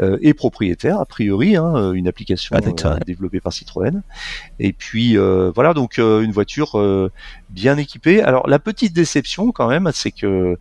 euh, 0.00 0.16
et 0.22 0.32
propriétaire 0.32 1.00
a 1.00 1.06
priori, 1.06 1.56
hein, 1.56 1.74
euh, 1.74 1.92
une 1.92 2.06
application 2.06 2.56
développée 3.04 3.40
par 3.40 3.52
Citroën. 3.52 4.02
Et 4.60 4.72
puis 4.72 5.16
voilà 5.16 5.74
donc 5.74 5.98
une 5.98 6.30
voiture 6.30 7.10
bien 7.50 7.76
équipée. 7.76 8.22
Alors 8.22 8.48
la 8.48 8.60
petite 8.60 8.92
déception 8.92 9.50
quand 9.50 9.68
même, 9.68 9.90
c'est 9.92 10.12
que 10.12 10.56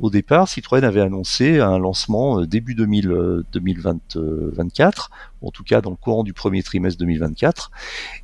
au 0.00 0.10
départ, 0.10 0.48
Citroën 0.48 0.84
avait 0.84 1.00
annoncé 1.00 1.60
un 1.60 1.78
lancement 1.78 2.42
début 2.42 2.74
2000, 2.74 3.44
2024, 3.52 5.10
en 5.42 5.50
tout 5.50 5.62
cas 5.62 5.80
dans 5.80 5.90
le 5.90 5.96
courant 5.96 6.24
du 6.24 6.32
premier 6.32 6.62
trimestre 6.62 6.98
2024. 6.98 7.70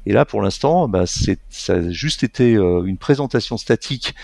Et 0.07 0.13
là, 0.13 0.25
pour 0.25 0.43
l'instant, 0.43 0.89
bah, 0.89 1.05
ça 1.07 1.75
a 1.75 1.91
juste 1.91 2.25
été 2.25 2.53
une 2.53 2.99
présentation 2.99 3.57
statique 3.57 4.15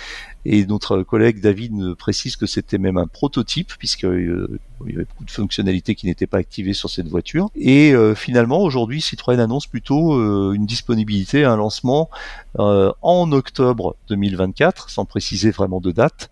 et 0.44 0.64
notre 0.66 1.02
collègue 1.02 1.40
David 1.40 1.94
précise 1.94 2.36
que 2.36 2.46
c'était 2.46 2.78
même 2.78 2.96
un 2.96 3.06
prototype, 3.06 3.72
puisqu'il 3.78 4.08
euh, 4.08 4.60
y 4.86 4.94
avait 4.94 5.04
beaucoup 5.04 5.24
de 5.24 5.30
fonctionnalités 5.30 5.94
qui 5.94 6.06
n'étaient 6.06 6.26
pas 6.26 6.38
activées 6.38 6.74
sur 6.74 6.88
cette 6.90 7.08
voiture. 7.08 7.50
Et 7.56 7.92
euh, 7.92 8.14
finalement, 8.14 8.60
aujourd'hui, 8.60 9.00
Citroën 9.00 9.40
annonce 9.40 9.66
plutôt 9.66 10.14
euh, 10.14 10.52
une 10.54 10.66
disponibilité, 10.66 11.44
un 11.44 11.56
lancement 11.56 12.08
en 12.56 13.30
octobre 13.30 13.94
2024, 14.08 14.90
sans 14.90 15.04
préciser 15.04 15.52
vraiment 15.52 15.80
de 15.80 15.92
date, 15.92 16.28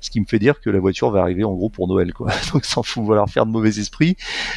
ce 0.00 0.10
qui 0.10 0.18
me 0.18 0.24
fait 0.24 0.40
dire 0.40 0.60
que 0.60 0.70
la 0.70 0.80
voiture 0.80 1.10
va 1.10 1.20
arriver 1.20 1.44
en 1.44 1.52
gros 1.54 1.68
pour 1.68 1.86
Noël. 1.86 2.12
Quoi. 2.12 2.32
Donc 2.52 2.64
sans 2.64 2.82
vouloir 2.96 3.28
faire 3.30 3.46
de 3.46 3.52
mauvais 3.52 3.78
esprit, 3.78 4.16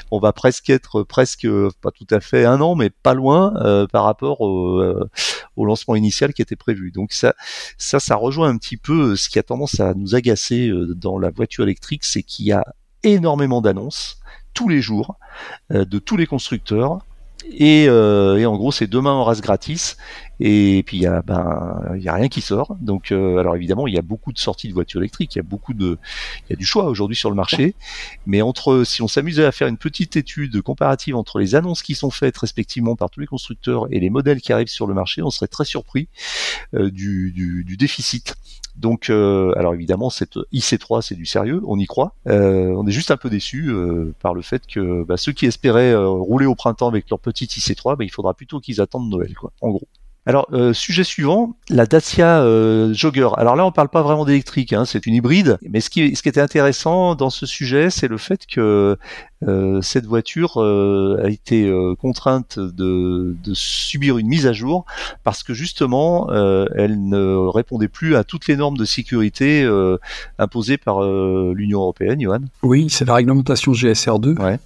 on 0.10 0.18
va 0.18 0.34
presque 0.34 0.72
être 0.72 1.04
presque, 1.04 1.48
pas 1.82 1.92
tout 1.92 2.08
à 2.10 2.22
fait 2.22 2.46
un 2.46 2.60
an, 2.60 2.74
mais 2.74 2.90
pas 2.90 3.14
loin 3.14 3.54
par 3.92 4.04
rapport 4.06 4.42
au, 4.42 4.82
au 5.58 5.66
lancement 5.66 5.96
initial 5.96 6.34
qui 6.34 6.42
était 6.42 6.56
prévu. 6.56 6.92
Donc 6.92 7.14
ça, 7.14 7.36
ça, 7.78 8.00
ça 8.00 8.16
rejoint 8.16 8.50
un 8.50 8.58
petit 8.58 8.78
peu 8.78 8.90
ce 9.15 9.30
qui 9.30 9.39
a 9.39 9.43
tendance 9.43 9.80
à 9.80 9.93
nous 9.93 10.15
agacer 10.15 10.67
euh, 10.69 10.93
dans 10.95 11.17
la 11.17 11.30
voiture 11.30 11.63
électrique, 11.63 12.04
c'est 12.04 12.23
qu'il 12.23 12.45
y 12.45 12.51
a 12.51 12.63
énormément 13.04 13.62
d'annonces 13.62 14.19
tous 14.54 14.69
les 14.69 14.82
jours 14.82 15.17
euh, 15.71 15.86
de 15.86 15.99
tous 15.99 16.17
les 16.17 16.25
constructeurs. 16.25 16.99
Euh, 17.60 18.38
et, 18.38 18.45
en 18.45 18.56
gros, 18.56 18.71
c'est 18.71 18.88
demain 18.88 19.12
en 19.12 19.23
race 19.23 19.41
gratis. 19.41 19.97
Et 20.41 20.84
puis 20.84 20.97
il 20.97 21.04
y 21.04 21.08
a 21.08 21.21
ben 21.21 21.80
il 21.95 22.01
y 22.01 22.10
a 22.10 22.13
rien 22.13 22.27
qui 22.27 22.41
sort. 22.41 22.75
Donc 22.82 23.12
alors 23.12 23.56
évidemment, 23.56 23.88
il 23.88 23.93
y 23.93 23.97
a 23.97 24.01
beaucoup 24.01 24.34
de 24.34 24.39
sorties 24.39 24.67
de 24.67 24.73
voitures 24.73 25.01
électriques, 25.01 25.36
il 25.36 25.39
y 25.39 25.41
a 25.41 25.43
beaucoup 25.43 25.73
de 25.73 25.97
il 26.47 26.51
y 26.51 26.54
a 26.54 26.56
du 26.56 26.65
choix 26.65 26.86
aujourd'hui 26.86 27.15
sur 27.15 27.30
le 27.30 27.36
marché. 27.36 27.75
Mais 28.25 28.41
entre 28.41 28.84
si 28.84 29.01
on 29.01 29.08
s'amusait 29.08 29.45
à 29.45 29.51
faire 29.51 29.67
une 29.67 29.77
petite 29.77 30.15
étude 30.15 30.62
comparative 30.62 31.15
entre 31.15 31.39
les 31.39 31.56
annonces 31.56 31.84
qui 31.84 31.95
sont 31.95 32.12
faites 32.12 32.38
respectivement 32.38 32.95
par 32.95 33.10
tous 33.10 33.19
les 33.19 33.27
constructeurs 33.27 33.88
et 33.91 33.99
les 33.99 34.10
modèles 34.10 34.41
qui 34.41 34.51
arrivent 34.51 34.67
sur 34.67 34.88
le 34.88 34.93
marché, 34.93 35.21
on 35.21 35.30
serait 35.30 35.47
très 35.47 35.65
surpris 35.65 36.08
du, 36.73 37.32
du 37.32 37.77
déficit 37.77 38.36
donc, 38.75 39.10
euh, 39.10 39.54
alors 39.58 39.73
évidemment, 39.73 40.10
cette 40.10 40.38
IC3, 40.54 41.01
c'est 41.01 41.15
du 41.15 41.25
sérieux, 41.25 41.62
on 41.67 41.77
y 41.77 41.86
croit. 41.86 42.15
Euh, 42.27 42.73
on 42.75 42.88
est 42.88 42.91
juste 42.91 43.12
un 43.12 43.17
peu 43.17 43.30
déçu 43.30 43.69
euh, 43.69 44.13
par 44.21 44.34
le 44.34 44.41
fait 44.41 44.65
que 44.65 45.04
bah, 45.04 45.17
ceux 45.17 45.34
qui 45.34 45.45
espéraient 45.45 45.95
rouler 45.95 46.45
au 46.45 46.56
printemps 46.56 46.88
avec 46.88 47.10
leur 47.10 47.19
petite 47.19 47.51
IC3, 47.51 47.97
bah, 47.97 48.04
il 48.04 48.12
faudra 48.12 48.34
plutôt 48.34 48.60
qu'ils 48.60 48.82
attendent 48.82 49.10
Noël, 49.10 49.36
quoi. 49.36 49.51
En 49.62 49.69
gros. 49.69 49.88
Alors, 50.28 50.48
euh, 50.54 50.72
sujet 50.72 51.04
suivant, 51.04 51.56
la 51.70 51.88
Dacia 51.88 52.42
euh, 52.42 52.94
Jogger. 52.94 53.30
Alors 53.38 53.56
là, 53.56 53.66
on 53.66 53.72
parle 53.72 53.90
pas 53.90 54.04
vraiment 54.04 54.24
d'électrique, 54.24 54.72
hein, 54.72 54.86
c'est 54.86 55.08
une 55.08 55.16
hybride. 55.16 55.58
Mais 55.68 55.82
ce 55.82 55.90
qui 55.90 56.04
était 56.04 56.42
intéressant 56.42 57.16
dans 57.16 57.32
ce 57.32 57.48
sujet, 57.48 57.90
c'est 57.90 58.08
le 58.08 58.18
fait 58.18 58.46
que 58.46 58.98
cette 59.82 60.06
voiture 60.06 60.58
a 60.58 61.30
été 61.30 61.71
contrainte 61.99 62.60
de, 62.60 63.36
de, 63.43 63.54
subir 63.54 64.17
une 64.17 64.27
mise 64.27 64.47
à 64.47 64.54
jour 64.54 64.86
parce 65.23 65.43
que 65.43 65.54
justement, 65.54 66.30
elle 66.75 67.08
ne 67.08 67.49
répondait 67.49 67.88
plus 67.88 68.15
à 68.15 68.23
toutes 68.23 68.47
les 68.47 68.56
normes 68.56 68.77
de 68.77 68.86
sécurité 68.86 69.67
imposées 70.38 70.77
par 70.77 71.01
l'Union 71.01 71.82
européenne, 71.82 72.21
Johan. 72.21 72.41
Oui, 72.63 72.88
c'est 72.89 73.06
la 73.06 73.15
réglementation 73.15 73.71
GSR2 73.71 74.60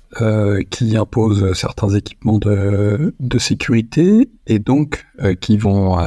qui 0.70 0.98
impose 0.98 1.54
certains 1.54 1.90
équipements 1.90 2.38
de, 2.38 3.14
de 3.20 3.40
sécurité 3.40 4.30
et 4.48 4.60
donc 4.60 5.06
qui 5.40 5.58
vont 5.58 5.98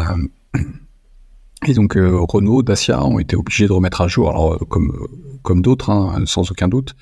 et 1.67 1.75
donc 1.75 1.97
euh, 1.97 2.21
Renault, 2.21 2.63
Dacia 2.63 3.05
ont 3.05 3.19
été 3.19 3.35
obligés 3.35 3.67
de 3.67 3.73
remettre 3.73 4.01
à 4.01 4.09
jour, 4.09 4.31
alors 4.31 4.55
euh, 4.55 4.59
comme 4.69 4.93
comme 5.43 5.63
d'autres, 5.63 5.91
hein, 5.91 6.23
sans 6.27 6.51
aucun 6.51 6.69
doute, 6.69 6.95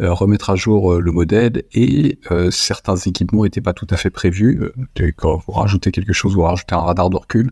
euh, 0.00 0.12
remettre 0.12 0.50
à 0.50 0.56
jour 0.56 1.00
le 1.00 1.12
modèle 1.12 1.64
et 1.72 2.18
certains 2.50 2.96
équipements 2.96 3.44
n'étaient 3.44 3.60
pas 3.60 3.72
tout 3.72 3.86
à 3.90 3.96
fait 3.96 4.10
prévus. 4.10 4.70
quand 5.16 5.42
vous 5.46 5.52
rajoutez 5.52 5.92
quelque 5.92 6.12
chose, 6.12 6.34
vous 6.34 6.42
rajoutez 6.42 6.74
un 6.74 6.80
radar 6.80 7.10
de 7.10 7.16
recul, 7.16 7.50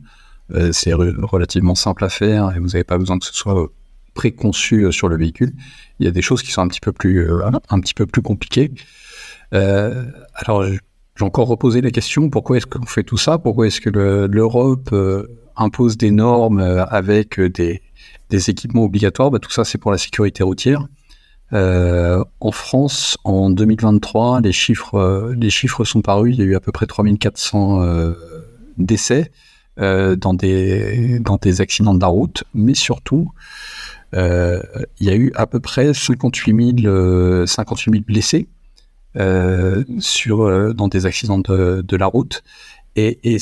c'est 0.72 0.92
relativement 0.92 1.74
simple 1.74 2.04
à 2.04 2.08
faire 2.08 2.54
et 2.54 2.58
vous 2.58 2.68
n'avez 2.68 2.84
pas 2.84 2.98
besoin 2.98 3.18
que 3.18 3.26
ce 3.26 3.34
soit 3.34 3.68
préconçu 4.14 4.92
sur 4.92 5.08
le 5.08 5.16
véhicule. 5.16 5.52
Il 5.98 6.04
y 6.04 6.08
a 6.08 6.10
des 6.10 6.22
choses 6.22 6.42
qui 6.42 6.50
sont 6.50 6.62
un 6.62 6.68
petit 6.68 6.80
peu 6.80 6.92
plus 6.92 7.30
un 7.32 7.80
petit 7.80 7.94
peu 7.94 8.06
plus 8.06 8.22
compliquées. 8.22 8.72
alors 9.52 10.64
j'ai 10.64 11.24
encore 11.24 11.46
reposé 11.46 11.80
la 11.80 11.90
question 11.90 12.30
pourquoi 12.30 12.56
est-ce 12.56 12.66
qu'on 12.66 12.86
fait 12.86 13.04
tout 13.04 13.18
ça? 13.18 13.38
Pourquoi 13.38 13.66
est-ce 13.66 13.80
que 13.80 13.90
l'Europe 13.90 14.92
impose 15.56 15.96
des 15.96 16.10
normes 16.10 16.60
euh, 16.60 16.84
avec 16.86 17.38
euh, 17.38 17.48
des, 17.48 17.82
des 18.32 18.50
équipements 18.50 18.84
obligatoires, 18.84 19.30
bah, 19.30 19.38
tout 19.38 19.50
ça 19.50 19.64
c'est 19.64 19.78
pour 19.78 19.92
la 19.92 19.98
sécurité 19.98 20.42
routière. 20.42 20.88
Euh, 21.52 22.24
en 22.40 22.50
France, 22.50 23.18
en 23.24 23.50
2023, 23.50 24.40
les 24.40 24.52
chiffres, 24.52 25.32
les 25.36 25.50
chiffres 25.50 25.84
sont 25.84 26.00
parus. 26.00 26.34
Il 26.34 26.40
y 26.40 26.42
a 26.42 26.46
eu 26.46 26.56
à 26.56 26.60
peu 26.60 26.72
près 26.72 26.86
3400 26.86 27.82
euh, 27.82 28.14
décès 28.78 29.30
euh, 29.78 30.16
dans, 30.16 30.32
des, 30.32 31.18
dans 31.20 31.36
des 31.36 31.60
accidents 31.60 31.92
de 31.92 32.00
la 32.00 32.06
route, 32.06 32.44
mais 32.54 32.74
surtout, 32.74 33.30
il 34.14 35.06
y 35.06 35.10
a 35.10 35.14
eu 35.14 35.32
à 35.34 35.46
peu 35.46 35.60
près 35.60 35.92
58 35.92 36.82
000, 36.82 37.46
58 37.46 37.92
000 37.92 38.04
blessés 38.06 38.48
sur, 39.98 40.74
dans 40.74 40.88
des 40.88 41.06
accidents 41.06 41.38
de, 41.38 41.82
de 41.86 41.96
la 41.96 42.06
route. 42.06 42.42
Et, 42.96 43.34
et 43.34 43.38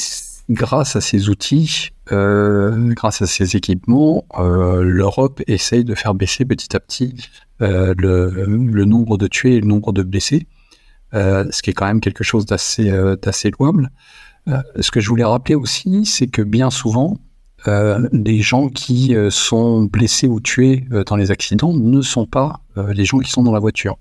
grâce 0.49 0.97
à 0.97 1.01
ces 1.01 1.29
outils, 1.29 1.91
euh, 2.13 2.93
grâce 2.95 3.23
à 3.23 3.27
ces 3.27 3.57
équipements, 3.57 4.25
euh, 4.39 4.83
l'Europe 4.83 5.43
essaye 5.47 5.85
de 5.85 5.95
faire 5.95 6.15
baisser 6.15 6.45
petit 6.45 6.75
à 6.75 6.81
petit 6.81 7.15
euh, 7.63 7.95
le, 7.97 8.85
nombre 8.85 9.17
de 9.19 9.27
tués 9.27 9.57
et 9.57 9.61
le 9.61 9.67
nombre 9.67 9.93
de 9.93 10.03
blessés, 10.03 10.47
ce 11.13 11.63
qui 11.63 11.71
est 11.71 11.75
quand 11.75 11.87
même 11.87 12.01
quelque 12.01 12.25
chose 12.25 12.47
d'assez 12.47 12.91
louable. 13.59 13.91
Ce 14.81 14.91
que 14.91 15.01
je 15.01 15.09
voulais 15.09 15.25
rappeler 15.25 15.55
aussi, 15.55 16.07
c'est 16.07 16.27
que 16.27 16.43
bien 16.43 16.71
souvent, 16.71 17.19
les 17.67 18.41
gens 18.41 18.69
qui 18.69 19.15
sont 19.31 19.85
blessés 19.85 20.27
ou 20.27 20.41
tués 20.41 20.85
dans 21.07 21.17
les 21.17 21.31
accidents 21.31 21.75
ne 21.75 22.01
sont 22.01 22.27
pas 22.27 22.61
les 22.77 23.05
gens 23.05 23.19
qui 23.19 23.31
sont 23.31 23.43
dans 23.43 23.53
la 23.53 23.61
voiture. 23.61 23.99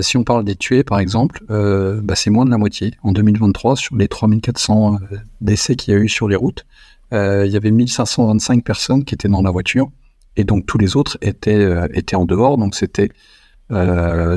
Si 0.00 0.16
on 0.16 0.22
parle 0.22 0.44
des 0.44 0.54
tués, 0.54 0.84
par 0.84 1.00
exemple, 1.00 1.44
bah, 1.48 2.14
c'est 2.14 2.30
moins 2.30 2.44
de 2.44 2.50
la 2.50 2.58
moitié. 2.58 2.94
En 3.02 3.12
2023, 3.12 3.76
sur 3.76 3.96
les 3.96 4.08
3400 4.08 4.94
euh, 4.94 5.16
décès 5.40 5.76
qu'il 5.76 5.92
y 5.92 5.96
a 5.96 6.00
eu 6.00 6.08
sur 6.08 6.28
les 6.28 6.36
routes, 6.36 6.64
il 7.12 7.50
y 7.50 7.56
avait 7.56 7.70
1525 7.70 8.64
personnes 8.64 9.04
qui 9.04 9.14
étaient 9.14 9.28
dans 9.28 9.42
la 9.42 9.50
voiture, 9.50 9.90
et 10.36 10.44
donc 10.44 10.66
tous 10.66 10.78
les 10.78 10.96
autres 10.96 11.18
étaient, 11.20 11.68
étaient 11.92 12.16
en 12.16 12.24
dehors, 12.24 12.56
donc 12.58 12.74
c'était 12.74 13.10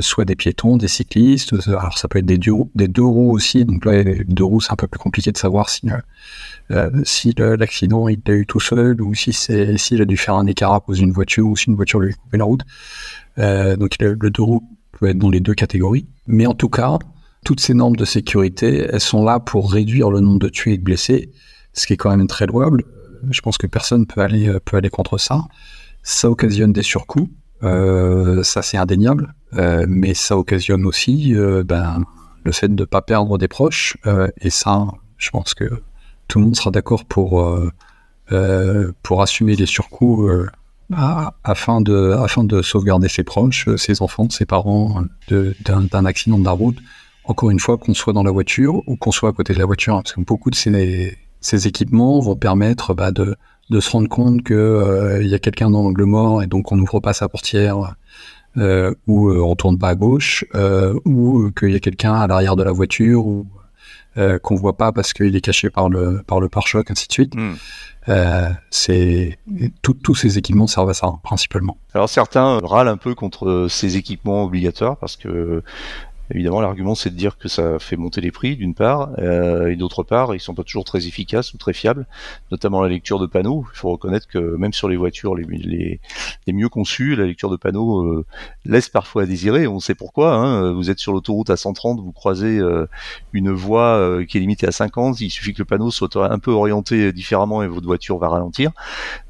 soit 0.02 0.26
des 0.26 0.36
piétons, 0.36 0.78
des 0.78 0.88
cyclistes, 0.88 1.54
alors 1.68 1.98
ça 1.98 2.08
peut 2.08 2.20
être 2.20 2.26
des 2.26 2.38
deux, 2.38 2.54
des 2.76 2.88
deux 2.88 3.04
roues 3.04 3.32
aussi, 3.32 3.66
donc 3.66 3.86
là, 3.86 4.04
les 4.04 4.24
deux 4.24 4.44
roues, 4.44 4.62
c'est 4.62 4.72
un 4.72 4.78
peu 4.78 4.88
plus 4.88 5.00
compliqué 5.00 5.32
de 5.32 5.38
savoir 5.38 5.70
si, 5.70 5.88
si 7.04 7.34
l'accident 7.38 8.08
il 8.08 8.20
l'a 8.26 8.34
eu 8.34 8.46
tout 8.46 8.60
seul, 8.60 9.02
ou 9.02 9.14
si 9.16 9.34
c'est 9.34 9.78
s'il 9.78 10.02
a 10.02 10.06
dû 10.06 10.18
faire 10.18 10.36
un 10.36 10.46
écart 10.46 10.74
à 10.74 10.80
cause 10.80 11.00
d'une 11.00 11.12
voiture, 11.12 11.48
ou 11.48 11.56
si 11.56 11.70
une 11.70 11.76
voiture 11.76 12.00
lui 12.00 12.12
a 12.12 12.16
coupé 12.16 12.38
la 12.38 12.46
route. 12.46 12.62
donc 13.38 13.96
le, 14.00 14.18
le 14.20 14.30
deux 14.30 14.44
roues 14.44 14.64
peut 15.00 15.08
être 15.08 15.18
dans 15.18 15.30
les 15.30 15.40
deux 15.40 15.54
catégories. 15.54 16.08
Mais 16.28 16.46
en 16.46 16.54
tout 16.54 16.70
cas, 16.70 16.98
toutes 17.44 17.60
ces 17.60 17.74
normes 17.74 17.96
de 17.96 18.06
sécurité, 18.06 18.88
elles 18.92 19.00
sont 19.00 19.24
là 19.24 19.40
pour 19.40 19.72
réduire 19.72 20.10
le 20.10 20.20
nombre 20.20 20.40
de 20.40 20.50
tués 20.50 20.74
et 20.74 20.78
de 20.78 20.84
blessés, 20.84 21.32
ce 21.76 21.86
qui 21.86 21.94
est 21.94 21.98
quand 21.98 22.10
même 22.16 22.28
très 22.28 22.48
louable. 22.48 22.84
Je 23.30 23.42
pense 23.42 23.58
que 23.58 23.68
personne 23.68 24.06
peut 24.08 24.22
aller 24.22 24.52
peut 24.66 24.78
aller 24.78 24.90
contre 24.90 25.18
ça. 25.18 25.44
Ça 26.02 26.30
occasionne 26.30 26.74
des 26.74 26.84
surcoûts, 26.84 27.30
euh, 27.64 28.44
ça 28.44 28.62
c'est 28.62 28.78
indéniable, 28.78 29.34
euh, 29.56 29.86
mais 29.88 30.14
ça 30.14 30.38
occasionne 30.38 30.86
aussi 30.86 31.36
euh, 31.36 31.64
ben, 31.64 32.04
le 32.44 32.52
fait 32.52 32.68
de 32.68 32.84
ne 32.84 32.86
pas 32.86 33.02
perdre 33.02 33.38
des 33.38 33.48
proches. 33.48 33.98
Euh, 34.06 34.28
et 34.42 34.50
ça, 34.50 34.88
je 35.18 35.30
pense 35.30 35.54
que 35.54 35.66
tout 36.28 36.40
le 36.40 36.46
monde 36.46 36.56
sera 36.56 36.72
d'accord 36.72 37.06
pour 37.06 37.44
euh, 38.32 38.92
pour 39.04 39.22
assumer 39.22 39.56
les 39.56 39.68
surcoûts 39.68 40.30
afin, 41.44 41.82
de, 41.82 42.12
afin 42.12 42.44
de 42.44 42.62
sauvegarder 42.62 43.08
ses 43.08 43.24
proches, 43.24 43.68
euh, 43.68 43.78
ses 43.78 44.02
enfants, 44.02 44.30
ses 44.30 44.46
parents 44.46 45.04
d'un 45.30 46.06
accident 46.06 46.38
de 46.38 46.46
la 46.46 46.52
route. 46.52 46.78
Encore 47.24 47.50
une 47.50 47.60
fois, 47.60 47.78
qu'on 47.78 47.96
soit 47.96 48.14
dans 48.14 48.24
la 48.24 48.32
voiture 48.32 48.84
ou 48.88 48.96
qu'on 48.96 49.12
soit 49.12 49.30
à 49.30 49.32
côté 49.32 49.54
de 49.54 49.60
la 49.60 49.66
voiture, 49.66 49.96
parce 49.96 50.14
que 50.14 50.22
beaucoup 50.22 50.52
de 50.52 50.56
ces, 50.56 51.18
ces 51.46 51.68
équipements 51.68 52.20
vont 52.20 52.36
permettre 52.36 52.96
bah, 52.96 53.12
de, 53.12 53.36
de, 53.70 53.80
se 53.80 53.92
rendre 53.92 54.10
compte 54.10 54.44
qu'il 54.44 54.56
euh, 54.56 55.22
y 55.24 55.36
a 55.36 55.40
quelqu'un 55.40 55.70
dans 55.70 55.84
l'angle 55.84 56.06
mort 56.06 56.42
et 56.42 56.48
donc 56.48 56.72
on 56.72 56.76
n'ouvre 56.76 57.00
pas 57.00 57.14
sa 57.14 57.30
portière 57.30 57.96
euh, 58.58 58.96
ou 59.06 59.30
euh, 59.30 59.44
on 59.44 59.56
tourne 59.56 59.78
pas 59.78 59.90
à 59.90 59.96
gauche 59.96 60.44
ou 61.06 61.52
qu'il 61.52 61.70
y 61.70 61.76
a 61.76 61.80
quelqu'un 61.80 62.14
à 62.14 62.26
l'arrière 62.26 62.56
de 62.56 62.64
la 62.64 62.72
voiture 62.72 63.28
ou 63.28 63.46
qu'on 64.42 64.56
voit 64.56 64.78
pas 64.78 64.94
parce 64.94 65.12
qu'il 65.14 65.36
est 65.36 65.42
caché 65.42 65.70
par 65.70 65.90
le 65.90 66.24
par 66.26 66.40
le 66.40 66.48
pare-choc, 66.48 66.90
ainsi 66.90 67.06
de 67.10 67.14
suite. 67.14 67.36
Hmm. 67.36 67.56
Euh, 68.08 68.50
c'est 68.70 69.40
tous 69.82 70.16
ces 70.16 70.38
équipements 70.38 70.68
servent 70.68 70.90
à 70.90 70.94
ça 70.94 71.12
principalement. 71.24 71.78
Alors 71.94 72.08
certains 72.08 72.60
râlent 72.60 72.88
un 72.88 72.98
peu 72.98 73.16
contre 73.16 73.68
ces 73.70 73.98
équipements 73.98 74.44
obligatoires 74.44 74.98
parce 74.98 75.16
que 75.16 75.64
Évidemment, 76.32 76.62
l'argument 76.62 76.96
c'est 76.96 77.12
de 77.12 77.16
dire 77.16 77.38
que 77.38 77.48
ça 77.48 77.78
fait 77.80 77.98
monter 77.98 78.22
les 78.22 78.32
prix 78.32 78.56
d'une 78.56 78.74
part, 78.74 79.12
euh, 79.20 79.68
et 79.68 79.76
d'autre 79.76 80.04
part, 80.04 80.34
ils 80.34 80.40
sont 80.40 80.56
pas 80.56 80.64
toujours 80.64 80.84
très 80.84 81.08
efficaces 81.08 81.54
ou 81.54 81.58
très 81.58 81.74
fiables, 81.74 82.08
notamment 82.52 82.82
la 82.82 82.90
lecture 82.90 83.20
de 83.20 83.28
panneaux. 83.28 83.66
Il 83.74 83.78
faut 83.78 83.92
reconnaître 83.92 84.28
que 84.28 84.40
même 84.56 84.74
sur 84.74 84.90
les 84.90 84.98
voitures 84.98 85.36
les, 85.36 85.46
les, 85.46 86.00
les 86.48 86.54
mieux 86.54 86.70
conçues, 86.70 87.16
la 87.16 87.26
lecture 87.26 87.50
de 87.50 87.58
panneaux 87.58 88.02
euh, 88.04 88.26
laisse 88.66 88.90
parfois 88.90 89.24
à 89.24 89.26
désirer. 89.26 89.68
On 89.68 89.80
sait 89.80 89.96
pourquoi. 89.96 90.34
Hein. 90.34 90.74
Vous 90.74 90.90
êtes 90.90 91.00
sur 91.00 91.14
l'autoroute 91.14 91.50
à 91.50 91.58
130, 91.58 92.00
vous 92.00 92.12
croisez 92.12 92.58
euh, 92.58 92.88
une 93.34 93.52
voie 93.52 93.98
euh, 93.98 94.26
qui 94.26 94.38
est 94.38 94.40
limitée 94.40 94.68
à 94.68 94.72
50, 94.72 95.22
il 95.22 95.30
suffit 95.30 95.54
que 95.54 95.60
le 95.60 95.66
panneau 95.66 95.92
soit 95.92 96.16
un 96.32 96.40
peu 96.40 96.52
orienté 96.52 97.12
différemment 97.14 97.64
et 97.64 97.68
votre 97.68 97.86
voiture 97.86 98.18
va 98.18 98.30
ralentir. 98.30 98.72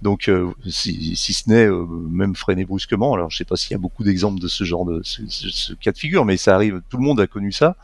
Donc, 0.02 0.32
si, 0.68 1.16
si, 1.16 1.34
ce 1.34 1.50
n'est 1.50 1.68
même 2.10 2.36
freiner 2.36 2.66
brusquement. 2.66 3.14
Alors, 3.14 3.30
je 3.30 3.38
sais 3.38 3.46
pas 3.46 3.56
s'il 3.56 3.72
y 3.72 3.76
a 3.76 3.80
beaucoup 3.80 4.04
d'exemples 4.04 4.40
de 4.40 4.48
ce 4.48 4.64
genre 4.64 4.86
de 4.86 5.02
ce 5.04 5.74
cas 5.74 5.92
de 5.92 5.98
figure, 5.98 6.26
mais 6.26 6.38
ça 6.38 6.56
arrive 6.56 6.82
tout 6.90 6.98
le 6.98 7.04
monde 7.04 7.20
a 7.20 7.28
connu 7.28 7.52
ça. 7.52 7.78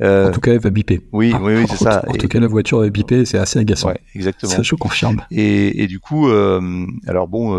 Euh, 0.00 0.28
en 0.28 0.32
tout 0.32 0.40
cas, 0.40 0.52
elle 0.52 0.60
va 0.60 0.70
biper. 0.70 1.06
Oui, 1.12 1.34
oui, 1.40 1.54
oui, 1.56 1.66
c'est 1.68 1.76
ça. 1.76 2.04
En 2.06 2.12
tout 2.12 2.28
cas, 2.28 2.40
la 2.40 2.46
voiture 2.46 2.80
va 2.80 2.88
biper, 2.88 3.24
c'est 3.24 3.38
assez 3.38 3.58
agaçant. 3.58 3.88
Ouais, 3.88 4.00
exactement. 4.14 4.52
Ça, 4.52 4.62
je 4.62 4.74
confirme. 4.74 5.22
Et, 5.30 5.82
et 5.82 5.86
du 5.86 6.00
coup, 6.00 6.28
euh, 6.28 6.86
alors 7.06 7.28
bon, 7.28 7.56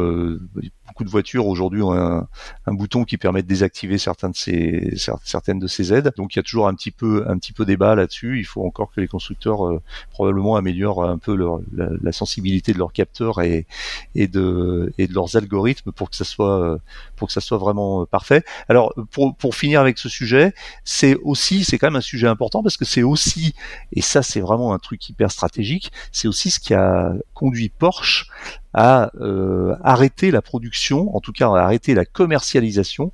de 1.04 1.10
voitures 1.10 1.48
aujourd'hui 1.48 1.82
ont 1.82 1.94
un, 1.94 2.28
bouton 2.68 3.04
qui 3.04 3.18
permet 3.18 3.42
de 3.42 3.48
désactiver 3.48 3.96
de 3.96 4.36
ces, 4.36 4.94
certaines 5.24 5.60
de 5.60 5.68
ces 5.68 5.94
aides. 5.94 6.14
Donc 6.18 6.36
il 6.36 6.40
y 6.40 6.42
a 6.42 6.44
toujours 6.44 6.68
un 6.68 6.74
petit 6.74 6.92
peu, 6.92 7.26
un 7.28 7.38
petit 7.38 7.54
peu 7.54 7.66
débat 7.66 7.96
là-dessus. 7.96 8.40
Il 8.40 8.46
faut 8.46 8.66
encore 8.66 8.92
que 8.92 9.02
les 9.02 9.08
constructeurs 9.08 9.68
euh, 9.68 9.82
probablement 10.12 10.56
améliorent 10.56 11.04
un 11.04 11.18
peu 11.18 11.38
la, 11.76 12.12
sensibilité 12.12 12.74
de 12.74 12.80
leurs 12.80 12.92
capteurs 12.92 13.42
et, 13.42 13.66
et 14.16 14.28
de, 14.28 14.92
et 14.98 15.08
de 15.08 15.14
leurs 15.14 15.36
algorithmes 15.36 15.92
pour 15.92 16.10
que 16.10 16.16
ça 16.16 16.26
soit, 16.26 16.60
euh, 16.60 16.78
pour 17.16 17.28
que 17.28 17.34
ça 17.34 17.42
soit 17.42 17.58
vraiment 17.58 18.02
euh, 18.02 18.06
parfait. 18.06 18.44
Alors 18.68 18.94
pour, 19.12 19.36
pour 19.36 19.56
finir 19.56 19.82
avec 19.82 19.98
ce 19.98 20.10
sujet, 20.10 20.54
c'est 20.84 21.16
aussi, 21.24 21.64
c'est 21.64 21.78
quand 21.78 21.88
même 21.88 21.96
un 21.96 22.02
sujet 22.02 22.28
important 22.28 22.64
parce 22.64 22.78
que 22.78 22.86
c'est 22.86 23.04
aussi, 23.04 23.54
et 23.94 24.02
ça 24.02 24.24
c'est 24.24 24.42
vraiment 24.42 24.74
un 24.74 24.80
truc 24.80 25.08
hyper 25.10 25.32
stratégique, 25.32 25.92
c'est 26.12 26.28
aussi 26.28 26.52
ce 26.52 26.60
qui 26.60 26.74
a 26.74 27.14
conduit 27.40 27.70
Porsche 27.70 28.28
à 28.74 29.12
euh, 29.22 29.74
arrêter 29.82 30.30
la 30.30 30.42
production, 30.42 31.16
en 31.16 31.22
tout 31.22 31.32
cas 31.32 31.48
à 31.48 31.62
arrêter 31.62 31.96
la 31.96 32.04
commercialisation 32.04 33.14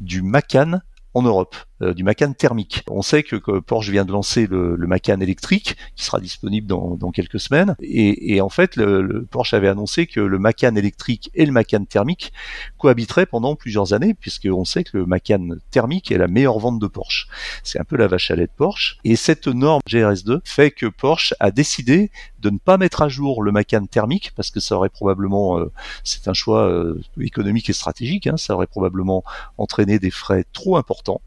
du 0.00 0.22
Macan 0.22 0.80
en 1.12 1.22
Europe. 1.22 1.56
Euh, 1.82 1.92
du 1.92 2.04
Macan 2.04 2.32
thermique. 2.32 2.82
On 2.88 3.02
sait 3.02 3.22
que, 3.22 3.36
Porsche 3.36 3.90
vient 3.90 4.06
de 4.06 4.12
lancer 4.12 4.46
le, 4.46 4.76
le, 4.76 4.86
Macan 4.86 5.20
électrique, 5.20 5.76
qui 5.94 6.04
sera 6.04 6.20
disponible 6.20 6.66
dans, 6.66 6.96
dans 6.96 7.10
quelques 7.10 7.38
semaines. 7.38 7.76
Et, 7.82 8.34
et 8.34 8.40
en 8.40 8.48
fait, 8.48 8.76
le, 8.76 9.02
le, 9.02 9.26
Porsche 9.26 9.52
avait 9.52 9.68
annoncé 9.68 10.06
que 10.06 10.20
le 10.20 10.38
Macan 10.38 10.74
électrique 10.74 11.30
et 11.34 11.44
le 11.44 11.52
Macan 11.52 11.84
thermique 11.84 12.32
cohabiteraient 12.78 13.26
pendant 13.26 13.56
plusieurs 13.56 13.92
années, 13.92 14.14
puisqu'on 14.14 14.64
sait 14.64 14.84
que 14.84 14.96
le 14.96 15.04
Macan 15.04 15.48
thermique 15.70 16.10
est 16.10 16.16
la 16.16 16.28
meilleure 16.28 16.58
vente 16.58 16.78
de 16.78 16.86
Porsche. 16.86 17.28
C'est 17.62 17.78
un 17.78 17.84
peu 17.84 17.96
la 17.96 18.06
vache 18.06 18.30
à 18.30 18.36
lait 18.36 18.46
de 18.46 18.52
Porsche. 18.56 18.96
Et 19.04 19.14
cette 19.14 19.46
norme 19.46 19.82
GRS2 19.86 20.40
fait 20.44 20.70
que 20.70 20.86
Porsche 20.86 21.34
a 21.40 21.50
décidé 21.50 22.10
de 22.38 22.48
ne 22.48 22.58
pas 22.58 22.78
mettre 22.78 23.02
à 23.02 23.08
jour 23.10 23.42
le 23.42 23.52
Macan 23.52 23.84
thermique, 23.84 24.32
parce 24.34 24.50
que 24.50 24.60
ça 24.60 24.76
aurait 24.76 24.88
probablement, 24.88 25.58
euh, 25.58 25.70
c'est 26.04 26.26
un 26.28 26.32
choix 26.32 26.68
euh, 26.68 27.02
économique 27.20 27.68
et 27.68 27.74
stratégique, 27.74 28.28
hein, 28.28 28.38
ça 28.38 28.54
aurait 28.54 28.66
probablement 28.66 29.24
entraîné 29.58 29.98
des 29.98 30.10
frais 30.10 30.44
trop 30.54 30.78
importants 30.78 31.20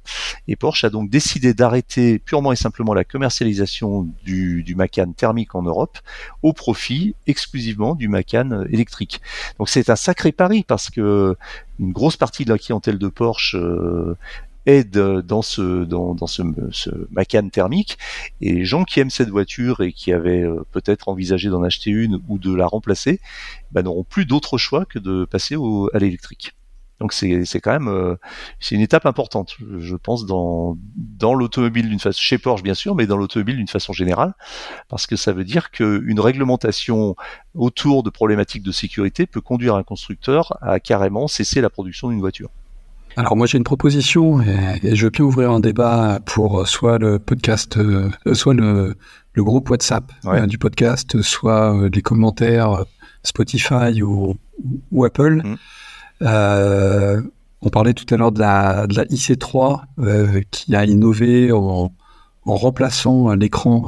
Et 0.48 0.56
Porsche 0.56 0.84
a 0.84 0.90
donc 0.90 1.10
décidé 1.10 1.54
d'arrêter 1.54 2.20
purement 2.20 2.52
et 2.52 2.56
simplement 2.56 2.94
la 2.94 3.04
commercialisation 3.04 4.08
du, 4.24 4.64
du 4.64 4.76
Macan 4.76 5.12
thermique 5.12 5.56
en 5.56 5.62
Europe 5.62 5.98
au 6.44 6.54
profit 6.54 7.16
exclusivement 7.28 7.96
du 7.96 8.08
Macan 8.08 8.64
électrique. 8.70 9.22
Donc 9.58 9.70
c'est 9.70 9.90
un 9.90 9.96
sacré 9.96 10.32
pari 10.32 10.64
parce 10.64 10.90
que 10.90 11.36
une 11.80 11.92
grosse 11.92 12.18
partie 12.18 12.46
de 12.46 12.52
la 12.52 12.58
clientèle 12.58 12.98
de 12.98 13.08
Porsche 13.08 13.56
euh, 13.56 14.18
est 14.66 14.98
dans 14.98 15.42
ce 15.42 15.84
dans, 15.86 16.16
Macan 17.12 17.50
thermique 17.50 17.98
et 18.42 18.54
les 18.54 18.66
gens 18.66 18.84
qui 18.84 19.00
aiment 19.00 19.10
cette 19.10 19.30
voiture 19.30 19.82
et 19.82 19.94
qui 19.94 20.12
avaient 20.12 20.44
euh, 20.44 20.66
peut-être 20.72 21.10
envisagé 21.10 21.50
d'en 21.50 21.64
acheter 21.64 21.90
une 21.90 22.22
ou 22.28 22.38
de 22.38 22.54
la 22.54 22.68
remplacer 22.68 23.20
bah, 23.72 23.82
n'auront 23.82 24.04
plus 24.04 24.26
d'autre 24.26 24.58
choix 24.58 24.86
que 24.86 25.00
de 25.00 25.26
passer 25.26 25.56
à 25.94 26.00
l'électrique. 26.00 26.54
Donc 27.00 27.14
c'est 27.14 27.62
quand 27.62 27.72
même 27.72 27.88
euh, 27.88 28.16
c'est 28.60 28.76
une 28.76 28.82
étape 28.82 29.06
importante, 29.06 29.56
je 29.78 29.96
pense 29.96 30.26
dans 30.26 30.78
dans 30.98 31.34
l'automobile 31.34 31.88
d'une 31.88 32.00
façon 32.00 32.20
chez 32.20 32.38
Porsche 32.38 32.62
bien 32.62 32.74
sûr, 32.74 32.94
mais 32.94 33.08
dans 33.08 33.16
l'automobile 33.16 33.56
d'une 33.56 33.68
façon 33.68 33.94
générale, 33.94 34.34
parce 34.90 35.08
que 35.08 35.16
ça 35.16 35.32
veut 35.32 35.46
dire 35.46 35.72
qu'une 35.72 36.20
réglementation 36.20 37.16
autour 37.56 38.04
de 38.04 38.10
problématiques 38.10 38.64
de 38.64 38.72
sécurité 38.72 39.26
peut 39.26 39.40
conduire 39.42 39.76
un 39.76 39.84
constructeur 39.84 40.58
à 40.62 40.80
carrément 40.80 41.28
cesser 41.28 41.62
la 41.62 41.70
production 41.70 42.10
d'une 42.10 42.20
voiture. 42.20 42.50
Alors 43.16 43.38
moi 43.38 43.48
j'ai 43.48 43.58
une 43.58 43.64
proposition 43.64 44.42
et, 44.42 44.96
je 44.96 45.06
veux 45.06 45.10
bien 45.10 45.24
ouvrir 45.24 45.52
un 45.52 45.62
débat 45.62 46.20
pour 46.26 46.68
soit 46.68 46.98
le 46.98 47.18
podcast, 47.18 47.78
euh, 47.78 48.10
soit 48.34 48.54
le, 48.54 48.96
le 49.34 49.44
groupe 49.44 49.70
WhatsApp 49.70 50.12
euh, 50.26 50.48
du 50.48 50.58
podcast, 50.58 51.22
soit 51.22 51.90
des 51.90 52.02
commentaires 52.02 52.84
Spotify 53.24 54.02
ou, 54.02 54.36
ou 54.92 55.06
Apple. 55.06 55.42
Mmh. 55.44 55.58
Euh, 56.22 57.22
on 57.62 57.70
parlait 57.70 57.94
tout 57.94 58.12
à 58.14 58.18
l'heure 58.18 58.32
de 58.32 58.40
la, 58.40 58.88
de 58.88 58.96
la 58.96 59.06
IC3 59.06 59.82
euh, 60.00 60.42
qui 60.52 60.76
a 60.76 60.86
innové 60.86 61.52
en, 61.52 61.94
en 62.46 62.56
remplaçant 62.56 63.34
l'écran, 63.34 63.86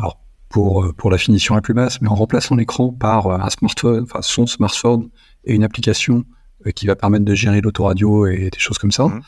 pour, 0.50 0.94
pour 0.96 1.10
la 1.10 1.18
finition 1.18 1.56
la 1.56 1.62
plus 1.62 1.74
basse, 1.74 2.02
mais 2.02 2.10
en 2.10 2.16
remplaçant 2.16 2.56
l'écran 2.56 2.92
par 2.92 3.28
un 3.32 3.50
smartphone, 3.50 4.04
enfin 4.04 4.22
son 4.22 4.46
smartphone 4.46 5.10
et 5.46 5.54
une 5.54 5.64
application 5.64 6.26
euh, 6.66 6.72
qui 6.72 6.88
va 6.88 6.96
permettre 6.96 7.26
de 7.26 7.34
gérer 7.34 7.62
l'autoradio 7.62 8.28
et 8.28 8.50
des 8.50 8.60
choses 8.60 8.78
comme 8.78 8.92
ça. 8.92 9.08
Mmh. 9.08 9.22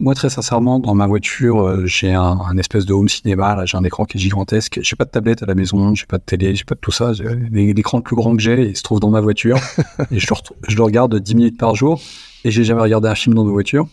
Moi, 0.00 0.14
très 0.14 0.28
sincèrement, 0.28 0.80
dans 0.80 0.94
ma 0.94 1.06
voiture, 1.06 1.62
euh, 1.62 1.86
j'ai 1.86 2.12
un, 2.12 2.22
un, 2.22 2.58
espèce 2.58 2.84
de 2.84 2.92
home 2.92 3.08
cinéma. 3.08 3.54
Là, 3.54 3.64
j'ai 3.64 3.76
un 3.76 3.84
écran 3.84 4.04
qui 4.04 4.18
est 4.18 4.20
gigantesque. 4.20 4.80
J'ai 4.82 4.96
pas 4.96 5.04
de 5.04 5.10
tablette 5.10 5.42
à 5.42 5.46
la 5.46 5.54
maison, 5.54 5.94
j'ai 5.94 6.06
pas 6.06 6.18
de 6.18 6.24
télé, 6.24 6.54
j'ai 6.54 6.64
pas 6.64 6.74
de 6.74 6.80
tout 6.80 6.90
ça. 6.90 7.12
L'écran 7.52 7.98
le 7.98 8.02
plus 8.02 8.16
grand 8.16 8.34
que 8.34 8.42
j'ai, 8.42 8.70
il 8.70 8.76
se 8.76 8.82
trouve 8.82 8.98
dans 8.98 9.10
ma 9.10 9.20
voiture 9.20 9.58
et 10.10 10.18
je 10.18 10.26
le, 10.28 10.36
je 10.68 10.76
le 10.76 10.82
regarde 10.82 11.16
10 11.16 11.34
minutes 11.36 11.58
par 11.58 11.74
jour 11.76 12.00
et 12.44 12.50
j'ai 12.50 12.64
jamais 12.64 12.82
regardé 12.82 13.08
un 13.08 13.14
film 13.14 13.34
dans 13.34 13.44
ma 13.44 13.52
voiture. 13.52 13.86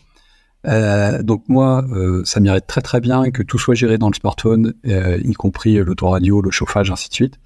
Euh, 0.67 1.23
donc 1.23 1.43
moi, 1.47 1.83
euh, 1.91 2.21
ça 2.25 2.39
m'irait 2.39 2.61
très 2.61 2.81
très 2.81 2.99
bien 2.99 3.31
que 3.31 3.41
tout 3.41 3.57
soit 3.57 3.75
géré 3.75 3.97
dans 3.97 4.09
le 4.09 4.13
smartphone, 4.13 4.73
euh, 4.87 5.17
y 5.23 5.33
compris 5.33 5.75
l'autoradio, 5.75 6.41
le 6.41 6.51
chauffage, 6.51 6.91
ainsi 6.91 7.09
de 7.09 7.13
suite. 7.13 7.39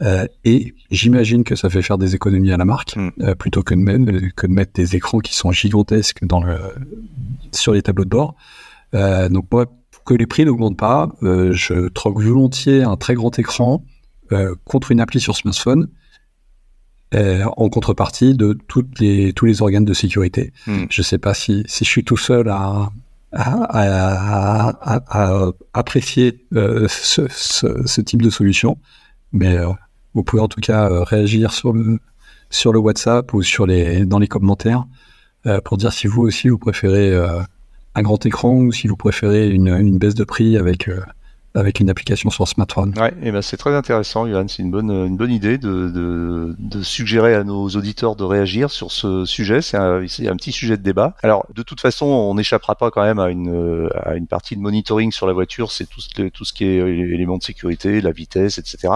Euh, 0.00 0.26
et 0.44 0.74
j'imagine 0.90 1.42
que 1.42 1.56
ça 1.56 1.68
fait 1.68 1.82
faire 1.82 1.98
des 1.98 2.14
économies 2.14 2.52
à 2.52 2.56
la 2.56 2.64
marque, 2.64 2.96
hmm. 2.96 3.10
euh, 3.20 3.34
plutôt 3.34 3.62
que 3.62 3.74
de, 3.74 3.80
mettre, 3.80 4.34
que 4.36 4.46
de 4.46 4.52
mettre 4.52 4.72
des 4.74 4.94
écrans 4.94 5.18
qui 5.18 5.34
sont 5.34 5.50
gigantesques 5.50 6.24
dans 6.24 6.42
le, 6.42 6.56
sur 7.52 7.72
les 7.72 7.82
tableaux 7.82 8.04
de 8.04 8.10
bord. 8.10 8.36
donc 8.92 9.46
moi, 9.50 9.66
pour 9.90 10.04
que 10.04 10.14
les 10.14 10.26
prix 10.26 10.44
n'augmentent 10.44 10.78
pas, 10.78 11.10
je 11.22 11.88
troque 11.88 12.20
volontiers 12.20 12.82
un 12.82 12.96
très 12.96 13.14
grand 13.14 13.36
écran 13.38 13.84
contre 14.64 14.92
une 14.92 15.00
appli 15.00 15.20
sur 15.20 15.36
smartphone 15.36 15.88
euh, 17.14 17.42
en 17.56 17.70
contrepartie 17.70 18.34
de 18.34 18.58
toutes 18.68 19.00
les, 19.00 19.32
tous 19.32 19.46
les 19.46 19.62
organes 19.62 19.86
de 19.86 19.94
sécurité. 19.94 20.52
Hmm. 20.66 20.84
Je 20.90 21.00
ne 21.00 21.04
sais 21.04 21.16
pas 21.16 21.32
si, 21.32 21.64
si 21.66 21.86
je 21.86 21.88
suis 21.88 22.04
tout 22.04 22.18
seul 22.18 22.50
à, 22.50 22.90
à, 23.32 24.68
à, 24.82 24.98
à 25.08 25.50
apprécier 25.72 26.44
euh, 26.54 26.86
ce, 26.86 27.26
ce, 27.30 27.86
ce, 27.86 28.00
type 28.02 28.20
de 28.20 28.28
solution, 28.28 28.76
mais 29.32 29.56
euh, 29.56 29.68
vous 30.18 30.24
pouvez 30.24 30.42
en 30.42 30.48
tout 30.48 30.60
cas 30.60 30.90
euh, 30.90 31.04
réagir 31.04 31.52
sur 31.52 31.72
le, 31.72 32.00
WhatsApp 32.78 33.32
ou 33.34 33.42
sur 33.42 33.66
les, 33.66 34.04
dans 34.04 34.18
les 34.18 34.26
commentaires 34.26 34.84
euh, 35.46 35.60
pour 35.60 35.76
dire 35.76 35.92
si 35.92 36.08
vous 36.08 36.22
aussi 36.22 36.48
vous 36.48 36.58
préférez 36.58 37.14
un 37.94 38.02
grand 38.02 38.24
écran 38.26 38.54
ou 38.54 38.72
si 38.72 38.88
vous 38.88 38.96
préférez 38.96 39.48
une 39.48 39.98
baisse 39.98 40.14
de 40.14 40.24
prix 40.24 40.56
avec 40.56 40.90
avec 41.58 41.80
une 41.80 41.90
application 41.90 42.30
sur 42.30 42.46
smartphone. 42.46 42.94
Ouais, 42.96 43.12
et 43.22 43.32
ben 43.32 43.42
c'est 43.42 43.56
très 43.56 43.74
intéressant, 43.74 44.26
Johan. 44.26 44.46
C'est 44.48 44.62
une 44.62 44.70
bonne, 44.70 44.90
une 44.90 45.16
bonne 45.16 45.32
idée 45.32 45.58
de, 45.58 45.88
de, 45.88 46.56
de, 46.58 46.82
suggérer 46.82 47.34
à 47.34 47.44
nos 47.44 47.68
auditeurs 47.68 48.16
de 48.16 48.24
réagir 48.24 48.70
sur 48.70 48.92
ce 48.92 49.24
sujet. 49.24 49.60
C'est 49.60 49.76
un, 49.76 50.00
un, 50.00 50.36
petit 50.36 50.52
sujet 50.52 50.76
de 50.76 50.82
débat. 50.82 51.14
Alors, 51.22 51.46
de 51.54 51.62
toute 51.62 51.80
façon, 51.80 52.06
on 52.06 52.34
n'échappera 52.34 52.76
pas 52.76 52.90
quand 52.90 53.02
même 53.02 53.18
à 53.18 53.30
une, 53.30 53.88
à 54.04 54.14
une 54.14 54.26
partie 54.26 54.56
de 54.56 54.60
monitoring 54.60 55.12
sur 55.12 55.26
la 55.26 55.32
voiture. 55.32 55.72
C'est 55.72 55.86
tout, 55.86 56.00
ce, 56.00 56.28
tout 56.28 56.44
ce 56.44 56.52
qui 56.52 56.64
est 56.64 56.78
éléments 56.78 57.38
de 57.38 57.42
sécurité, 57.42 58.00
la 58.00 58.12
vitesse, 58.12 58.58
etc. 58.58 58.88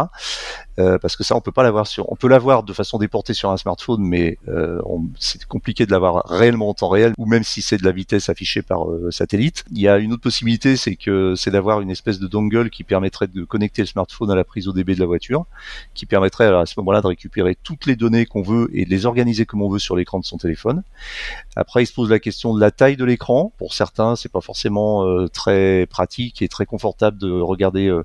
Euh, 0.78 0.98
parce 0.98 1.16
que 1.16 1.24
ça, 1.24 1.36
on 1.36 1.40
peut 1.40 1.52
pas 1.52 1.62
l'avoir 1.62 1.86
sur, 1.86 2.10
on 2.10 2.16
peut 2.16 2.28
l'avoir 2.28 2.62
de 2.62 2.72
façon 2.72 2.98
déportée 2.98 3.34
sur 3.34 3.50
un 3.50 3.56
smartphone, 3.56 4.02
mais 4.02 4.38
euh, 4.48 4.80
c'est 5.18 5.44
compliqué 5.44 5.84
de 5.84 5.90
l'avoir 5.90 6.24
réellement 6.26 6.70
en 6.70 6.74
temps 6.74 6.88
réel, 6.88 7.12
ou 7.18 7.26
même 7.26 7.42
si 7.42 7.60
c'est 7.60 7.76
de 7.76 7.84
la 7.84 7.92
vitesse 7.92 8.28
affichée 8.28 8.62
par 8.62 8.88
euh, 8.90 9.10
satellite. 9.10 9.64
Il 9.70 9.80
y 9.80 9.88
a 9.88 9.98
une 9.98 10.12
autre 10.12 10.22
possibilité, 10.22 10.76
c'est 10.76 10.96
que 10.96 11.34
c'est 11.36 11.50
d'avoir 11.50 11.80
une 11.80 11.90
espèce 11.90 12.18
de 12.18 12.26
dongle 12.26 12.51
qui 12.70 12.84
permettrait 12.84 13.26
de 13.26 13.44
connecter 13.44 13.82
le 13.82 13.86
smartphone 13.86 14.30
à 14.30 14.34
la 14.34 14.44
prise 14.44 14.68
ODB 14.68 14.90
de 14.90 15.00
la 15.00 15.06
voiture, 15.06 15.46
qui 15.94 16.06
permettrait 16.06 16.46
à 16.46 16.66
ce 16.66 16.74
moment-là 16.78 17.00
de 17.00 17.06
récupérer 17.06 17.56
toutes 17.62 17.86
les 17.86 17.96
données 17.96 18.26
qu'on 18.26 18.42
veut 18.42 18.68
et 18.72 18.84
de 18.84 18.90
les 18.90 19.06
organiser 19.06 19.46
comme 19.46 19.62
on 19.62 19.68
veut 19.68 19.78
sur 19.78 19.96
l'écran 19.96 20.20
de 20.20 20.24
son 20.24 20.36
téléphone. 20.36 20.82
Après, 21.56 21.82
il 21.82 21.86
se 21.86 21.92
pose 21.92 22.10
la 22.10 22.18
question 22.18 22.54
de 22.54 22.60
la 22.60 22.70
taille 22.70 22.96
de 22.96 23.04
l'écran. 23.04 23.52
Pour 23.58 23.74
certains, 23.74 24.16
c'est 24.16 24.30
pas 24.30 24.40
forcément 24.40 25.04
euh, 25.06 25.28
très 25.28 25.86
pratique 25.86 26.42
et 26.42 26.48
très 26.48 26.66
confortable 26.66 27.18
de 27.18 27.30
regarder 27.30 27.88
euh, 27.88 28.04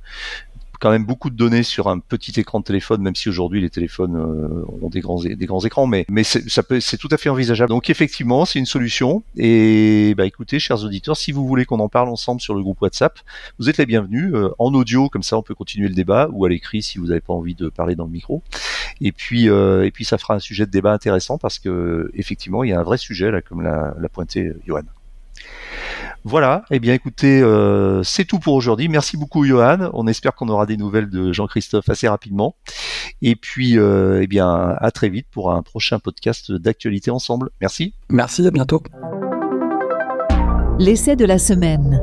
quand 0.80 0.92
même 0.92 1.06
beaucoup 1.06 1.30
de 1.30 1.36
données 1.36 1.64
sur 1.64 1.88
un 1.88 2.00
petit 2.00 2.40
écran 2.40 2.60
de 2.60 2.64
téléphone, 2.64 3.02
même 3.02 3.16
si 3.16 3.30
aujourd'hui 3.30 3.62
les 3.62 3.70
téléphones 3.70 4.16
euh, 4.16 4.66
ont 4.82 4.90
des 4.90 5.00
grands 5.00 5.22
des 5.22 5.46
grands 5.46 5.64
écrans, 5.66 5.88
mais 5.88 6.06
mais 6.10 6.24
ça 6.24 6.64
peut 6.64 6.80
c'est 6.80 6.98
tout 6.98 7.08
à 7.12 7.18
fait 7.18 7.30
envisageable. 7.30 7.70
Donc 7.70 7.90
effectivement, 7.90 8.46
c'est 8.46 8.60
une 8.60 8.66
solution. 8.66 9.24
Et 9.36 10.14
bah 10.16 10.26
écoutez, 10.26 10.60
chers 10.60 10.84
auditeurs, 10.84 11.18
si 11.18 11.32
vous 11.32 11.48
voulez 11.48 11.66
qu'on 11.66 11.80
en 11.80 11.90
parle 11.90 12.10
ensemble 12.10 12.42
sur 12.42 12.54
le 12.54 12.62
groupe 12.62 12.82
WhatsApp, 12.82 13.20
vous 13.60 13.70
êtes 13.70 13.78
les 13.78 13.86
bienvenus 13.86 14.34
euh, 14.34 14.50
en 14.60 14.74
audio, 14.74 15.10
comme 15.10 15.24
ça 15.24 15.38
on 15.38 15.44
peut 15.44 15.56
continuer 15.56 15.88
le 15.88 15.96
débat, 15.96 16.30
ou 16.32 16.46
à 16.46 16.50
l'écrit 16.50 16.82
si 16.82 16.98
vous 16.98 17.08
n'avez 17.08 17.22
pas 17.22 17.34
envie 17.34 17.56
de 17.56 17.70
parler 17.70 17.96
dans 17.96 18.06
le 18.06 18.12
micro. 18.12 18.42
Et 19.02 19.12
puis 19.12 19.50
euh, 19.50 19.86
et 19.86 19.92
puis 19.92 20.06
ça 20.06 20.18
fera 20.18 20.36
un 20.36 20.40
sujet 20.40 20.66
de 20.66 20.72
débat 20.72 20.94
intéressant 20.94 21.38
parce 21.38 21.60
que 21.60 22.12
effectivement 22.14 22.64
il 22.64 22.70
y 22.70 22.74
a 22.74 22.80
un 22.80 22.84
vrai 22.84 22.98
sujet 22.98 23.32
là, 23.32 23.42
comme 23.42 23.62
l'a, 23.62 23.96
l'a 24.00 24.10
pointé 24.10 24.54
Johan. 24.66 24.84
Voilà, 26.30 26.66
eh 26.72 26.80
bien 26.80 26.94
écoutez, 26.94 27.42
euh, 27.42 28.04
c'est 28.04 28.26
tout 28.26 28.38
pour 28.38 28.54
aujourd'hui. 28.54 28.90
Merci 28.90 29.16
beaucoup 29.16 29.46
Johan. 29.46 29.90
On 29.94 30.08
espère 30.08 30.36
qu'on 30.36 30.50
aura 30.50 30.66
des 30.66 30.76
nouvelles 30.76 31.10
de 31.10 31.32
Jean-Christophe 31.32 31.88
assez 31.88 32.06
rapidement. 32.06 32.58
Et 33.22 33.38
puis, 33.38 33.80
euh, 33.80 34.20
eh 34.22 34.28
bien, 34.28 34.76
à 34.78 34.92
très 34.92 35.08
vite 35.08 35.28
pour 35.32 35.54
un 35.54 35.62
prochain 35.64 36.00
podcast 36.00 36.52
d'actualité 36.52 37.12
ensemble. 37.12 37.50
Merci. 37.62 37.94
Merci, 38.10 38.46
à 38.46 38.52
bientôt. 38.52 38.84
L'essai 40.80 41.16
de 41.16 41.24
la 41.24 41.38
semaine. 41.38 42.02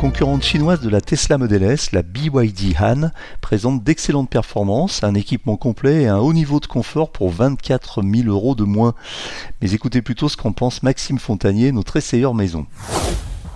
Concurrente 0.00 0.42
chinoise 0.42 0.80
de 0.80 0.88
la 0.88 1.02
Tesla 1.02 1.36
Model 1.36 1.62
S, 1.62 1.92
la 1.92 2.00
BYD 2.00 2.74
Han, 2.80 3.10
présente 3.42 3.84
d'excellentes 3.84 4.30
performances, 4.30 5.04
un 5.04 5.12
équipement 5.12 5.58
complet 5.58 6.04
et 6.04 6.08
un 6.08 6.16
haut 6.16 6.32
niveau 6.32 6.58
de 6.58 6.64
confort 6.64 7.12
pour 7.12 7.28
24 7.28 8.00
000 8.02 8.26
euros 8.30 8.54
de 8.54 8.64
moins. 8.64 8.94
Mais 9.60 9.74
écoutez 9.74 10.00
plutôt 10.00 10.30
ce 10.30 10.38
qu'en 10.38 10.52
pense 10.52 10.82
Maxime 10.82 11.18
Fontanier, 11.18 11.70
notre 11.70 11.98
essayeur 11.98 12.32
maison. 12.32 12.64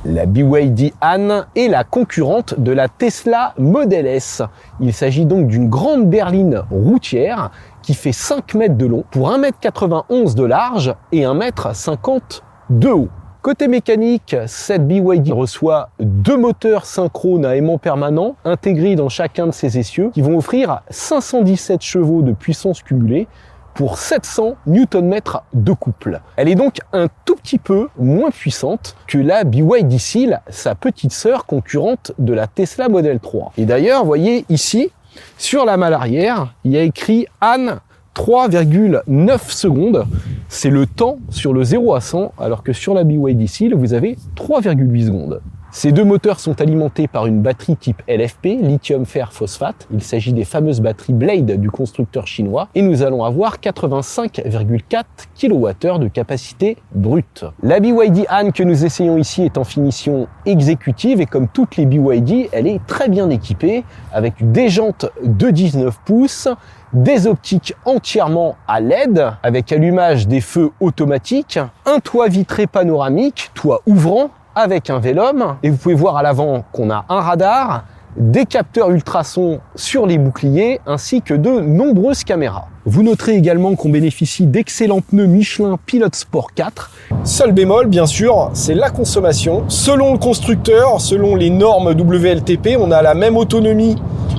La 0.05 0.27
BYD 0.27 0.93
Han 1.01 1.45
est 1.57 1.69
la 1.69 1.83
concurrente 1.83 2.61
de 2.61 2.73
la 2.73 2.89
Tesla 2.89 3.55
Model 3.57 4.07
S. 4.07 4.43
Il 4.81 4.93
s'agit 4.93 5.25
donc 5.25 5.47
d'une 5.47 5.71
grande 5.71 6.11
berline 6.11 6.63
routière 6.71 7.53
qui 7.83 7.95
fait 7.95 8.13
5 8.13 8.53
mètres 8.53 8.77
de 8.77 8.85
long 8.85 9.05
pour 9.11 9.31
1m91 9.31 10.35
de 10.35 10.45
large 10.45 10.95
et 11.11 11.23
1m50 11.23 12.43
de 12.69 12.89
haut. 12.91 13.09
Côté 13.45 13.69
mécanique, 13.69 14.35
cette 14.47 14.89
BYD 14.89 15.31
reçoit 15.31 15.91
deux 16.01 16.39
moteurs 16.39 16.87
synchrones 16.87 17.45
à 17.45 17.57
aimant 17.57 17.77
permanent 17.77 18.37
intégrés 18.47 18.97
dans 18.97 19.11
chacun 19.11 19.47
de 19.47 19.53
ses 19.53 19.79
essieux 19.79 20.09
qui 20.15 20.23
vont 20.23 20.39
offrir 20.39 20.81
517 20.89 21.83
chevaux 21.83 22.23
de 22.23 22.33
puissance 22.33 22.83
cumulée 22.83 23.29
pour 23.75 23.99
700 23.99 24.57
Nm 24.67 25.21
de 25.53 25.73
couple. 25.75 26.23
Elle 26.37 26.49
est 26.49 26.55
donc 26.55 26.79
un 26.95 27.09
tout 27.27 27.37
petit 27.37 27.59
peu 27.59 27.89
moins 27.99 28.31
puissante 28.31 28.97
que 29.07 29.19
la 29.19 29.45
BYD 29.45 29.99
Seal, 29.99 30.41
sa 30.49 30.75
petite 30.75 31.13
sœur 31.13 31.45
concurrente 31.45 32.13
de 32.19 32.33
la 32.33 32.47
Tesla 32.47 32.89
Model 32.89 33.21
3. 33.21 33.53
Et 33.59 33.67
d'ailleurs, 33.67 34.07
voyez 34.07 34.47
ici, 34.49 34.91
sur 35.37 35.67
la 35.67 35.77
malle 35.77 35.93
arrière, 35.93 36.55
il 36.65 36.73
y 36.73 36.79
a 36.79 36.83
écrit 36.83 37.27
Anne 37.43 37.81
3,9 38.15 39.51
secondes. 39.51 40.07
C'est 40.49 40.71
le 40.71 40.87
temps 40.87 41.19
sur 41.31 41.53
le 41.53 41.65
0 41.65 41.95
à 41.95 42.01
100, 42.01 42.33
alors 42.39 42.63
que 42.63 42.73
sur 42.73 42.95
la 42.95 43.05
BYD 43.05 43.49
Seal, 43.49 43.75
vous 43.75 43.93
avez 43.93 44.17
3,8 44.37 45.07
secondes. 45.07 45.41
Ces 45.77 45.91
deux 45.91 46.05
moteurs 46.05 46.39
sont 46.39 46.61
alimentés 46.61 47.09
par 47.09 47.27
une 47.27 47.43
batterie 47.43 47.77
type 47.77 48.01
LFP, 48.07 48.61
lithium 48.63 49.05
fer 49.05 49.33
phosphate. 49.33 49.89
Il 49.93 50.05
s'agit 50.05 50.33
des 50.33 50.45
fameuses 50.45 50.81
batteries 50.81 51.13
Blade 51.13 51.61
du 51.61 51.69
constructeur 51.69 52.29
chinois 52.29 52.69
et 52.77 52.81
nous 52.81 53.03
allons 53.03 53.25
avoir 53.25 53.57
85,4 53.57 55.03
kWh 55.37 55.99
de 55.99 56.07
capacité 56.07 56.77
brute. 56.95 57.45
La 57.65 57.81
BYD 57.81 58.25
Han 58.31 58.53
que 58.53 58.63
nous 58.63 58.85
essayons 58.85 59.19
ici 59.19 59.43
est 59.43 59.59
en 59.59 59.65
finition 59.65 60.29
exécutive 60.47 61.21
et 61.21 61.27
comme 61.27 61.49
toutes 61.49 61.77
les 61.77 61.87
BYD, 61.87 62.51
elle 62.53 62.69
est 62.69 62.81
très 62.87 63.09
bien 63.09 63.29
équipée 63.29 63.83
avec 64.13 64.53
des 64.53 64.69
jantes 64.69 65.07
de 65.25 65.51
19 65.51 65.99
pouces, 66.05 66.47
des 66.93 67.27
optiques 67.27 67.75
entièrement 67.85 68.55
à 68.69 68.81
LED 68.81 69.27
avec 69.43 69.73
allumage 69.73 70.29
des 70.29 70.41
feux 70.41 70.71
automatiques, 70.79 71.59
un 71.85 71.99
toit 71.99 72.29
vitré 72.29 72.69
panoramique, 72.69 73.51
toit 73.55 73.83
ouvrant 73.87 74.31
avec 74.55 74.91
un 74.91 74.99
Vélum 74.99 75.57
et 75.63 75.71
vous 75.71 75.77
pouvez 75.77 75.95
voir 75.95 76.17
à 76.17 76.23
l'avant 76.23 76.65
qu'on 76.73 76.91
a 76.91 77.05
un 77.09 77.21
radar, 77.21 77.85
des 78.17 78.47
capteurs 78.47 78.91
ultrasons 78.91 79.61
sur 79.75 80.07
les 80.07 80.19
boucliers 80.19 80.81
ainsi 80.87 81.21
que 81.21 81.35
de 81.35 81.61
nombreuses 81.61 82.23
caméras. 82.23 82.69
Vous 82.87 83.03
noterez 83.03 83.35
également 83.35 83.75
qu'on 83.75 83.89
bénéficie 83.89 84.47
d'excellents 84.47 85.01
pneus 85.01 85.27
Michelin 85.27 85.79
Pilot 85.85 86.09
Sport 86.13 86.53
4. 86.55 86.91
Seul 87.25 87.53
bémol, 87.53 87.87
bien 87.87 88.07
sûr, 88.07 88.51
c'est 88.53 88.75
la 88.75 88.91
consommation. 88.91 89.65
Selon 89.69 90.13
le 90.13 90.19
constructeur, 90.19 91.01
selon 91.01 91.35
les 91.35 91.51
normes 91.51 91.89
WLTP, 91.89 92.77
on 92.79 92.93
a 92.93 93.03
la 93.03 93.15
même 93.15 93.37
autonomie 93.37 93.97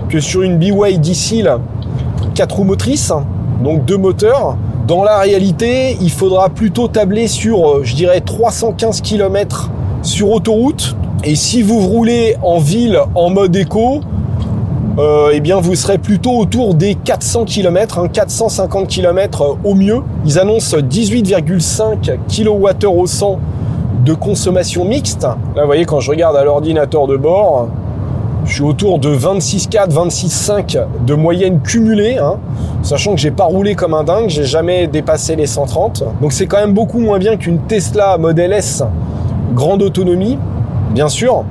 que 0.10 0.20
sur 0.20 0.44
une 0.44 0.58
BYD 0.58 1.14
Seal 1.14 1.60
4 2.36 2.56
roues 2.56 2.64
motrices, 2.64 3.12
donc 3.64 3.86
deux 3.86 3.98
moteurs. 3.98 4.58
Dans 4.88 5.04
la 5.04 5.20
réalité, 5.20 5.98
il 6.00 6.12
faudra 6.12 6.50
plutôt 6.50 6.88
tabler 6.88 7.28
sur, 7.28 7.68
euh, 7.68 7.84
je 7.84 7.96
dirais, 7.96 8.22
315 8.22 9.02
km 9.02 9.72
sur 10.06 10.32
autoroute. 10.32 10.96
Et 11.24 11.36
si 11.36 11.62
vous 11.62 11.80
roulez 11.80 12.36
en 12.44 12.60
ville 12.60 13.00
en 13.16 13.30
mode 13.30 13.56
éco, 13.56 14.02
euh, 14.98 15.32
eh 15.34 15.40
bien 15.40 15.60
vous 15.60 15.76
serez 15.76 15.98
plutôt 15.98 16.38
autour 16.38 16.76
des 16.76 16.96
400 16.96 17.46
km, 17.46 18.08
450 18.12 18.88
km 18.88 19.58
au 19.64 19.74
mieux. 19.74 20.02
Ils 20.26 20.40
annoncent 20.40 20.78
18,5 20.78 22.18
kWh 22.28 22.88
au 22.88 23.08
100 23.08 23.40
de 24.06 24.14
consommation 24.14 24.86
mixte. 24.86 25.24
Là, 25.24 25.62
vous 25.62 25.66
voyez, 25.66 25.86
quand 25.86 26.00
je 26.00 26.12
regarde 26.12 26.38
à 26.38 26.44
l'ordinateur 26.44 27.08
de 27.08 27.18
bord, 27.18 27.70
je 28.46 28.54
suis 28.54 28.64
autour 28.64 29.00
de 29.00 29.10
26,4, 29.10 29.90
26,5 29.90 30.86
de 31.06 31.14
moyenne 31.16 31.62
cumulée, 31.62 32.20
hein. 32.20 32.36
sachant 32.84 33.16
que 33.16 33.20
j'ai 33.20 33.32
pas 33.32 33.46
roulé 33.46 33.74
comme 33.74 33.96
un 33.96 34.04
dingue, 34.04 34.30
j'ai 34.30 34.44
jamais 34.44 34.86
dépassé 34.86 35.36
les 35.36 35.48
130. 35.48 36.04
Donc 36.22 36.32
c'est 36.32 36.46
quand 36.46 36.60
même 36.60 36.74
beaucoup 36.74 37.00
moins 37.00 37.18
bien 37.18 37.38
qu'une 37.38 37.58
Tesla 37.62 38.20
Model 38.20 38.54
S 38.54 38.84
grande 39.56 39.82
autonomie, 39.82 40.38
bien 40.92 41.08
sûr, 41.08 41.46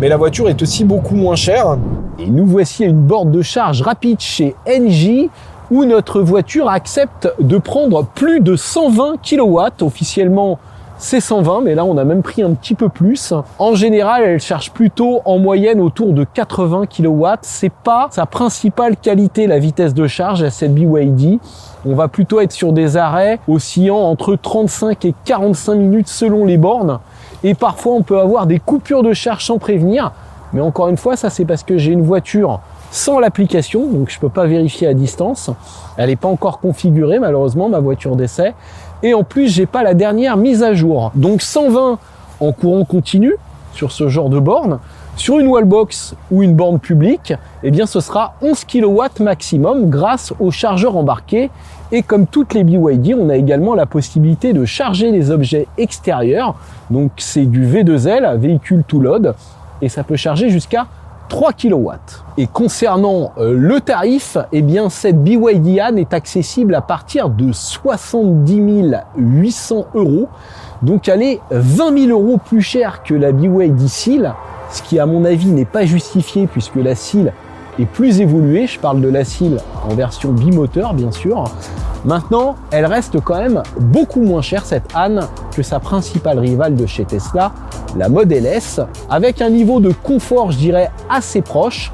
mais 0.00 0.08
la 0.08 0.16
voiture 0.16 0.48
est 0.48 0.62
aussi 0.62 0.84
beaucoup 0.84 1.16
moins 1.16 1.34
chère. 1.34 1.76
Et 2.20 2.30
nous 2.30 2.46
voici 2.46 2.84
à 2.84 2.86
une 2.86 3.02
borne 3.02 3.32
de 3.32 3.42
charge 3.42 3.82
rapide 3.82 4.20
chez 4.20 4.54
NJ 4.66 5.28
où 5.70 5.84
notre 5.84 6.22
voiture 6.22 6.68
accepte 6.68 7.28
de 7.40 7.58
prendre 7.58 8.06
plus 8.06 8.40
de 8.40 8.56
120 8.56 9.16
kW 9.22 9.84
officiellement 9.84 10.58
c'est 11.00 11.20
120, 11.20 11.60
mais 11.60 11.76
là 11.76 11.84
on 11.84 11.96
a 11.96 12.04
même 12.04 12.22
pris 12.22 12.42
un 12.42 12.52
petit 12.54 12.74
peu 12.74 12.88
plus. 12.88 13.32
En 13.60 13.76
général, 13.76 14.24
elle 14.24 14.40
charge 14.40 14.72
plutôt 14.72 15.20
en 15.24 15.38
moyenne 15.38 15.80
autour 15.80 16.12
de 16.12 16.24
80 16.24 16.86
kW. 16.86 17.26
C'est 17.42 17.72
pas 17.72 18.08
sa 18.10 18.26
principale 18.26 18.96
qualité, 18.96 19.46
la 19.46 19.60
vitesse 19.60 19.94
de 19.94 20.08
charge 20.08 20.42
à 20.42 20.50
cette 20.50 20.74
BYD. 20.74 21.38
On 21.86 21.94
va 21.94 22.08
plutôt 22.08 22.40
être 22.40 22.50
sur 22.50 22.72
des 22.72 22.96
arrêts 22.96 23.38
oscillant 23.46 23.98
entre 23.98 24.34
35 24.34 25.04
et 25.04 25.14
45 25.24 25.76
minutes 25.76 26.08
selon 26.08 26.44
les 26.44 26.56
bornes. 26.56 26.98
Et 27.44 27.54
parfois, 27.54 27.94
on 27.94 28.02
peut 28.02 28.18
avoir 28.20 28.46
des 28.46 28.58
coupures 28.58 29.02
de 29.02 29.12
charge 29.12 29.44
sans 29.44 29.58
prévenir. 29.58 30.12
Mais 30.52 30.60
encore 30.60 30.88
une 30.88 30.96
fois, 30.96 31.16
ça 31.16 31.30
c'est 31.30 31.44
parce 31.44 31.62
que 31.62 31.78
j'ai 31.78 31.92
une 31.92 32.02
voiture 32.02 32.60
sans 32.90 33.18
l'application, 33.18 33.86
donc 33.86 34.08
je 34.08 34.18
peux 34.18 34.30
pas 34.30 34.46
vérifier 34.46 34.86
à 34.86 34.94
distance. 34.94 35.50
Elle 35.96 36.08
n'est 36.08 36.16
pas 36.16 36.28
encore 36.28 36.58
configurée 36.58 37.18
malheureusement, 37.18 37.68
ma 37.68 37.80
voiture 37.80 38.16
d'essai. 38.16 38.54
Et 39.02 39.14
en 39.14 39.24
plus, 39.24 39.48
j'ai 39.48 39.66
pas 39.66 39.82
la 39.82 39.94
dernière 39.94 40.36
mise 40.36 40.62
à 40.62 40.72
jour. 40.72 41.12
Donc 41.14 41.42
120 41.42 41.98
en 42.40 42.52
courant 42.52 42.84
continu 42.84 43.34
sur 43.74 43.92
ce 43.92 44.08
genre 44.08 44.30
de 44.30 44.40
borne. 44.40 44.78
Sur 45.16 45.38
une 45.40 45.48
wallbox 45.48 46.14
ou 46.30 46.42
une 46.42 46.54
borne 46.54 46.78
publique, 46.78 47.34
eh 47.64 47.70
bien 47.72 47.86
ce 47.86 48.00
sera 48.00 48.34
11 48.40 48.64
kW 48.64 49.02
maximum 49.20 49.90
grâce 49.90 50.32
au 50.38 50.50
chargeur 50.50 50.96
embarqué. 50.96 51.50
Et 51.90 52.02
comme 52.02 52.26
toutes 52.26 52.52
les 52.52 52.64
BYD, 52.64 53.14
on 53.18 53.30
a 53.30 53.36
également 53.36 53.74
la 53.74 53.86
possibilité 53.86 54.52
de 54.52 54.64
charger 54.64 55.10
les 55.10 55.30
objets 55.30 55.66
extérieurs. 55.78 56.54
Donc 56.90 57.12
c'est 57.16 57.46
du 57.46 57.66
V2L, 57.66 58.36
véhicule 58.36 58.84
to 58.86 59.00
load, 59.00 59.34
et 59.80 59.88
ça 59.88 60.04
peut 60.04 60.16
charger 60.16 60.50
jusqu'à 60.50 60.86
3 61.30 61.52
kW. 61.52 61.90
Et 62.36 62.46
concernant 62.46 63.32
euh, 63.38 63.54
le 63.56 63.80
tarif, 63.80 64.36
eh 64.52 64.62
bien 64.62 64.90
cette 64.90 65.22
BYD 65.22 65.80
Han 65.80 65.96
est 65.96 66.12
accessible 66.12 66.74
à 66.74 66.82
partir 66.82 67.30
de 67.30 67.52
70 67.52 68.94
800 69.16 69.86
euros. 69.94 70.28
Donc 70.82 71.08
elle 71.08 71.22
est 71.22 71.40
20 71.50 72.06
000 72.06 72.10
euros 72.10 72.38
plus 72.38 72.62
chère 72.62 73.02
que 73.02 73.14
la 73.14 73.32
BYD 73.32 73.88
Seal, 73.88 74.34
ce 74.70 74.82
qui 74.82 74.98
à 74.98 75.06
mon 75.06 75.24
avis 75.24 75.50
n'est 75.50 75.64
pas 75.64 75.86
justifié 75.86 76.46
puisque 76.46 76.76
la 76.76 76.94
Seal 76.94 77.32
est 77.78 77.86
plus 77.86 78.20
évoluée. 78.20 78.66
Je 78.66 78.78
parle 78.78 79.00
de 79.00 79.08
la 79.08 79.22
en 79.88 79.94
version 79.94 80.32
bimoteur 80.32 80.94
bien 80.94 81.10
sûr. 81.10 81.44
Maintenant, 82.04 82.54
elle 82.70 82.86
reste 82.86 83.20
quand 83.20 83.38
même 83.38 83.62
beaucoup 83.78 84.20
moins 84.20 84.42
chère 84.42 84.64
cette 84.64 84.94
Han 84.94 85.20
que 85.54 85.62
sa 85.62 85.80
principale 85.80 86.38
rivale 86.38 86.76
de 86.76 86.86
chez 86.86 87.04
Tesla, 87.04 87.52
la 87.96 88.08
Model 88.08 88.46
S, 88.46 88.80
avec 89.10 89.42
un 89.42 89.50
niveau 89.50 89.80
de 89.80 89.92
confort, 89.92 90.52
je 90.52 90.58
dirais, 90.58 90.90
assez 91.10 91.42
proche. 91.42 91.90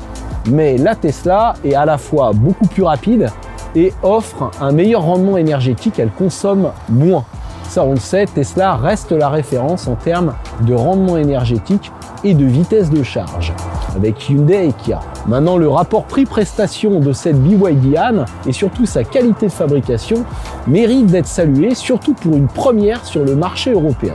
Mais 0.50 0.76
la 0.76 0.94
Tesla 0.94 1.54
est 1.64 1.74
à 1.74 1.86
la 1.86 1.96
fois 1.96 2.32
beaucoup 2.34 2.66
plus 2.66 2.82
rapide 2.82 3.30
et 3.74 3.92
offre 4.02 4.50
un 4.60 4.72
meilleur 4.72 5.02
rendement 5.02 5.36
énergétique, 5.36 5.98
elle 5.98 6.10
consomme 6.10 6.70
moins. 6.88 7.24
Ça, 7.68 7.82
on 7.82 7.92
le 7.92 7.98
sait, 7.98 8.26
Tesla 8.26 8.76
reste 8.76 9.10
la 9.12 9.30
référence 9.30 9.88
en 9.88 9.94
termes 9.94 10.34
de 10.60 10.74
rendement 10.74 11.16
énergétique 11.16 11.90
et 12.22 12.34
de 12.34 12.44
vitesse 12.44 12.90
de 12.90 13.02
charge 13.02 13.52
avec 13.94 14.28
Hyundai 14.28 14.68
et 14.68 14.72
Kia. 14.72 15.00
Maintenant, 15.26 15.56
le 15.56 15.68
rapport 15.68 16.04
prix-prestation 16.04 17.00
de 17.00 17.12
cette 17.12 17.40
BYD 17.42 17.96
Han 17.96 18.24
et 18.46 18.52
surtout 18.52 18.86
sa 18.86 19.04
qualité 19.04 19.46
de 19.46 19.52
fabrication 19.52 20.24
mérite 20.66 21.06
d'être 21.06 21.26
salué, 21.26 21.74
surtout 21.74 22.14
pour 22.14 22.34
une 22.34 22.48
première 22.48 23.04
sur 23.04 23.24
le 23.24 23.36
marché 23.36 23.72
européen. 23.72 24.14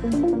Thank 0.00 0.14
you. 0.14 0.37